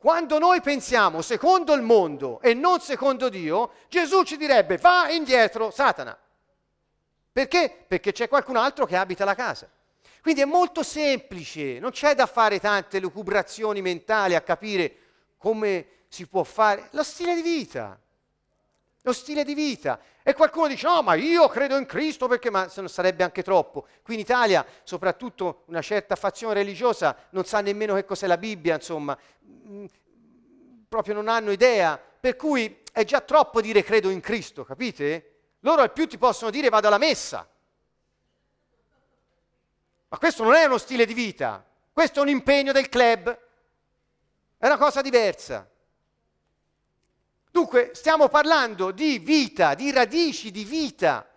Quando 0.01 0.38
noi 0.38 0.62
pensiamo 0.62 1.20
secondo 1.20 1.74
il 1.74 1.82
mondo 1.82 2.40
e 2.40 2.55
non 2.55 2.80
secondo 2.80 3.28
Dio, 3.28 3.72
Gesù 3.90 4.22
ci 4.22 4.38
direbbe 4.38 4.78
va 4.78 5.11
indietro 5.11 5.70
Satana. 5.70 6.16
Perché? 7.30 7.84
Perché 7.86 8.11
c'è 8.11 8.26
qualcun 8.26 8.57
altro 8.57 8.86
che 8.86 8.96
abita 8.96 9.26
la 9.26 9.34
casa. 9.34 9.68
Quindi 10.22 10.40
è 10.40 10.46
molto 10.46 10.82
semplice, 10.82 11.78
non 11.80 11.90
c'è 11.90 12.14
da 12.14 12.24
fare 12.24 12.59
tante 12.59 12.98
lucubrazioni 12.98 13.82
mentali 13.82 14.34
a 14.34 14.40
capire 14.40 14.96
come 15.36 15.86
si 16.09 16.26
può 16.26 16.44
fare. 16.44 16.88
Lo 16.92 17.03
stile 17.03 17.34
di 17.34 17.42
vita. 17.42 18.01
Lo 19.03 19.12
stile 19.12 19.44
di 19.44 19.53
vita. 19.53 20.01
E 20.22 20.34
qualcuno 20.34 20.68
dice, 20.68 20.86
no, 20.86 21.01
ma 21.01 21.14
io 21.14 21.48
credo 21.48 21.78
in 21.78 21.86
Cristo 21.86 22.28
perché, 22.28 22.51
ma 22.51 22.68
se 22.68 22.80
non 22.80 22.90
sarebbe 22.90 23.24
anche 23.24 23.42
troppo. 23.42 23.86
Qui 24.03 24.14
in 24.14 24.20
Italia, 24.20 24.64
soprattutto 24.82 25.62
una 25.66 25.80
certa 25.80 26.16
fazione 26.16 26.53
religiosa, 26.53 27.16
non 27.30 27.46
sa 27.46 27.62
nemmeno 27.62 27.94
che 27.94 28.05
cos'è 28.05 28.26
la 28.26 28.36
Bibbia, 28.36 28.74
insomma, 28.74 29.16
mm, 29.70 29.84
proprio 30.88 31.14
non 31.14 31.28
hanno 31.28 31.52
idea. 31.52 31.98
Per 31.98 32.36
cui 32.36 32.82
è 32.92 33.04
già 33.04 33.20
troppo 33.20 33.60
dire 33.60 33.82
credo 33.82 34.10
in 34.10 34.20
Cristo, 34.20 34.64
capite? 34.64 35.26
Loro 35.60 35.82
al 35.82 35.92
più 35.92 36.06
ti 36.06 36.18
possono 36.18 36.50
dire 36.50 36.68
vado 36.68 36.88
alla 36.88 36.98
messa. 36.98 37.48
Ma 40.08 40.18
questo 40.18 40.42
non 40.42 40.54
è 40.54 40.64
uno 40.64 40.78
stile 40.78 41.06
di 41.06 41.14
vita, 41.14 41.64
questo 41.92 42.18
è 42.18 42.22
un 42.22 42.28
impegno 42.28 42.72
del 42.72 42.88
club, 42.88 43.38
è 44.58 44.66
una 44.66 44.76
cosa 44.76 45.00
diversa. 45.00 45.70
Dunque 47.50 47.90
stiamo 47.94 48.28
parlando 48.28 48.90
di 48.90 49.18
vita, 49.18 49.74
di 49.74 49.92
radici 49.92 50.50
di 50.50 50.64
vita. 50.64 51.28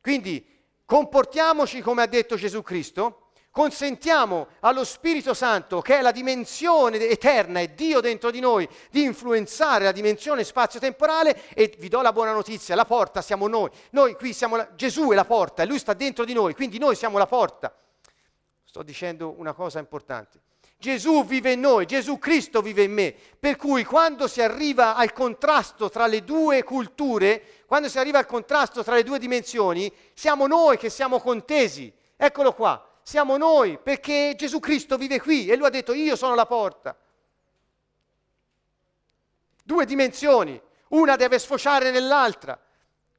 Quindi 0.00 0.46
comportiamoci 0.84 1.80
come 1.80 2.02
ha 2.02 2.06
detto 2.06 2.36
Gesù 2.36 2.62
Cristo, 2.62 3.23
consentiamo 3.54 4.48
allo 4.60 4.82
Spirito 4.82 5.32
Santo, 5.32 5.80
che 5.80 5.98
è 5.98 6.02
la 6.02 6.10
dimensione 6.10 6.98
eterna 6.98 7.60
e 7.60 7.72
Dio 7.72 8.00
dentro 8.00 8.32
di 8.32 8.40
noi, 8.40 8.68
di 8.90 9.04
influenzare 9.04 9.84
la 9.84 9.92
dimensione 9.92 10.42
spazio-temporale 10.42 11.54
e 11.54 11.72
vi 11.78 11.86
do 11.86 12.02
la 12.02 12.12
buona 12.12 12.32
notizia, 12.32 12.74
la 12.74 12.84
porta 12.84 13.22
siamo 13.22 13.46
noi. 13.46 13.70
Noi 13.90 14.16
qui 14.16 14.32
siamo 14.32 14.56
la, 14.56 14.74
Gesù 14.74 15.10
è 15.10 15.14
la 15.14 15.24
porta 15.24 15.62
e 15.62 15.66
lui 15.66 15.78
sta 15.78 15.94
dentro 15.94 16.24
di 16.24 16.32
noi, 16.32 16.52
quindi 16.52 16.78
noi 16.78 16.96
siamo 16.96 17.16
la 17.16 17.28
porta. 17.28 17.72
Sto 18.64 18.82
dicendo 18.82 19.32
una 19.38 19.52
cosa 19.52 19.78
importante. 19.78 20.40
Gesù 20.76 21.24
vive 21.24 21.52
in 21.52 21.60
noi, 21.60 21.86
Gesù 21.86 22.18
Cristo 22.18 22.60
vive 22.60 22.82
in 22.82 22.92
me, 22.92 23.14
per 23.38 23.54
cui 23.54 23.84
quando 23.84 24.26
si 24.26 24.42
arriva 24.42 24.96
al 24.96 25.12
contrasto 25.12 25.88
tra 25.90 26.08
le 26.08 26.24
due 26.24 26.64
culture, 26.64 27.62
quando 27.66 27.88
si 27.88 28.00
arriva 28.00 28.18
al 28.18 28.26
contrasto 28.26 28.82
tra 28.82 28.96
le 28.96 29.04
due 29.04 29.20
dimensioni, 29.20 29.92
siamo 30.12 30.48
noi 30.48 30.76
che 30.76 30.90
siamo 30.90 31.20
contesi. 31.20 31.92
Eccolo 32.16 32.52
qua, 32.52 32.84
siamo 33.04 33.36
noi 33.36 33.78
perché 33.78 34.32
Gesù 34.34 34.58
Cristo 34.60 34.96
vive 34.96 35.20
qui 35.20 35.46
e 35.46 35.56
lui 35.56 35.66
ha 35.66 35.70
detto 35.70 35.92
io 35.92 36.16
sono 36.16 36.34
la 36.34 36.46
porta. 36.46 36.98
Due 39.62 39.84
dimensioni, 39.84 40.60
una 40.88 41.14
deve 41.14 41.38
sfociare 41.38 41.90
nell'altra, 41.90 42.58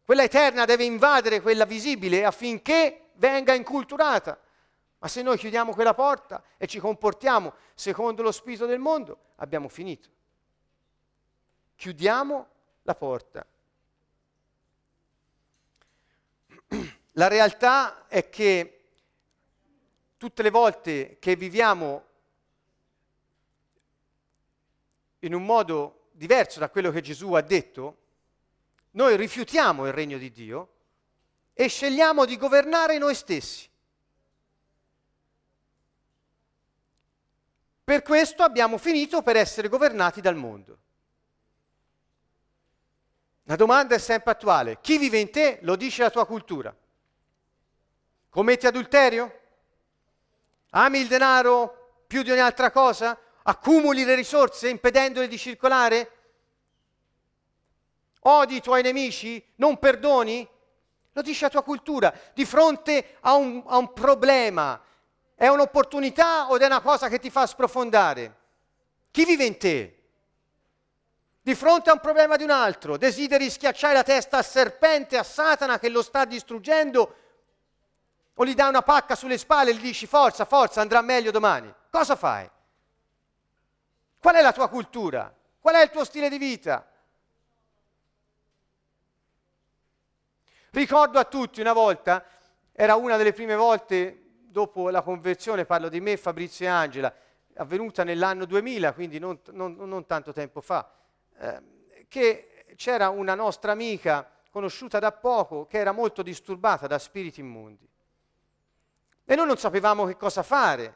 quella 0.04 0.24
eterna 0.24 0.66
deve 0.66 0.86
invadere 0.86 1.40
quella 1.40 1.66
visibile 1.66 2.26
affinché 2.26 3.10
venga 3.14 3.54
inculturata. 3.54 4.40
Ma 4.98 5.08
se 5.08 5.22
noi 5.22 5.38
chiudiamo 5.38 5.72
quella 5.74 5.94
porta 5.94 6.44
e 6.58 6.66
ci 6.66 6.80
comportiamo 6.80 7.54
secondo 7.76 8.24
lo 8.24 8.32
spirito 8.32 8.66
del 8.66 8.80
mondo, 8.80 9.20
abbiamo 9.36 9.68
finito. 9.68 10.10
Chiudiamo 11.76 12.48
la 12.82 12.96
porta. 12.96 13.46
La 17.18 17.28
realtà 17.30 18.08
è 18.08 18.30
che 18.30 18.75
tutte 20.18 20.42
le 20.42 20.50
volte 20.50 21.18
che 21.20 21.36
viviamo 21.36 22.04
in 25.20 25.34
un 25.34 25.44
modo 25.44 26.08
diverso 26.12 26.60
da 26.60 26.70
quello 26.70 26.92
che 26.92 27.02
Gesù 27.02 27.34
ha 27.34 27.42
detto, 27.42 27.98
noi 28.92 29.18
rifiutiamo 29.18 29.86
il 29.86 29.94
regno 29.94 30.18
di 30.18 30.32
Dio 30.32 30.70
e 31.54 31.68
scegliamo 31.68 32.26
di 32.26 32.38
governare 32.38 32.98
noi 32.98 33.16
stessi. 33.16 33.70
Per 37.84 38.02
questo 38.02 38.44
abbiamo 38.44 38.78
finito 38.78 39.22
per 39.22 39.36
essere 39.36 39.68
governati 39.68 40.22
dal 40.22 40.36
mondo. 40.36 40.80
La 43.44 43.56
domanda 43.56 43.94
è 43.94 44.00
sempre 44.00 44.32
attuale. 44.32 44.80
Chi 44.82 44.98
vive 44.98 45.20
in 45.20 45.30
te 45.30 45.60
lo 45.62 45.76
dice 45.76 46.02
la 46.02 46.10
tua 46.10 46.26
cultura. 46.26 46.76
Commetti 48.30 48.66
adulterio? 48.66 49.42
Ami 50.78 51.00
il 51.00 51.08
denaro 51.08 52.04
più 52.06 52.22
di 52.22 52.32
ogni 52.32 52.42
altra 52.42 52.70
cosa? 52.70 53.18
Accumuli 53.44 54.04
le 54.04 54.16
risorse 54.16 54.68
impedendole 54.68 55.28
di 55.28 55.38
circolare? 55.38 56.12
Odi 58.22 58.56
i 58.58 58.62
tuoi 58.62 58.82
nemici? 58.82 59.44
Non 59.56 59.80
perdoni? 59.80 60.48
Lo 61.14 61.22
dice 61.22 61.46
la 61.46 61.50
tua 61.50 61.64
cultura. 61.64 62.14
Di 62.34 62.44
fronte 62.44 63.18
a 63.22 63.36
un, 63.36 63.64
a 63.66 63.78
un 63.78 63.94
problema 63.94 64.82
è 65.34 65.48
un'opportunità 65.48 66.50
o 66.50 66.58
è 66.58 66.66
una 66.66 66.82
cosa 66.82 67.08
che 67.08 67.20
ti 67.20 67.30
fa 67.30 67.46
sprofondare? 67.46 68.36
Chi 69.12 69.24
vive 69.24 69.46
in 69.46 69.58
te? 69.58 70.00
Di 71.42 71.56
fronte 71.56 71.90
a 71.90 71.94
un 71.94 72.00
problema 72.02 72.36
di 72.36 72.44
un 72.44 72.50
altro, 72.50 72.98
desideri 72.98 73.50
schiacciare 73.50 73.94
la 73.94 74.04
testa 74.04 74.38
al 74.38 74.46
serpente, 74.46 75.18
a 75.18 75.24
Satana 75.24 75.80
che 75.80 75.88
lo 75.88 76.02
sta 76.02 76.26
distruggendo, 76.26 77.16
o 78.36 78.46
gli 78.46 78.54
dai 78.54 78.70
una 78.70 78.82
pacca 78.82 79.16
sulle 79.16 79.38
spalle 79.38 79.72
e 79.72 79.76
gli 79.76 79.82
dici 79.82 80.08
forza, 80.08 80.46
forza, 80.46 80.82
andrà 80.82 81.02
meglio 81.02 81.32
domani. 81.32 81.74
Cosa 81.90 82.16
fai? 82.16 82.50
Qual 84.20 84.36
è 84.36 84.42
la 84.42 84.52
tua 84.52 84.68
cultura? 84.68 85.34
Qual 85.60 85.76
è 85.76 85.82
il 85.82 85.90
tuo 85.90 86.04
stile 86.04 86.30
di 86.30 86.38
vita? 86.38 86.86
Ricordo 90.72 91.20
a 91.20 91.24
tutti 91.24 91.62
una 91.62 91.72
volta, 91.72 92.26
era 92.74 92.96
una 92.96 93.16
delle 93.16 93.32
prime 93.32 93.56
volte 93.56 94.24
dopo 94.48 94.90
la 94.90 95.02
conversione, 95.02 95.66
parlo 95.66 95.88
di 95.88 96.02
me, 96.02 96.18
Fabrizio 96.18 96.66
e 96.66 96.70
Angela, 96.70 97.14
avvenuta 97.56 98.04
nell'anno 98.04 98.44
2000, 98.44 98.94
quindi 98.94 99.18
non, 99.18 99.40
non, 99.52 99.76
non 99.76 100.06
tanto 100.06 100.34
tempo 100.34 100.60
fa, 100.60 100.92
eh, 101.38 101.62
che 102.10 102.66
c'era 102.76 103.10
una 103.10 103.36
nostra 103.36 103.72
amica 103.72 104.30
conosciuta 104.50 105.00
da 105.00 105.14
poco 105.14 105.66
che 105.66 105.78
era 105.78 105.94
molto 105.94 106.22
disturbata 106.22 106.88
da 106.88 107.00
spiriti 107.00 107.40
immondi. 107.40 107.88
E 109.26 109.36
noi 109.36 109.48
non 109.48 109.58
sapevamo 109.58 110.06
che 110.06 110.16
cosa 110.16 110.44
fare. 110.44 110.94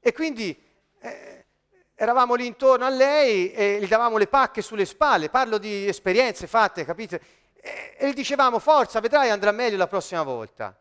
E 0.00 0.12
quindi 0.12 0.56
eh, 1.00 1.46
eravamo 1.94 2.34
lì 2.34 2.46
intorno 2.46 2.84
a 2.84 2.88
lei 2.88 3.52
e 3.52 3.78
gli 3.80 3.88
davamo 3.88 4.16
le 4.18 4.28
pacche 4.28 4.62
sulle 4.62 4.84
spalle. 4.84 5.28
Parlo 5.28 5.58
di 5.58 5.86
esperienze 5.86 6.46
fatte, 6.46 6.84
capite? 6.84 7.20
E, 7.54 8.08
gli 8.08 8.14
dicevamo, 8.14 8.58
forza, 8.58 9.00
vedrai, 9.00 9.30
andrà 9.30 9.50
meglio 9.50 9.76
la 9.76 9.86
prossima 9.86 10.22
volta. 10.22 10.76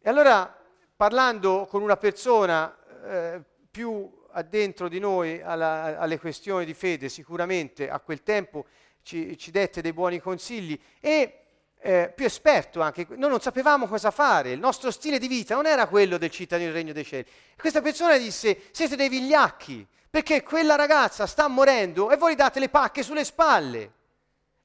E 0.00 0.08
allora 0.08 0.56
parlando 0.96 1.66
con 1.66 1.82
una 1.82 1.96
persona 1.96 2.76
eh, 3.04 3.42
più 3.70 4.10
addentro 4.32 4.88
di 4.88 4.98
noi 4.98 5.40
alla, 5.42 5.98
alle 5.98 6.18
questioni 6.18 6.64
di 6.64 6.74
fede, 6.74 7.08
sicuramente 7.08 7.88
a 7.88 8.00
quel 8.00 8.22
tempo 8.22 8.66
ci, 9.02 9.36
ci 9.38 9.50
dette 9.50 9.80
dei 9.80 9.92
buoni 9.92 10.18
consigli 10.20 10.78
e 11.00 11.39
eh, 11.82 12.12
più 12.14 12.26
esperto 12.26 12.82
anche, 12.82 13.06
noi 13.10 13.30
non 13.30 13.40
sapevamo 13.40 13.86
cosa 13.86 14.10
fare, 14.10 14.52
il 14.52 14.58
nostro 14.58 14.90
stile 14.90 15.18
di 15.18 15.28
vita 15.28 15.54
non 15.54 15.66
era 15.66 15.86
quello 15.86 16.18
del 16.18 16.30
cittadino 16.30 16.68
del 16.68 16.78
regno 16.78 16.92
dei 16.92 17.04
cieli. 17.04 17.26
Questa 17.56 17.80
persona 17.80 18.18
disse, 18.18 18.68
siete 18.70 18.96
dei 18.96 19.08
vigliacchi, 19.08 19.86
perché 20.10 20.42
quella 20.42 20.74
ragazza 20.74 21.26
sta 21.26 21.48
morendo 21.48 22.10
e 22.10 22.16
voi 22.16 22.34
date 22.34 22.60
le 22.60 22.68
pacche 22.68 23.02
sulle 23.02 23.24
spalle. 23.24 23.92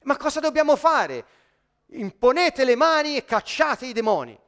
Ma 0.02 0.16
cosa 0.16 0.40
dobbiamo 0.40 0.76
fare? 0.76 1.24
Imponete 1.90 2.64
le 2.64 2.76
mani 2.76 3.16
e 3.16 3.24
cacciate 3.24 3.86
i 3.86 3.92
demoni. 3.92 4.38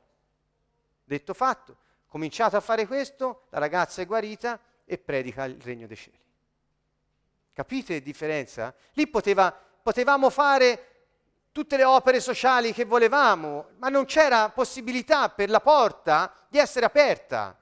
Detto 1.05 1.35
fatto, 1.35 1.77
cominciato 2.07 2.57
a 2.57 2.61
fare 2.61 2.87
questo, 2.87 3.47
la 3.51 3.59
ragazza 3.59 4.03
è 4.03 4.07
guarita 4.07 4.61
e 4.85 4.99
predica 4.99 5.45
il 5.45 5.61
regno 5.63 5.87
dei 5.87 5.97
cieli. 5.97 6.19
Capite 7.55 7.95
la 7.95 8.01
differenza? 8.01 8.75
Lì 8.93 9.07
poteva, 9.07 9.51
potevamo 9.53 10.31
fare 10.31 10.98
tutte 11.59 11.77
le 11.77 11.83
opere 11.83 12.21
sociali 12.21 12.73
che 12.73 12.85
volevamo, 12.85 13.71
ma 13.79 13.89
non 13.89 14.05
c'era 14.05 14.49
possibilità 14.51 15.29
per 15.29 15.51
la 15.51 15.59
porta 15.59 16.33
di 16.49 16.57
essere 16.57 16.87
aperta. 16.87 17.59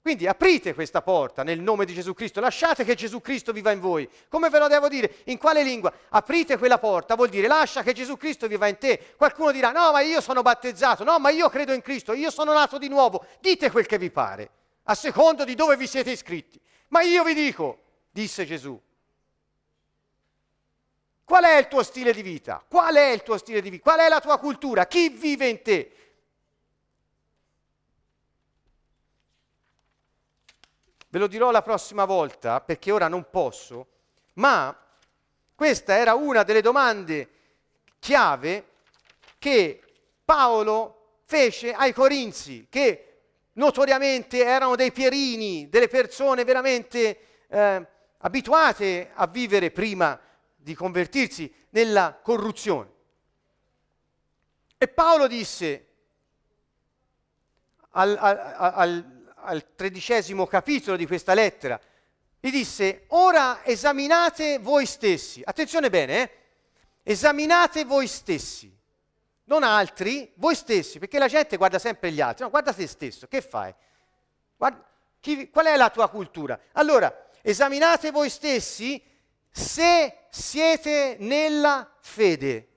Quindi 0.00 0.26
aprite 0.26 0.72
questa 0.72 1.02
porta 1.02 1.42
nel 1.42 1.60
nome 1.60 1.84
di 1.84 1.92
Gesù 1.92 2.14
Cristo, 2.14 2.40
lasciate 2.40 2.82
che 2.82 2.94
Gesù 2.94 3.20
Cristo 3.20 3.52
viva 3.52 3.72
in 3.72 3.80
voi. 3.80 4.08
Come 4.30 4.48
ve 4.48 4.58
lo 4.58 4.68
devo 4.68 4.88
dire? 4.88 5.16
In 5.24 5.36
quale 5.36 5.62
lingua? 5.62 5.92
Aprite 6.08 6.56
quella 6.56 6.78
porta, 6.78 7.14
vuol 7.14 7.28
dire 7.28 7.46
lascia 7.46 7.82
che 7.82 7.92
Gesù 7.92 8.16
Cristo 8.16 8.46
viva 8.46 8.68
in 8.68 8.78
te. 8.78 9.12
Qualcuno 9.18 9.52
dirà 9.52 9.70
no, 9.70 9.92
ma 9.92 10.00
io 10.00 10.22
sono 10.22 10.40
battezzato, 10.40 11.04
no, 11.04 11.18
ma 11.18 11.28
io 11.28 11.50
credo 11.50 11.74
in 11.74 11.82
Cristo, 11.82 12.14
io 12.14 12.30
sono 12.30 12.54
nato 12.54 12.78
di 12.78 12.88
nuovo. 12.88 13.26
Dite 13.38 13.70
quel 13.70 13.84
che 13.84 13.98
vi 13.98 14.10
pare, 14.10 14.50
a 14.84 14.94
secondo 14.94 15.44
di 15.44 15.54
dove 15.54 15.76
vi 15.76 15.86
siete 15.86 16.12
iscritti. 16.12 16.58
Ma 16.88 17.02
io 17.02 17.22
vi 17.22 17.34
dico, 17.34 17.80
disse 18.10 18.46
Gesù, 18.46 18.80
qual 21.24 21.44
è 21.44 21.56
il 21.56 21.68
tuo 21.68 21.82
stile 21.82 22.12
di 22.12 22.22
vita? 22.22 22.62
Qual 22.68 22.94
è 22.94 23.10
il 23.10 23.22
tuo 23.22 23.38
stile 23.38 23.62
di 23.62 23.70
vita? 23.70 23.82
Qual 23.82 23.98
è 23.98 24.08
la 24.08 24.20
tua 24.20 24.38
cultura? 24.38 24.86
Chi 24.86 25.08
vive 25.08 25.48
in 25.48 25.62
te? 25.62 25.96
Ve 31.08 31.18
lo 31.18 31.26
dirò 31.26 31.50
la 31.50 31.62
prossima 31.62 32.04
volta 32.04 32.60
perché 32.60 32.90
ora 32.90 33.08
non 33.08 33.28
posso, 33.30 33.86
ma 34.34 34.76
questa 35.54 35.96
era 35.96 36.14
una 36.14 36.42
delle 36.42 36.60
domande 36.60 37.28
chiave 38.00 38.68
che 39.38 39.80
Paolo 40.24 41.20
fece 41.24 41.72
ai 41.72 41.92
Corinzi, 41.92 42.66
che 42.68 43.20
notoriamente 43.52 44.44
erano 44.44 44.74
dei 44.74 44.92
pierini, 44.92 45.68
delle 45.68 45.88
persone 45.88 46.44
veramente 46.44 47.18
eh, 47.48 47.86
abituate 48.18 49.10
a 49.14 49.26
vivere 49.26 49.70
prima 49.70 50.18
di 50.64 50.74
convertirsi 50.74 51.52
nella 51.70 52.18
corruzione. 52.22 52.92
E 54.78 54.88
Paolo 54.88 55.26
disse 55.26 55.86
al, 57.90 58.16
al, 58.18 58.54
al 58.56 59.14
al 59.44 59.74
tredicesimo 59.74 60.46
capitolo 60.46 60.96
di 60.96 61.06
questa 61.06 61.34
lettera, 61.34 61.80
gli 62.40 62.50
disse, 62.50 63.04
ora 63.08 63.64
esaminate 63.64 64.58
voi 64.58 64.86
stessi, 64.86 65.42
attenzione 65.44 65.88
bene, 65.88 66.22
eh? 66.22 66.30
esaminate 67.02 67.84
voi 67.84 68.06
stessi, 68.06 68.74
non 69.44 69.62
altri, 69.62 70.30
voi 70.36 70.54
stessi, 70.54 70.98
perché 70.98 71.18
la 71.18 71.28
gente 71.28 71.56
guarda 71.56 71.78
sempre 71.78 72.12
gli 72.12 72.20
altri, 72.20 72.44
no, 72.44 72.50
guarda 72.50 72.72
te 72.72 72.86
stesso, 72.86 73.26
che 73.26 73.40
fai? 73.40 73.74
Guarda, 74.56 74.84
chi, 75.20 75.48
qual 75.50 75.66
è 75.66 75.76
la 75.76 75.90
tua 75.90 76.08
cultura? 76.08 76.58
Allora, 76.72 77.28
esaminate 77.40 78.10
voi 78.10 78.28
stessi 78.28 79.02
se 79.50 80.23
siete 80.34 81.16
nella 81.20 81.88
fede. 82.00 82.68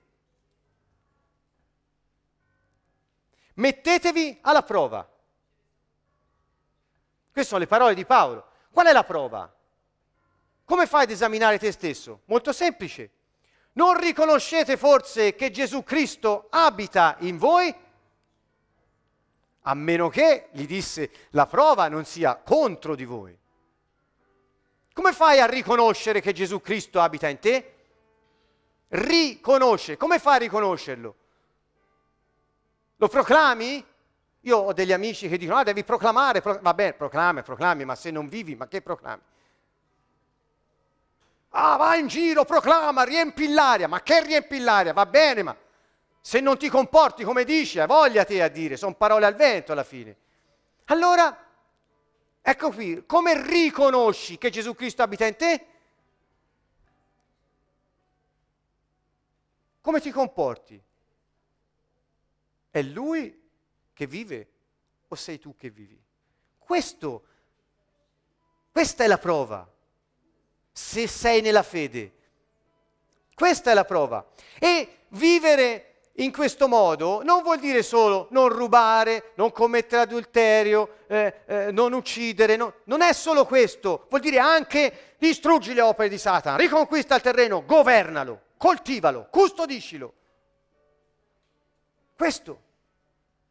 Mettetevi 3.54 4.38
alla 4.42 4.62
prova. 4.62 5.08
Queste 7.32 7.50
sono 7.50 7.58
le 7.58 7.66
parole 7.66 7.94
di 7.94 8.04
Paolo. 8.04 8.46
Qual 8.70 8.86
è 8.86 8.92
la 8.92 9.02
prova? 9.02 9.52
Come 10.64 10.86
fai 10.86 11.02
ad 11.02 11.10
esaminare 11.10 11.58
te 11.58 11.72
stesso? 11.72 12.20
Molto 12.26 12.52
semplice. 12.52 13.10
Non 13.72 13.98
riconoscete 13.98 14.76
forse 14.76 15.34
che 15.34 15.50
Gesù 15.50 15.82
Cristo 15.82 16.46
abita 16.50 17.16
in 17.20 17.38
voi? 17.38 17.74
A 19.62 19.74
meno 19.74 20.08
che, 20.08 20.48
gli 20.52 20.66
disse, 20.66 21.10
la 21.30 21.46
prova 21.46 21.88
non 21.88 22.04
sia 22.04 22.36
contro 22.36 22.94
di 22.94 23.04
voi. 23.04 23.37
Come 24.98 25.12
fai 25.12 25.38
a 25.38 25.46
riconoscere 25.46 26.20
che 26.20 26.32
Gesù 26.32 26.60
Cristo 26.60 26.98
abita 26.98 27.28
in 27.28 27.38
te? 27.38 27.74
Riconosce. 28.88 29.96
Come 29.96 30.18
fai 30.18 30.34
a 30.34 30.38
riconoscerlo? 30.38 31.14
Lo 32.96 33.06
proclami? 33.06 33.86
Io 34.40 34.56
ho 34.56 34.72
degli 34.72 34.92
amici 34.92 35.28
che 35.28 35.38
dicono, 35.38 35.60
ah, 35.60 35.62
devi 35.62 35.84
proclamare, 35.84 36.40
pro- 36.40 36.58
vabbè, 36.60 36.94
proclami, 36.94 37.44
proclami, 37.44 37.84
ma 37.84 37.94
se 37.94 38.10
non 38.10 38.28
vivi, 38.28 38.56
ma 38.56 38.66
che 38.66 38.82
proclami? 38.82 39.22
Ah, 41.50 41.76
va 41.76 41.94
in 41.94 42.08
giro, 42.08 42.44
proclama, 42.44 43.04
riempi 43.04 43.52
l'aria, 43.52 43.86
ma 43.86 44.02
che 44.02 44.20
riempi 44.24 44.58
l'aria? 44.58 44.92
Va 44.92 45.06
bene, 45.06 45.44
ma 45.44 45.56
se 46.20 46.40
non 46.40 46.58
ti 46.58 46.68
comporti 46.68 47.22
come 47.22 47.44
dici, 47.44 47.78
voglia 47.86 48.24
te 48.24 48.42
a 48.42 48.48
dire, 48.48 48.76
sono 48.76 48.94
parole 48.94 49.26
al 49.26 49.36
vento 49.36 49.70
alla 49.70 49.84
fine. 49.84 50.16
Allora, 50.86 51.47
ecco 52.50 52.70
qui, 52.70 53.04
come 53.06 53.46
riconosci 53.46 54.38
che 54.38 54.50
Gesù 54.50 54.74
Cristo 54.74 55.02
abita 55.02 55.26
in 55.26 55.36
te? 55.36 55.66
Come 59.80 60.00
ti 60.00 60.10
comporti? 60.10 60.82
È 62.70 62.82
Lui 62.82 63.48
che 63.92 64.06
vive 64.06 64.48
o 65.08 65.14
sei 65.14 65.38
tu 65.38 65.56
che 65.56 65.70
vivi? 65.70 66.00
Questo, 66.58 67.24
questa 68.70 69.04
è 69.04 69.06
la 69.06 69.18
prova, 69.18 69.70
se 70.70 71.06
sei 71.06 71.40
nella 71.40 71.62
fede. 71.62 72.12
Questa 73.34 73.70
è 73.70 73.74
la 73.74 73.84
prova. 73.84 74.26
E 74.58 75.04
vivere 75.08 75.97
in 76.18 76.32
questo 76.32 76.68
modo 76.68 77.22
non 77.22 77.42
vuol 77.42 77.58
dire 77.58 77.82
solo 77.82 78.28
non 78.30 78.48
rubare, 78.48 79.32
non 79.34 79.52
commettere 79.52 80.02
adulterio, 80.02 80.98
eh, 81.06 81.34
eh, 81.46 81.72
non 81.72 81.92
uccidere, 81.92 82.56
no. 82.56 82.74
non 82.84 83.02
è 83.02 83.12
solo 83.12 83.44
questo, 83.44 84.06
vuol 84.08 84.20
dire 84.20 84.38
anche 84.38 85.14
distruggi 85.18 85.74
le 85.74 85.80
opere 85.80 86.08
di 86.08 86.18
Satana, 86.18 86.56
riconquista 86.56 87.14
il 87.14 87.22
terreno, 87.22 87.64
governalo, 87.64 88.42
coltivalo, 88.56 89.28
custodiscilo. 89.30 90.12
Questo 92.16 92.66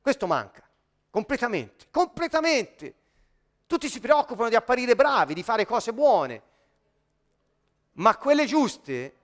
questo 0.08 0.26
manca, 0.26 0.64
completamente, 1.10 1.88
completamente. 1.92 2.94
Tutti 3.68 3.90
si 3.90 4.00
preoccupano 4.00 4.48
di 4.48 4.56
apparire 4.56 4.96
bravi, 4.96 5.34
di 5.34 5.44
fare 5.44 5.66
cose 5.66 5.92
buone, 5.92 6.42
ma 7.96 8.16
quelle 8.16 8.46
giuste 8.46 9.17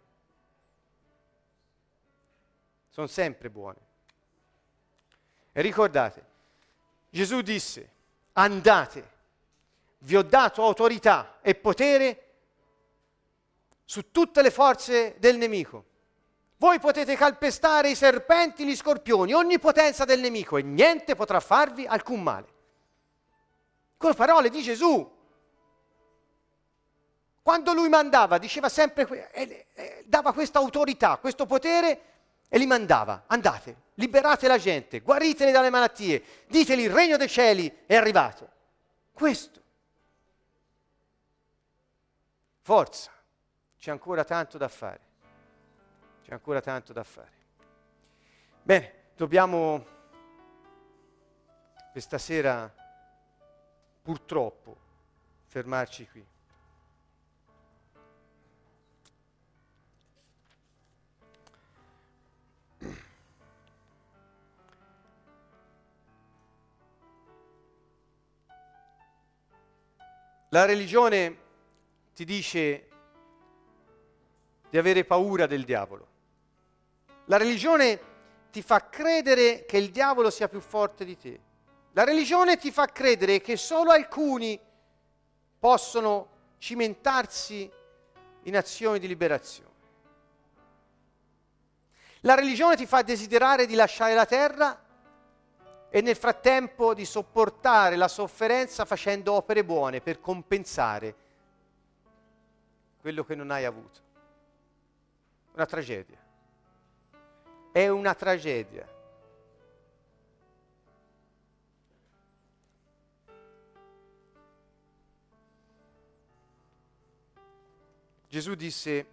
sono 2.93 3.07
sempre 3.07 3.49
buone. 3.49 3.79
E 5.51 5.61
ricordate, 5.61 6.25
Gesù 7.09 7.41
disse, 7.41 7.89
andate, 8.33 9.09
vi 9.99 10.15
ho 10.15 10.21
dato 10.21 10.63
autorità 10.63 11.39
e 11.41 11.55
potere 11.55 12.19
su 13.83 14.11
tutte 14.11 14.43
le 14.43 14.51
forze 14.51 15.15
del 15.17 15.37
nemico 15.37 15.91
voi 16.63 16.79
potete 16.79 17.17
calpestare 17.17 17.89
i 17.89 17.95
serpenti, 17.95 18.65
gli 18.65 18.73
scorpioni, 18.73 19.33
ogni 19.33 19.59
potenza 19.59 20.05
del 20.05 20.21
nemico 20.21 20.55
e 20.55 20.61
niente 20.61 21.13
potrà 21.13 21.41
farvi 21.41 21.85
alcun 21.85 22.23
male. 22.23 22.47
Con 23.97 24.11
le 24.11 24.15
parole 24.15 24.49
di 24.49 24.61
Gesù. 24.61 25.11
Quando 27.41 27.73
lui 27.73 27.89
mandava, 27.89 28.37
diceva 28.37 28.69
sempre, 28.69 29.29
eh, 29.33 29.65
eh, 29.73 30.03
dava 30.07 30.31
questa 30.31 30.59
autorità, 30.59 31.17
questo 31.17 31.45
potere 31.45 32.12
e 32.53 32.57
li 32.59 32.67
mandava. 32.67 33.23
Andate, 33.25 33.75
liberate 33.95 34.47
la 34.47 34.59
gente, 34.59 34.99
guariteli 34.99 35.51
dalle 35.51 35.71
malattie, 35.71 36.23
diteli 36.47 36.83
il 36.83 36.91
regno 36.91 37.17
dei 37.17 37.27
cieli 37.27 37.79
è 37.87 37.95
arrivato. 37.95 38.47
Questo. 39.11 39.61
Forza, 42.61 43.11
c'è 43.79 43.89
ancora 43.89 44.23
tanto 44.23 44.59
da 44.59 44.67
fare 44.67 45.11
c'è 46.23 46.31
ancora 46.31 46.61
tanto 46.61 46.93
da 46.93 47.03
fare. 47.03 47.31
Bene, 48.63 48.93
dobbiamo 49.15 49.85
questa 51.91 52.17
sera 52.17 52.73
purtroppo 54.01 54.77
fermarci 55.45 56.07
qui. 56.07 56.25
La 70.53 70.65
religione 70.65 71.37
ti 72.13 72.25
dice 72.25 72.87
di 74.69 74.77
avere 74.77 75.03
paura 75.03 75.47
del 75.47 75.63
diavolo. 75.63 76.07
La 77.25 77.37
religione 77.37 77.99
ti 78.51 78.61
fa 78.61 78.87
credere 78.87 79.65
che 79.65 79.77
il 79.77 79.89
diavolo 79.89 80.29
sia 80.29 80.47
più 80.47 80.59
forte 80.59 81.05
di 81.05 81.17
te. 81.17 81.39
La 81.93 82.03
religione 82.03 82.57
ti 82.57 82.69
fa 82.69 82.85
credere 82.85 83.41
che 83.41 83.57
solo 83.57 83.89
alcuni 83.89 84.59
possono 85.57 86.29
cimentarsi 86.59 87.67
in 88.43 88.55
azioni 88.55 88.99
di 88.99 89.07
liberazione. 89.07 89.71
La 92.19 92.35
religione 92.35 92.75
ti 92.75 92.85
fa 92.85 93.01
desiderare 93.01 93.65
di 93.65 93.73
lasciare 93.73 94.13
la 94.13 94.27
terra 94.27 94.82
e 95.95 96.01
nel 96.01 96.15
frattempo 96.15 96.95
di 96.95 97.05
sopportare 97.05 97.95
la 97.95 98.07
sofferenza 98.07 98.83
facendo 98.83 99.33
opere 99.33 99.63
buone 99.63 100.01
per 100.01 100.19
compensare 100.19 101.15
quello 102.99 103.23
che 103.23 103.35
non 103.35 103.51
hai 103.51 103.63
avuto. 103.63 103.99
Una 105.53 105.67
tragedia. 105.67 106.17
è 107.71 107.87
una 107.89 108.15
tragedia. 108.15 108.87
Gesù 118.27 118.55
disse, 118.55 119.05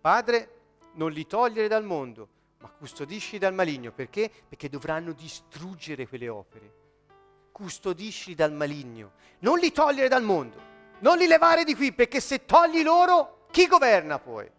Padre, 0.00 0.60
non 0.92 1.10
li 1.10 1.26
togliere 1.26 1.66
dal 1.66 1.82
mondo, 1.82 2.28
ma 2.60 2.68
custodisci 2.68 3.38
dal 3.38 3.54
maligno. 3.54 3.92
Perché? 3.92 4.30
Perché 4.48 4.68
dovranno 4.68 5.12
distruggere 5.12 6.06
quelle 6.06 6.28
opere. 6.28 6.78
Custodisci 7.52 8.34
dal 8.34 8.52
maligno. 8.52 9.12
Non 9.40 9.58
li 9.58 9.72
togliere 9.72 10.08
dal 10.08 10.22
mondo, 10.22 10.60
non 11.00 11.18
li 11.18 11.26
levare 11.26 11.64
di 11.64 11.74
qui, 11.74 11.92
perché 11.92 12.20
se 12.20 12.44
togli 12.44 12.82
loro, 12.82 13.46
chi 13.50 13.66
governa 13.66 14.18
poi? 14.18 14.50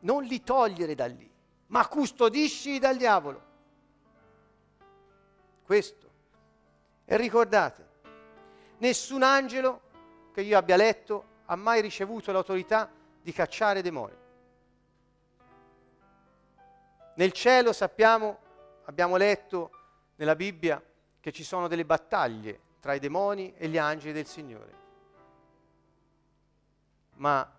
Non 0.00 0.22
li 0.22 0.42
togliere 0.42 0.94
da 0.94 1.06
lì, 1.06 1.30
ma 1.68 1.86
custodisci 1.88 2.78
dal 2.78 2.96
diavolo. 2.96 3.44
Questo. 5.64 6.10
E 7.04 7.16
ricordate, 7.16 7.88
nessun 8.78 9.22
angelo 9.22 9.80
che 10.32 10.42
io 10.42 10.56
abbia 10.56 10.76
letto 10.76 11.34
ha 11.46 11.56
mai 11.56 11.80
ricevuto 11.80 12.30
l'autorità 12.32 12.90
di 13.20 13.32
cacciare 13.32 13.82
demoni. 13.82 14.24
Nel 17.16 17.32
cielo 17.32 17.72
sappiamo, 17.72 18.38
abbiamo 18.84 19.16
letto 19.16 19.70
nella 20.16 20.36
Bibbia 20.36 20.82
che 21.18 21.32
ci 21.32 21.44
sono 21.44 21.66
delle 21.66 21.86
battaglie 21.86 22.60
tra 22.78 22.92
i 22.92 22.98
demoni 22.98 23.54
e 23.56 23.68
gli 23.68 23.78
angeli 23.78 24.12
del 24.12 24.26
Signore. 24.26 24.74
Ma 27.14 27.50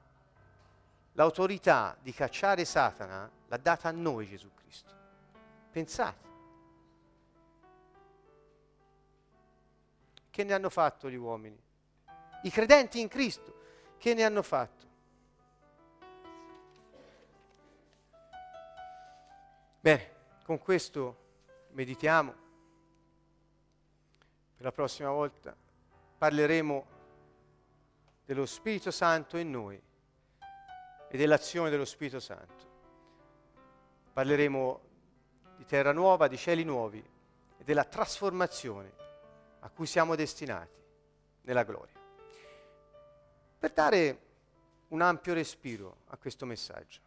l'autorità 1.14 1.98
di 2.00 2.14
cacciare 2.14 2.66
Satana 2.66 3.30
l'ha 3.48 3.58
data 3.58 3.90
a 3.90 3.92
noi 3.92 4.28
Gesù 4.28 4.52
Cristo. 4.54 4.94
Pensate. 5.72 6.26
Che 10.30 10.44
ne 10.44 10.54
hanno 10.54 10.70
fatto 10.70 11.10
gli 11.10 11.16
uomini? 11.16 11.60
I 12.44 12.52
credenti 12.52 13.00
in 13.00 13.08
Cristo, 13.08 13.56
che 13.98 14.14
ne 14.14 14.24
hanno 14.24 14.44
fatto? 14.44 14.87
Bene, 19.88 20.12
con 20.44 20.58
questo 20.58 21.16
meditiamo. 21.70 22.36
Per 24.58 24.66
la 24.66 24.74
prossima 24.74 25.12
volta 25.12 25.56
parleremo 26.18 26.86
dello 28.26 28.46
Spirito 28.46 28.92
Santo 28.92 29.38
in 29.38 29.50
noi 29.50 29.82
e 31.08 31.18
dell'azione 31.18 31.70
dello 31.70 31.86
Spirito 31.86 32.20
Santo. 32.20 32.66
Parleremo 34.12 34.82
di 35.56 35.64
terra 35.64 35.94
nuova, 35.94 36.28
di 36.28 36.36
cieli 36.36 36.66
nuovi 36.66 37.02
e 37.58 37.64
della 37.64 37.86
trasformazione 37.86 38.92
a 39.62 39.70
cui 39.70 39.86
siamo 39.86 40.16
destinati 40.16 40.84
nella 41.44 41.64
gloria. 41.64 41.96
Per 43.58 43.72
dare 43.72 44.20
un 44.90 45.00
ampio 45.00 45.34
respiro 45.34 46.00
a 46.08 46.18
questo 46.18 46.46
messaggio. 46.46 47.07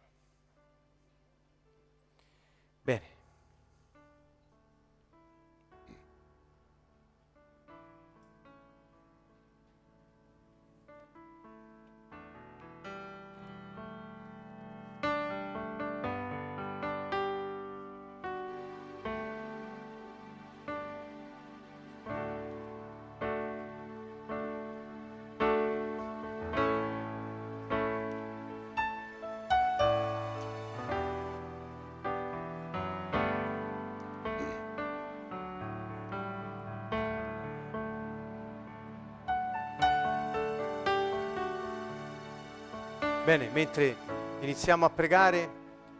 Bene, 43.31 43.47
mentre 43.53 43.95
iniziamo 44.41 44.83
a 44.83 44.89
pregare, 44.89 45.49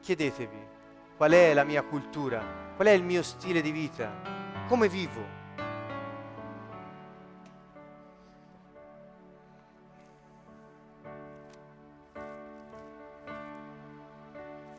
chiedetevi 0.01 0.67
qual 1.15 1.31
è 1.31 1.53
la 1.53 1.63
mia 1.63 1.81
cultura, 1.81 2.43
qual 2.75 2.89
è 2.89 2.91
il 2.91 3.03
mio 3.03 3.23
stile 3.23 3.61
di 3.61 3.71
vita, 3.71 4.11
come 4.67 4.89
vivo. 4.89 5.23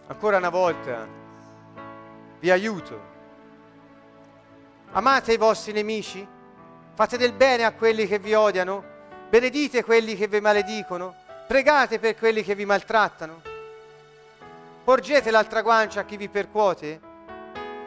Ancora 0.09 0.36
una 0.36 0.50
volta 0.50 1.09
vi 2.38 2.50
aiuto. 2.50 3.00
Amate 4.90 5.32
i 5.32 5.38
vostri 5.38 5.72
nemici? 5.72 6.28
Fate 6.92 7.16
del 7.16 7.32
bene 7.32 7.64
a 7.64 7.72
quelli 7.72 8.07
che 8.07 8.18
vi 8.18 8.34
odiano? 8.34 8.84
Benedite 9.30 9.82
quelli 9.82 10.14
che 10.16 10.28
vi 10.28 10.42
maledicono? 10.42 11.22
Pregate 11.53 11.98
per 11.98 12.16
quelli 12.16 12.42
che 12.42 12.55
vi 12.55 12.64
maltrattano. 12.64 13.42
Porgete 14.84 15.30
l'altra 15.30 15.61
guancia 15.61 16.00
a 16.00 16.05
chi 16.07 16.16
vi 16.16 16.30
percuote. 16.30 16.98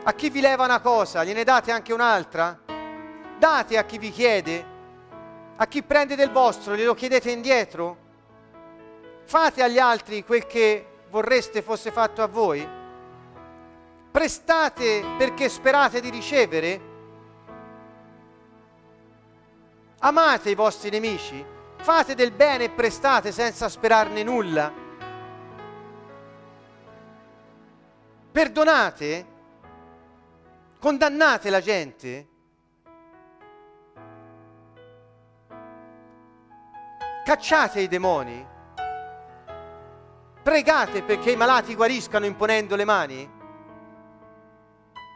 A 0.04 0.14
chi 0.14 0.30
vi 0.30 0.40
leva 0.40 0.66
una 0.66 0.80
cosa, 0.80 1.24
gliene 1.24 1.44
date 1.44 1.72
anche 1.72 1.92
un'altra. 1.92 2.60
Date 3.40 3.78
a 3.80 3.84
chi 3.84 3.98
vi 3.98 4.12
chiede. 4.12 4.66
A 5.56 5.66
chi 5.66 5.82
prende 5.82 6.16
del 6.16 6.30
vostro, 6.30 6.76
glielo 6.76 6.94
chiedete 6.94 7.32
indietro. 7.32 7.98
Fate 9.24 9.64
agli 9.64 9.80
altri 9.80 10.24
quel 10.24 10.46
che 10.46 10.86
vorreste 11.10 11.64
fosse 11.64 11.90
fatto 11.90 12.22
a 12.22 12.28
voi. 12.28 12.70
Prestate 14.12 15.04
perché 15.18 15.50
sperate 15.50 16.02
di 16.02 16.12
ricevere. 16.12 16.82
Amate 20.02 20.52
i 20.52 20.56
vostri 20.56 20.92
nemici 20.92 21.54
Fate 21.78 22.16
del 22.16 22.32
bene 22.32 22.66
e 22.66 22.70
prestate 22.70 23.32
senza 23.32 23.70
sperarne 23.70 24.24
nulla. 24.24 24.72
Perdonate. 28.32 29.34
Condannate 30.80 31.50
la 31.50 31.62
gente. 31.62 32.28
Cacciate 37.24 37.80
i 37.80 37.88
demoni. 37.88 38.46
Pregate 40.44 41.02
perché 41.02 41.32
i 41.32 41.36
malati 41.36 41.74
guariscano 41.74 42.26
imponendo 42.26 42.76
le 42.76 42.86
mani. 42.86 43.32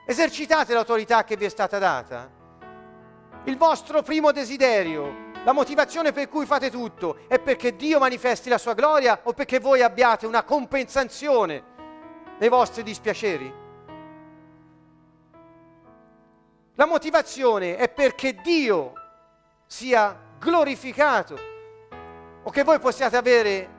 Esercitate 0.08 0.74
l'autorità 0.74 1.24
che 1.24 1.38
vi 1.38 1.46
è 1.46 1.50
stata 1.50 1.78
data. 1.78 2.28
Il 3.44 3.58
vostro 3.58 4.02
primo 4.02 4.32
desiderio 4.32 5.29
la 5.50 5.56
motivazione 5.56 6.12
per 6.12 6.30
cui 6.30 6.46
fate 6.46 6.70
tutto 6.70 7.22
è 7.28 7.40
perché 7.40 7.76
Dio 7.76 7.98
manifesti 7.98 8.50
la 8.50 8.60
sua 8.60 8.76
gloria 8.76 9.22
o 9.24 9.34
perché 9.34 9.60
voi 9.60 9.82
abbiate 9.82 10.28
una 10.28 10.44
compensazione 10.44 11.64
dei 12.38 12.50
vostri 12.50 12.84
dispiaceri? 12.84 13.52
La 16.76 16.86
motivazione 16.86 17.78
è 17.78 17.90
perché 17.90 18.36
Dio 18.36 18.94
sia 19.66 20.16
glorificato 20.38 21.36
o 22.44 22.52
che 22.52 22.64
voi 22.64 22.78
possiate 22.78 23.18
avere 23.18 23.70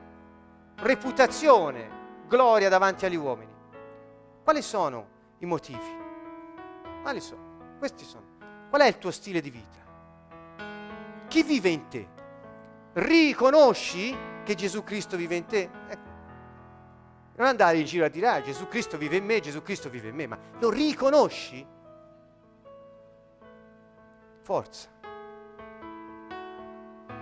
reputazione, 0.75 2.25
gloria 2.27 2.67
davanti 2.67 3.05
agli 3.05 3.15
uomini. 3.15 3.53
Quali 4.43 4.61
sono 4.61 5.07
i 5.37 5.45
motivi? 5.45 5.97
Quali 7.01 7.21
sono? 7.21 7.77
Questi 7.79 8.03
sono. 8.03 8.25
Qual 8.67 8.81
è 8.81 8.87
il 8.87 8.97
tuo 8.97 9.11
stile 9.11 9.39
di 9.39 9.49
vita? 9.49 9.80
Chi 11.31 11.43
vive 11.43 11.69
in 11.69 11.87
te? 11.87 12.07
Riconosci 12.91 14.13
che 14.43 14.53
Gesù 14.53 14.83
Cristo 14.83 15.15
vive 15.15 15.35
in 15.37 15.45
te? 15.45 15.69
Ecco. 15.87 16.09
Non 17.37 17.47
andare 17.47 17.77
in 17.77 17.85
giro 17.85 18.03
a 18.03 18.09
dire, 18.09 18.27
ah, 18.27 18.41
Gesù 18.41 18.67
Cristo 18.67 18.97
vive 18.97 19.15
in 19.15 19.23
me, 19.23 19.39
Gesù 19.39 19.61
Cristo 19.61 19.89
vive 19.89 20.09
in 20.09 20.15
me, 20.15 20.27
ma 20.27 20.37
lo 20.59 20.69
riconosci? 20.69 21.65
Forza. 24.41 24.89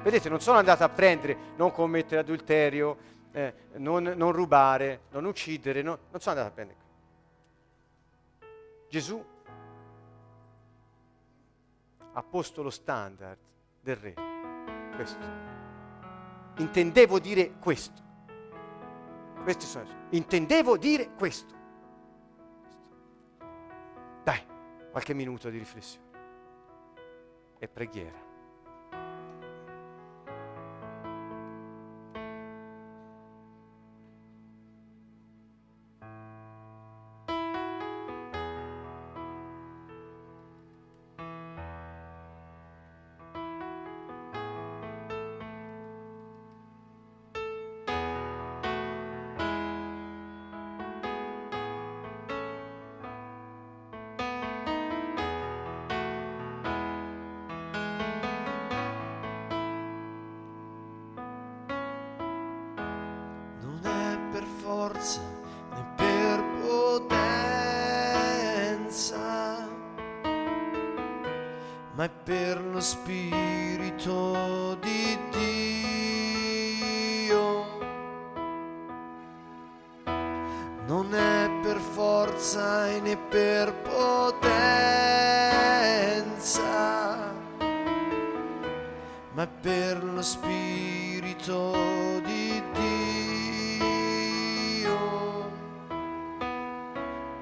Vedete, 0.02 0.28
non 0.28 0.42
sono 0.42 0.58
andato 0.58 0.84
a 0.84 0.90
prendere, 0.90 1.38
non 1.56 1.72
commettere 1.72 2.22
adulterio, 2.22 2.98
eh, 3.32 3.54
non, 3.74 4.12
non, 4.16 4.32
rubare, 4.32 5.02
non 5.12 5.26
uccidere, 5.26 5.84
no, 5.84 6.00
non 6.10 6.20
sono 6.20 6.36
andato 6.36 6.48
a 6.48 6.52
prendere. 6.56 6.80
Gesù 8.90 9.24
ha 12.12 12.24
posto 12.24 12.64
lo 12.64 12.72
standard 12.72 13.38
del 13.82 13.96
re. 13.96 14.14
Questo. 14.96 15.26
Intendevo 16.58 17.20
dire 17.20 17.54
questo. 17.60 18.02
Questi 19.44 19.66
sono. 19.66 19.88
Intendevo 20.10 20.78
dire 20.78 21.14
questo. 21.16 21.56
Dai, 24.24 24.42
qualche 24.92 25.14
minuto 25.14 25.50
di 25.50 25.58
riflessione 25.58 26.08
e 27.60 27.68
preghiera. 27.68 28.29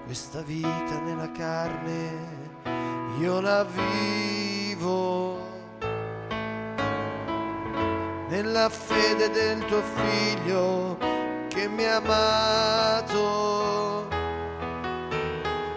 Questa 0.05 0.41
vita 0.41 0.99
nella 1.05 1.31
carne 1.31 2.35
io 3.19 3.39
la 3.39 3.63
vivo 3.63 5.37
nella 8.27 8.67
fede 8.69 9.29
del 9.29 9.65
tuo 9.65 9.81
figlio 9.81 10.97
che 11.47 11.67
mi 11.67 11.85
ha 11.85 11.97
amato 11.97 13.76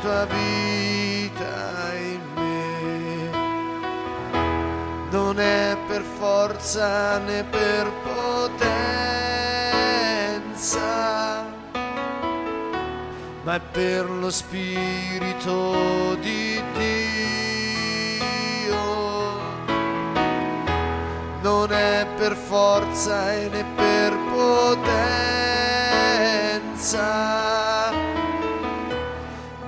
tua 0.00 0.24
vita 0.24 1.92
in 1.94 2.20
me. 2.34 3.30
Non 5.10 5.38
è 5.38 5.76
per 5.86 6.02
forza 6.02 7.18
né 7.18 7.44
per 7.44 7.90
potenza, 8.02 8.38
ma 13.42 13.54
è 13.54 13.60
per 13.60 14.08
lo 14.08 14.30
Spirito 14.30 16.14
di 16.20 16.62
Dio. 16.78 17.18
Non 21.42 21.72
è 21.72 22.06
per 22.16 22.34
forza 22.36 23.26
né 23.26 23.64
per 23.76 24.16
potenza 24.32 25.70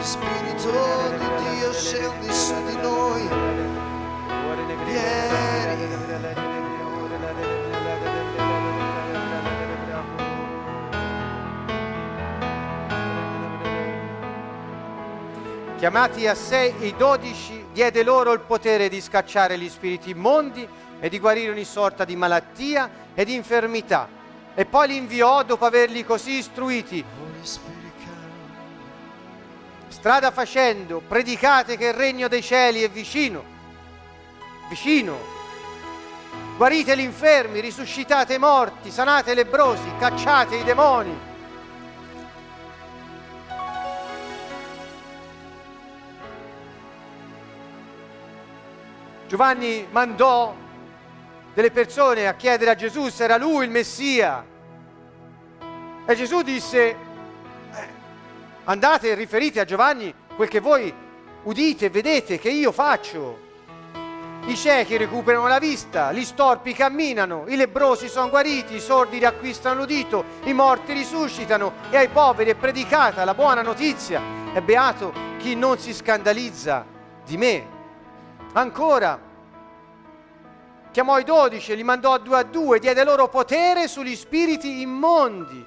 Spirito 0.00 0.70
di 1.18 1.28
Dio 1.42 1.72
scendi 1.74 2.32
su 2.32 2.54
noi. 2.80 3.28
Chiamati 15.76 16.26
a 16.26 16.34
sé 16.34 16.74
i 16.80 16.94
dodici, 16.96 17.66
diede 17.72 18.02
loro 18.02 18.32
il 18.32 18.40
potere 18.40 18.88
di 18.88 19.00
scacciare 19.00 19.58
gli 19.58 19.68
spiriti 19.68 20.10
immondi 20.10 20.66
e 21.00 21.08
di 21.08 21.18
guarire 21.18 21.52
ogni 21.52 21.64
sorta 21.64 22.04
di 22.04 22.16
malattia 22.16 22.90
e 23.14 23.24
di 23.24 23.34
infermità. 23.34 24.08
E 24.54 24.64
poi 24.64 24.88
li 24.88 24.96
inviò 24.96 25.42
dopo 25.44 25.64
averli 25.64 26.04
così 26.04 26.38
istruiti. 26.38 27.04
Strada 29.88 30.30
facendo, 30.30 31.00
predicate 31.06 31.76
che 31.76 31.86
il 31.86 31.94
regno 31.94 32.28
dei 32.28 32.42
cieli 32.42 32.82
è 32.82 32.90
vicino, 32.90 33.42
vicino. 34.68 35.36
Guarite 36.56 36.96
gli 36.96 37.00
infermi, 37.00 37.60
risuscitate 37.60 38.34
i 38.34 38.38
morti, 38.38 38.90
sanate 38.90 39.32
i 39.32 39.34
lebrosi, 39.34 39.90
cacciate 39.98 40.56
i 40.56 40.64
demoni. 40.64 41.26
Giovanni 49.28 49.86
mandò 49.90 50.54
delle 51.54 51.70
persone 51.70 52.26
a 52.26 52.34
chiedere 52.34 52.70
a 52.70 52.74
Gesù 52.74 53.08
se 53.08 53.24
era 53.24 53.36
lui 53.36 53.64
il 53.64 53.70
Messia. 53.70 54.44
E 56.06 56.14
Gesù 56.14 56.42
disse, 56.42 56.78
eh, 56.86 56.96
andate 58.64 59.10
e 59.10 59.14
riferite 59.14 59.60
a 59.60 59.64
Giovanni 59.64 60.14
quel 60.34 60.48
che 60.48 60.60
voi 60.60 60.92
udite 61.42 61.90
vedete 61.90 62.38
che 62.38 62.50
io 62.50 62.72
faccio. 62.72 63.46
I 64.46 64.56
ciechi 64.56 64.96
recuperano 64.96 65.46
la 65.46 65.58
vista, 65.58 66.10
gli 66.12 66.24
storpi 66.24 66.72
camminano, 66.72 67.44
i 67.48 67.56
lebrosi 67.56 68.08
sono 68.08 68.30
guariti, 68.30 68.76
i 68.76 68.80
sordi 68.80 69.18
riacquistano 69.18 69.80
l'udito, 69.80 70.24
i 70.44 70.54
morti 70.54 70.94
risuscitano 70.94 71.72
e 71.90 71.98
ai 71.98 72.08
poveri 72.08 72.50
è 72.50 72.54
predicata 72.54 73.24
la 73.24 73.34
buona 73.34 73.60
notizia. 73.60 74.22
È 74.54 74.62
beato 74.62 75.12
chi 75.36 75.54
non 75.54 75.78
si 75.78 75.92
scandalizza 75.92 76.86
di 77.26 77.36
me. 77.36 77.66
Ancora, 78.54 79.20
chiamò 80.98 81.16
i 81.20 81.22
dodici, 81.22 81.76
li 81.76 81.84
mandò 81.84 82.12
a 82.12 82.18
due 82.18 82.38
a 82.38 82.42
due, 82.42 82.80
diede 82.80 83.04
loro 83.04 83.28
potere 83.28 83.86
sugli 83.86 84.16
spiriti 84.16 84.80
immondi, 84.80 85.64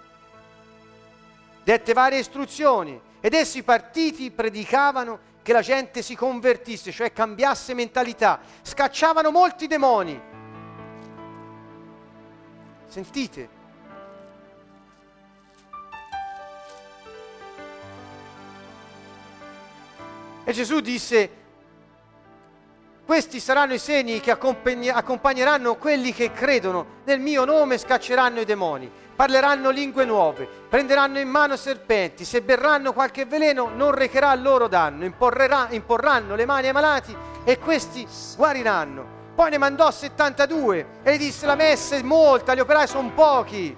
dette 1.63 1.93
varie 1.93 2.19
istruzioni 2.19 2.99
ed 3.21 3.33
essi 3.33 3.63
partiti 3.63 4.29
predicavano 4.29 5.19
che 5.41 5.53
la 5.53 5.61
gente 5.61 6.01
si 6.01 6.17
convertisse, 6.17 6.91
cioè 6.91 7.13
cambiasse 7.13 7.73
mentalità. 7.73 8.41
Scacciavano 8.61 9.31
molti 9.31 9.67
demoni. 9.67 10.21
Sentite. 12.87 13.49
E 20.43 20.51
Gesù 20.51 20.81
disse, 20.81 21.40
questi 23.11 23.41
saranno 23.41 23.73
i 23.73 23.77
segni 23.77 24.21
che 24.21 24.31
accompagneranno 24.31 25.75
quelli 25.75 26.13
che 26.13 26.31
credono, 26.31 27.01
nel 27.03 27.19
mio 27.19 27.43
nome 27.43 27.77
scacceranno 27.77 28.39
i 28.39 28.45
demoni 28.45 28.89
parleranno 29.13 29.69
lingue 29.69 30.05
nuove, 30.05 30.47
prenderanno 30.69 31.19
in 31.19 31.27
mano 31.27 31.57
serpenti, 31.57 32.23
se 32.23 32.41
berranno 32.41 32.93
qualche 32.93 33.25
veleno 33.25 33.69
non 33.75 33.91
recherà 33.91 34.33
loro 34.35 34.69
danno, 34.69 35.03
imporranno 35.03 36.35
le 36.35 36.45
mani 36.45 36.67
ai 36.67 36.71
malati 36.73 37.13
e 37.43 37.59
questi 37.59 38.07
guariranno. 38.37 39.05
Poi 39.35 39.49
ne 39.49 39.57
mandò 39.57 39.91
72 39.91 40.85
e 41.03 41.13
gli 41.13 41.19
disse 41.19 41.45
la 41.45 41.55
messa 41.55 41.97
è 41.97 42.01
molta, 42.03 42.55
gli 42.55 42.61
operai 42.61 42.87
sono 42.87 43.11
pochi. 43.13 43.75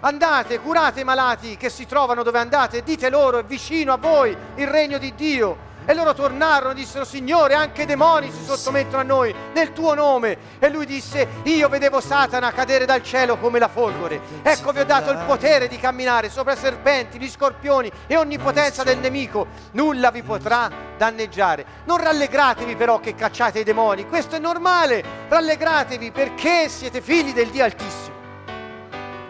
Andate, 0.00 0.58
curate 0.58 0.98
i 0.98 1.04
malati 1.04 1.56
che 1.56 1.70
si 1.70 1.86
trovano 1.86 2.24
dove 2.24 2.40
andate, 2.40 2.82
dite 2.82 3.10
loro 3.10 3.38
è 3.38 3.44
vicino 3.44 3.92
a 3.92 3.96
voi 3.96 4.36
il 4.56 4.66
regno 4.66 4.98
di 4.98 5.14
Dio 5.14 5.68
e 5.90 5.94
loro 5.94 6.14
tornarono 6.14 6.70
e 6.70 6.74
dissero, 6.74 7.04
Signore, 7.04 7.54
anche 7.54 7.82
i 7.82 7.86
demoni 7.86 8.30
si 8.30 8.44
sottomettono 8.44 8.98
a 8.98 9.04
noi 9.04 9.34
nel 9.52 9.72
tuo 9.72 9.92
nome. 9.94 10.38
E 10.60 10.68
lui 10.68 10.86
disse, 10.86 11.26
io 11.42 11.68
vedevo 11.68 12.00
Satana 12.00 12.52
cadere 12.52 12.84
dal 12.84 13.02
cielo 13.02 13.38
come 13.38 13.58
la 13.58 13.66
folgore. 13.66 14.20
Ecco 14.42 14.70
vi 14.70 14.78
ho 14.78 14.84
dato 14.84 15.10
il 15.10 15.18
potere 15.26 15.66
di 15.66 15.78
camminare 15.78 16.30
sopra 16.30 16.54
serpenti, 16.54 17.18
gli 17.18 17.28
scorpioni 17.28 17.90
e 18.06 18.16
ogni 18.16 18.38
potenza 18.38 18.84
del 18.84 18.98
nemico. 18.98 19.48
Nulla 19.72 20.12
vi 20.12 20.22
potrà 20.22 20.70
danneggiare. 20.96 21.66
Non 21.86 22.00
rallegratevi 22.00 22.76
però 22.76 23.00
che 23.00 23.16
cacciate 23.16 23.58
i 23.58 23.64
demoni, 23.64 24.06
questo 24.06 24.36
è 24.36 24.38
normale. 24.38 25.02
Rallegratevi 25.28 26.12
perché 26.12 26.68
siete 26.68 27.00
figli 27.00 27.32
del 27.32 27.48
Dio 27.48 27.64
Altissimo. 27.64 28.18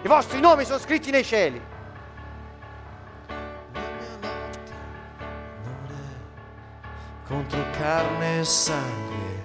I 0.03 0.09
vostri 0.09 0.41
nomi 0.41 0.67
sono 0.67 0.79
scritti 0.79 1.11
nei 1.11 1.25
cieli. 1.25 1.70
Contro 7.31 7.65
carne 7.79 8.41
e 8.41 8.45
sangue, 8.45 9.45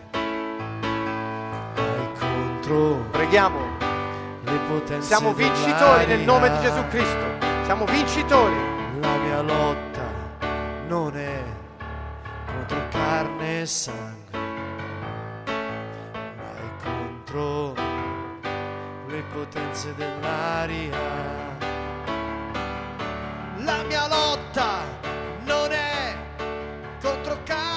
mai 1.76 2.12
contro 2.18 3.06
Preghiamo. 3.12 3.60
le 4.44 4.57
potenze 4.68 5.06
Siamo 5.06 5.34
vincitori 5.34 6.07
nel 6.07 6.22
nome 6.22 6.49
di. 6.49 6.60
Gesù 6.62 6.84
Cristo. 6.88 7.26
Siamo 7.64 7.86
vincitori. 7.86 8.56
La 9.02 9.16
mia 9.18 9.41
lotta 9.41 10.02
non 10.88 11.16
è 11.16 11.44
contro 12.48 12.88
carne 12.90 13.62
e 13.62 13.66
sangue, 13.68 14.40
ma 15.45 16.49
è 16.57 16.84
contro 16.84 17.74
le 19.10 19.24
potenze 19.32 19.94
dell'aria. 19.94 20.98
La 23.57 23.84
mia 23.84 24.07
lotta 24.07 24.80
non 25.44 25.72
è 25.72 26.16
contro 26.99 27.38
carne 27.44 27.74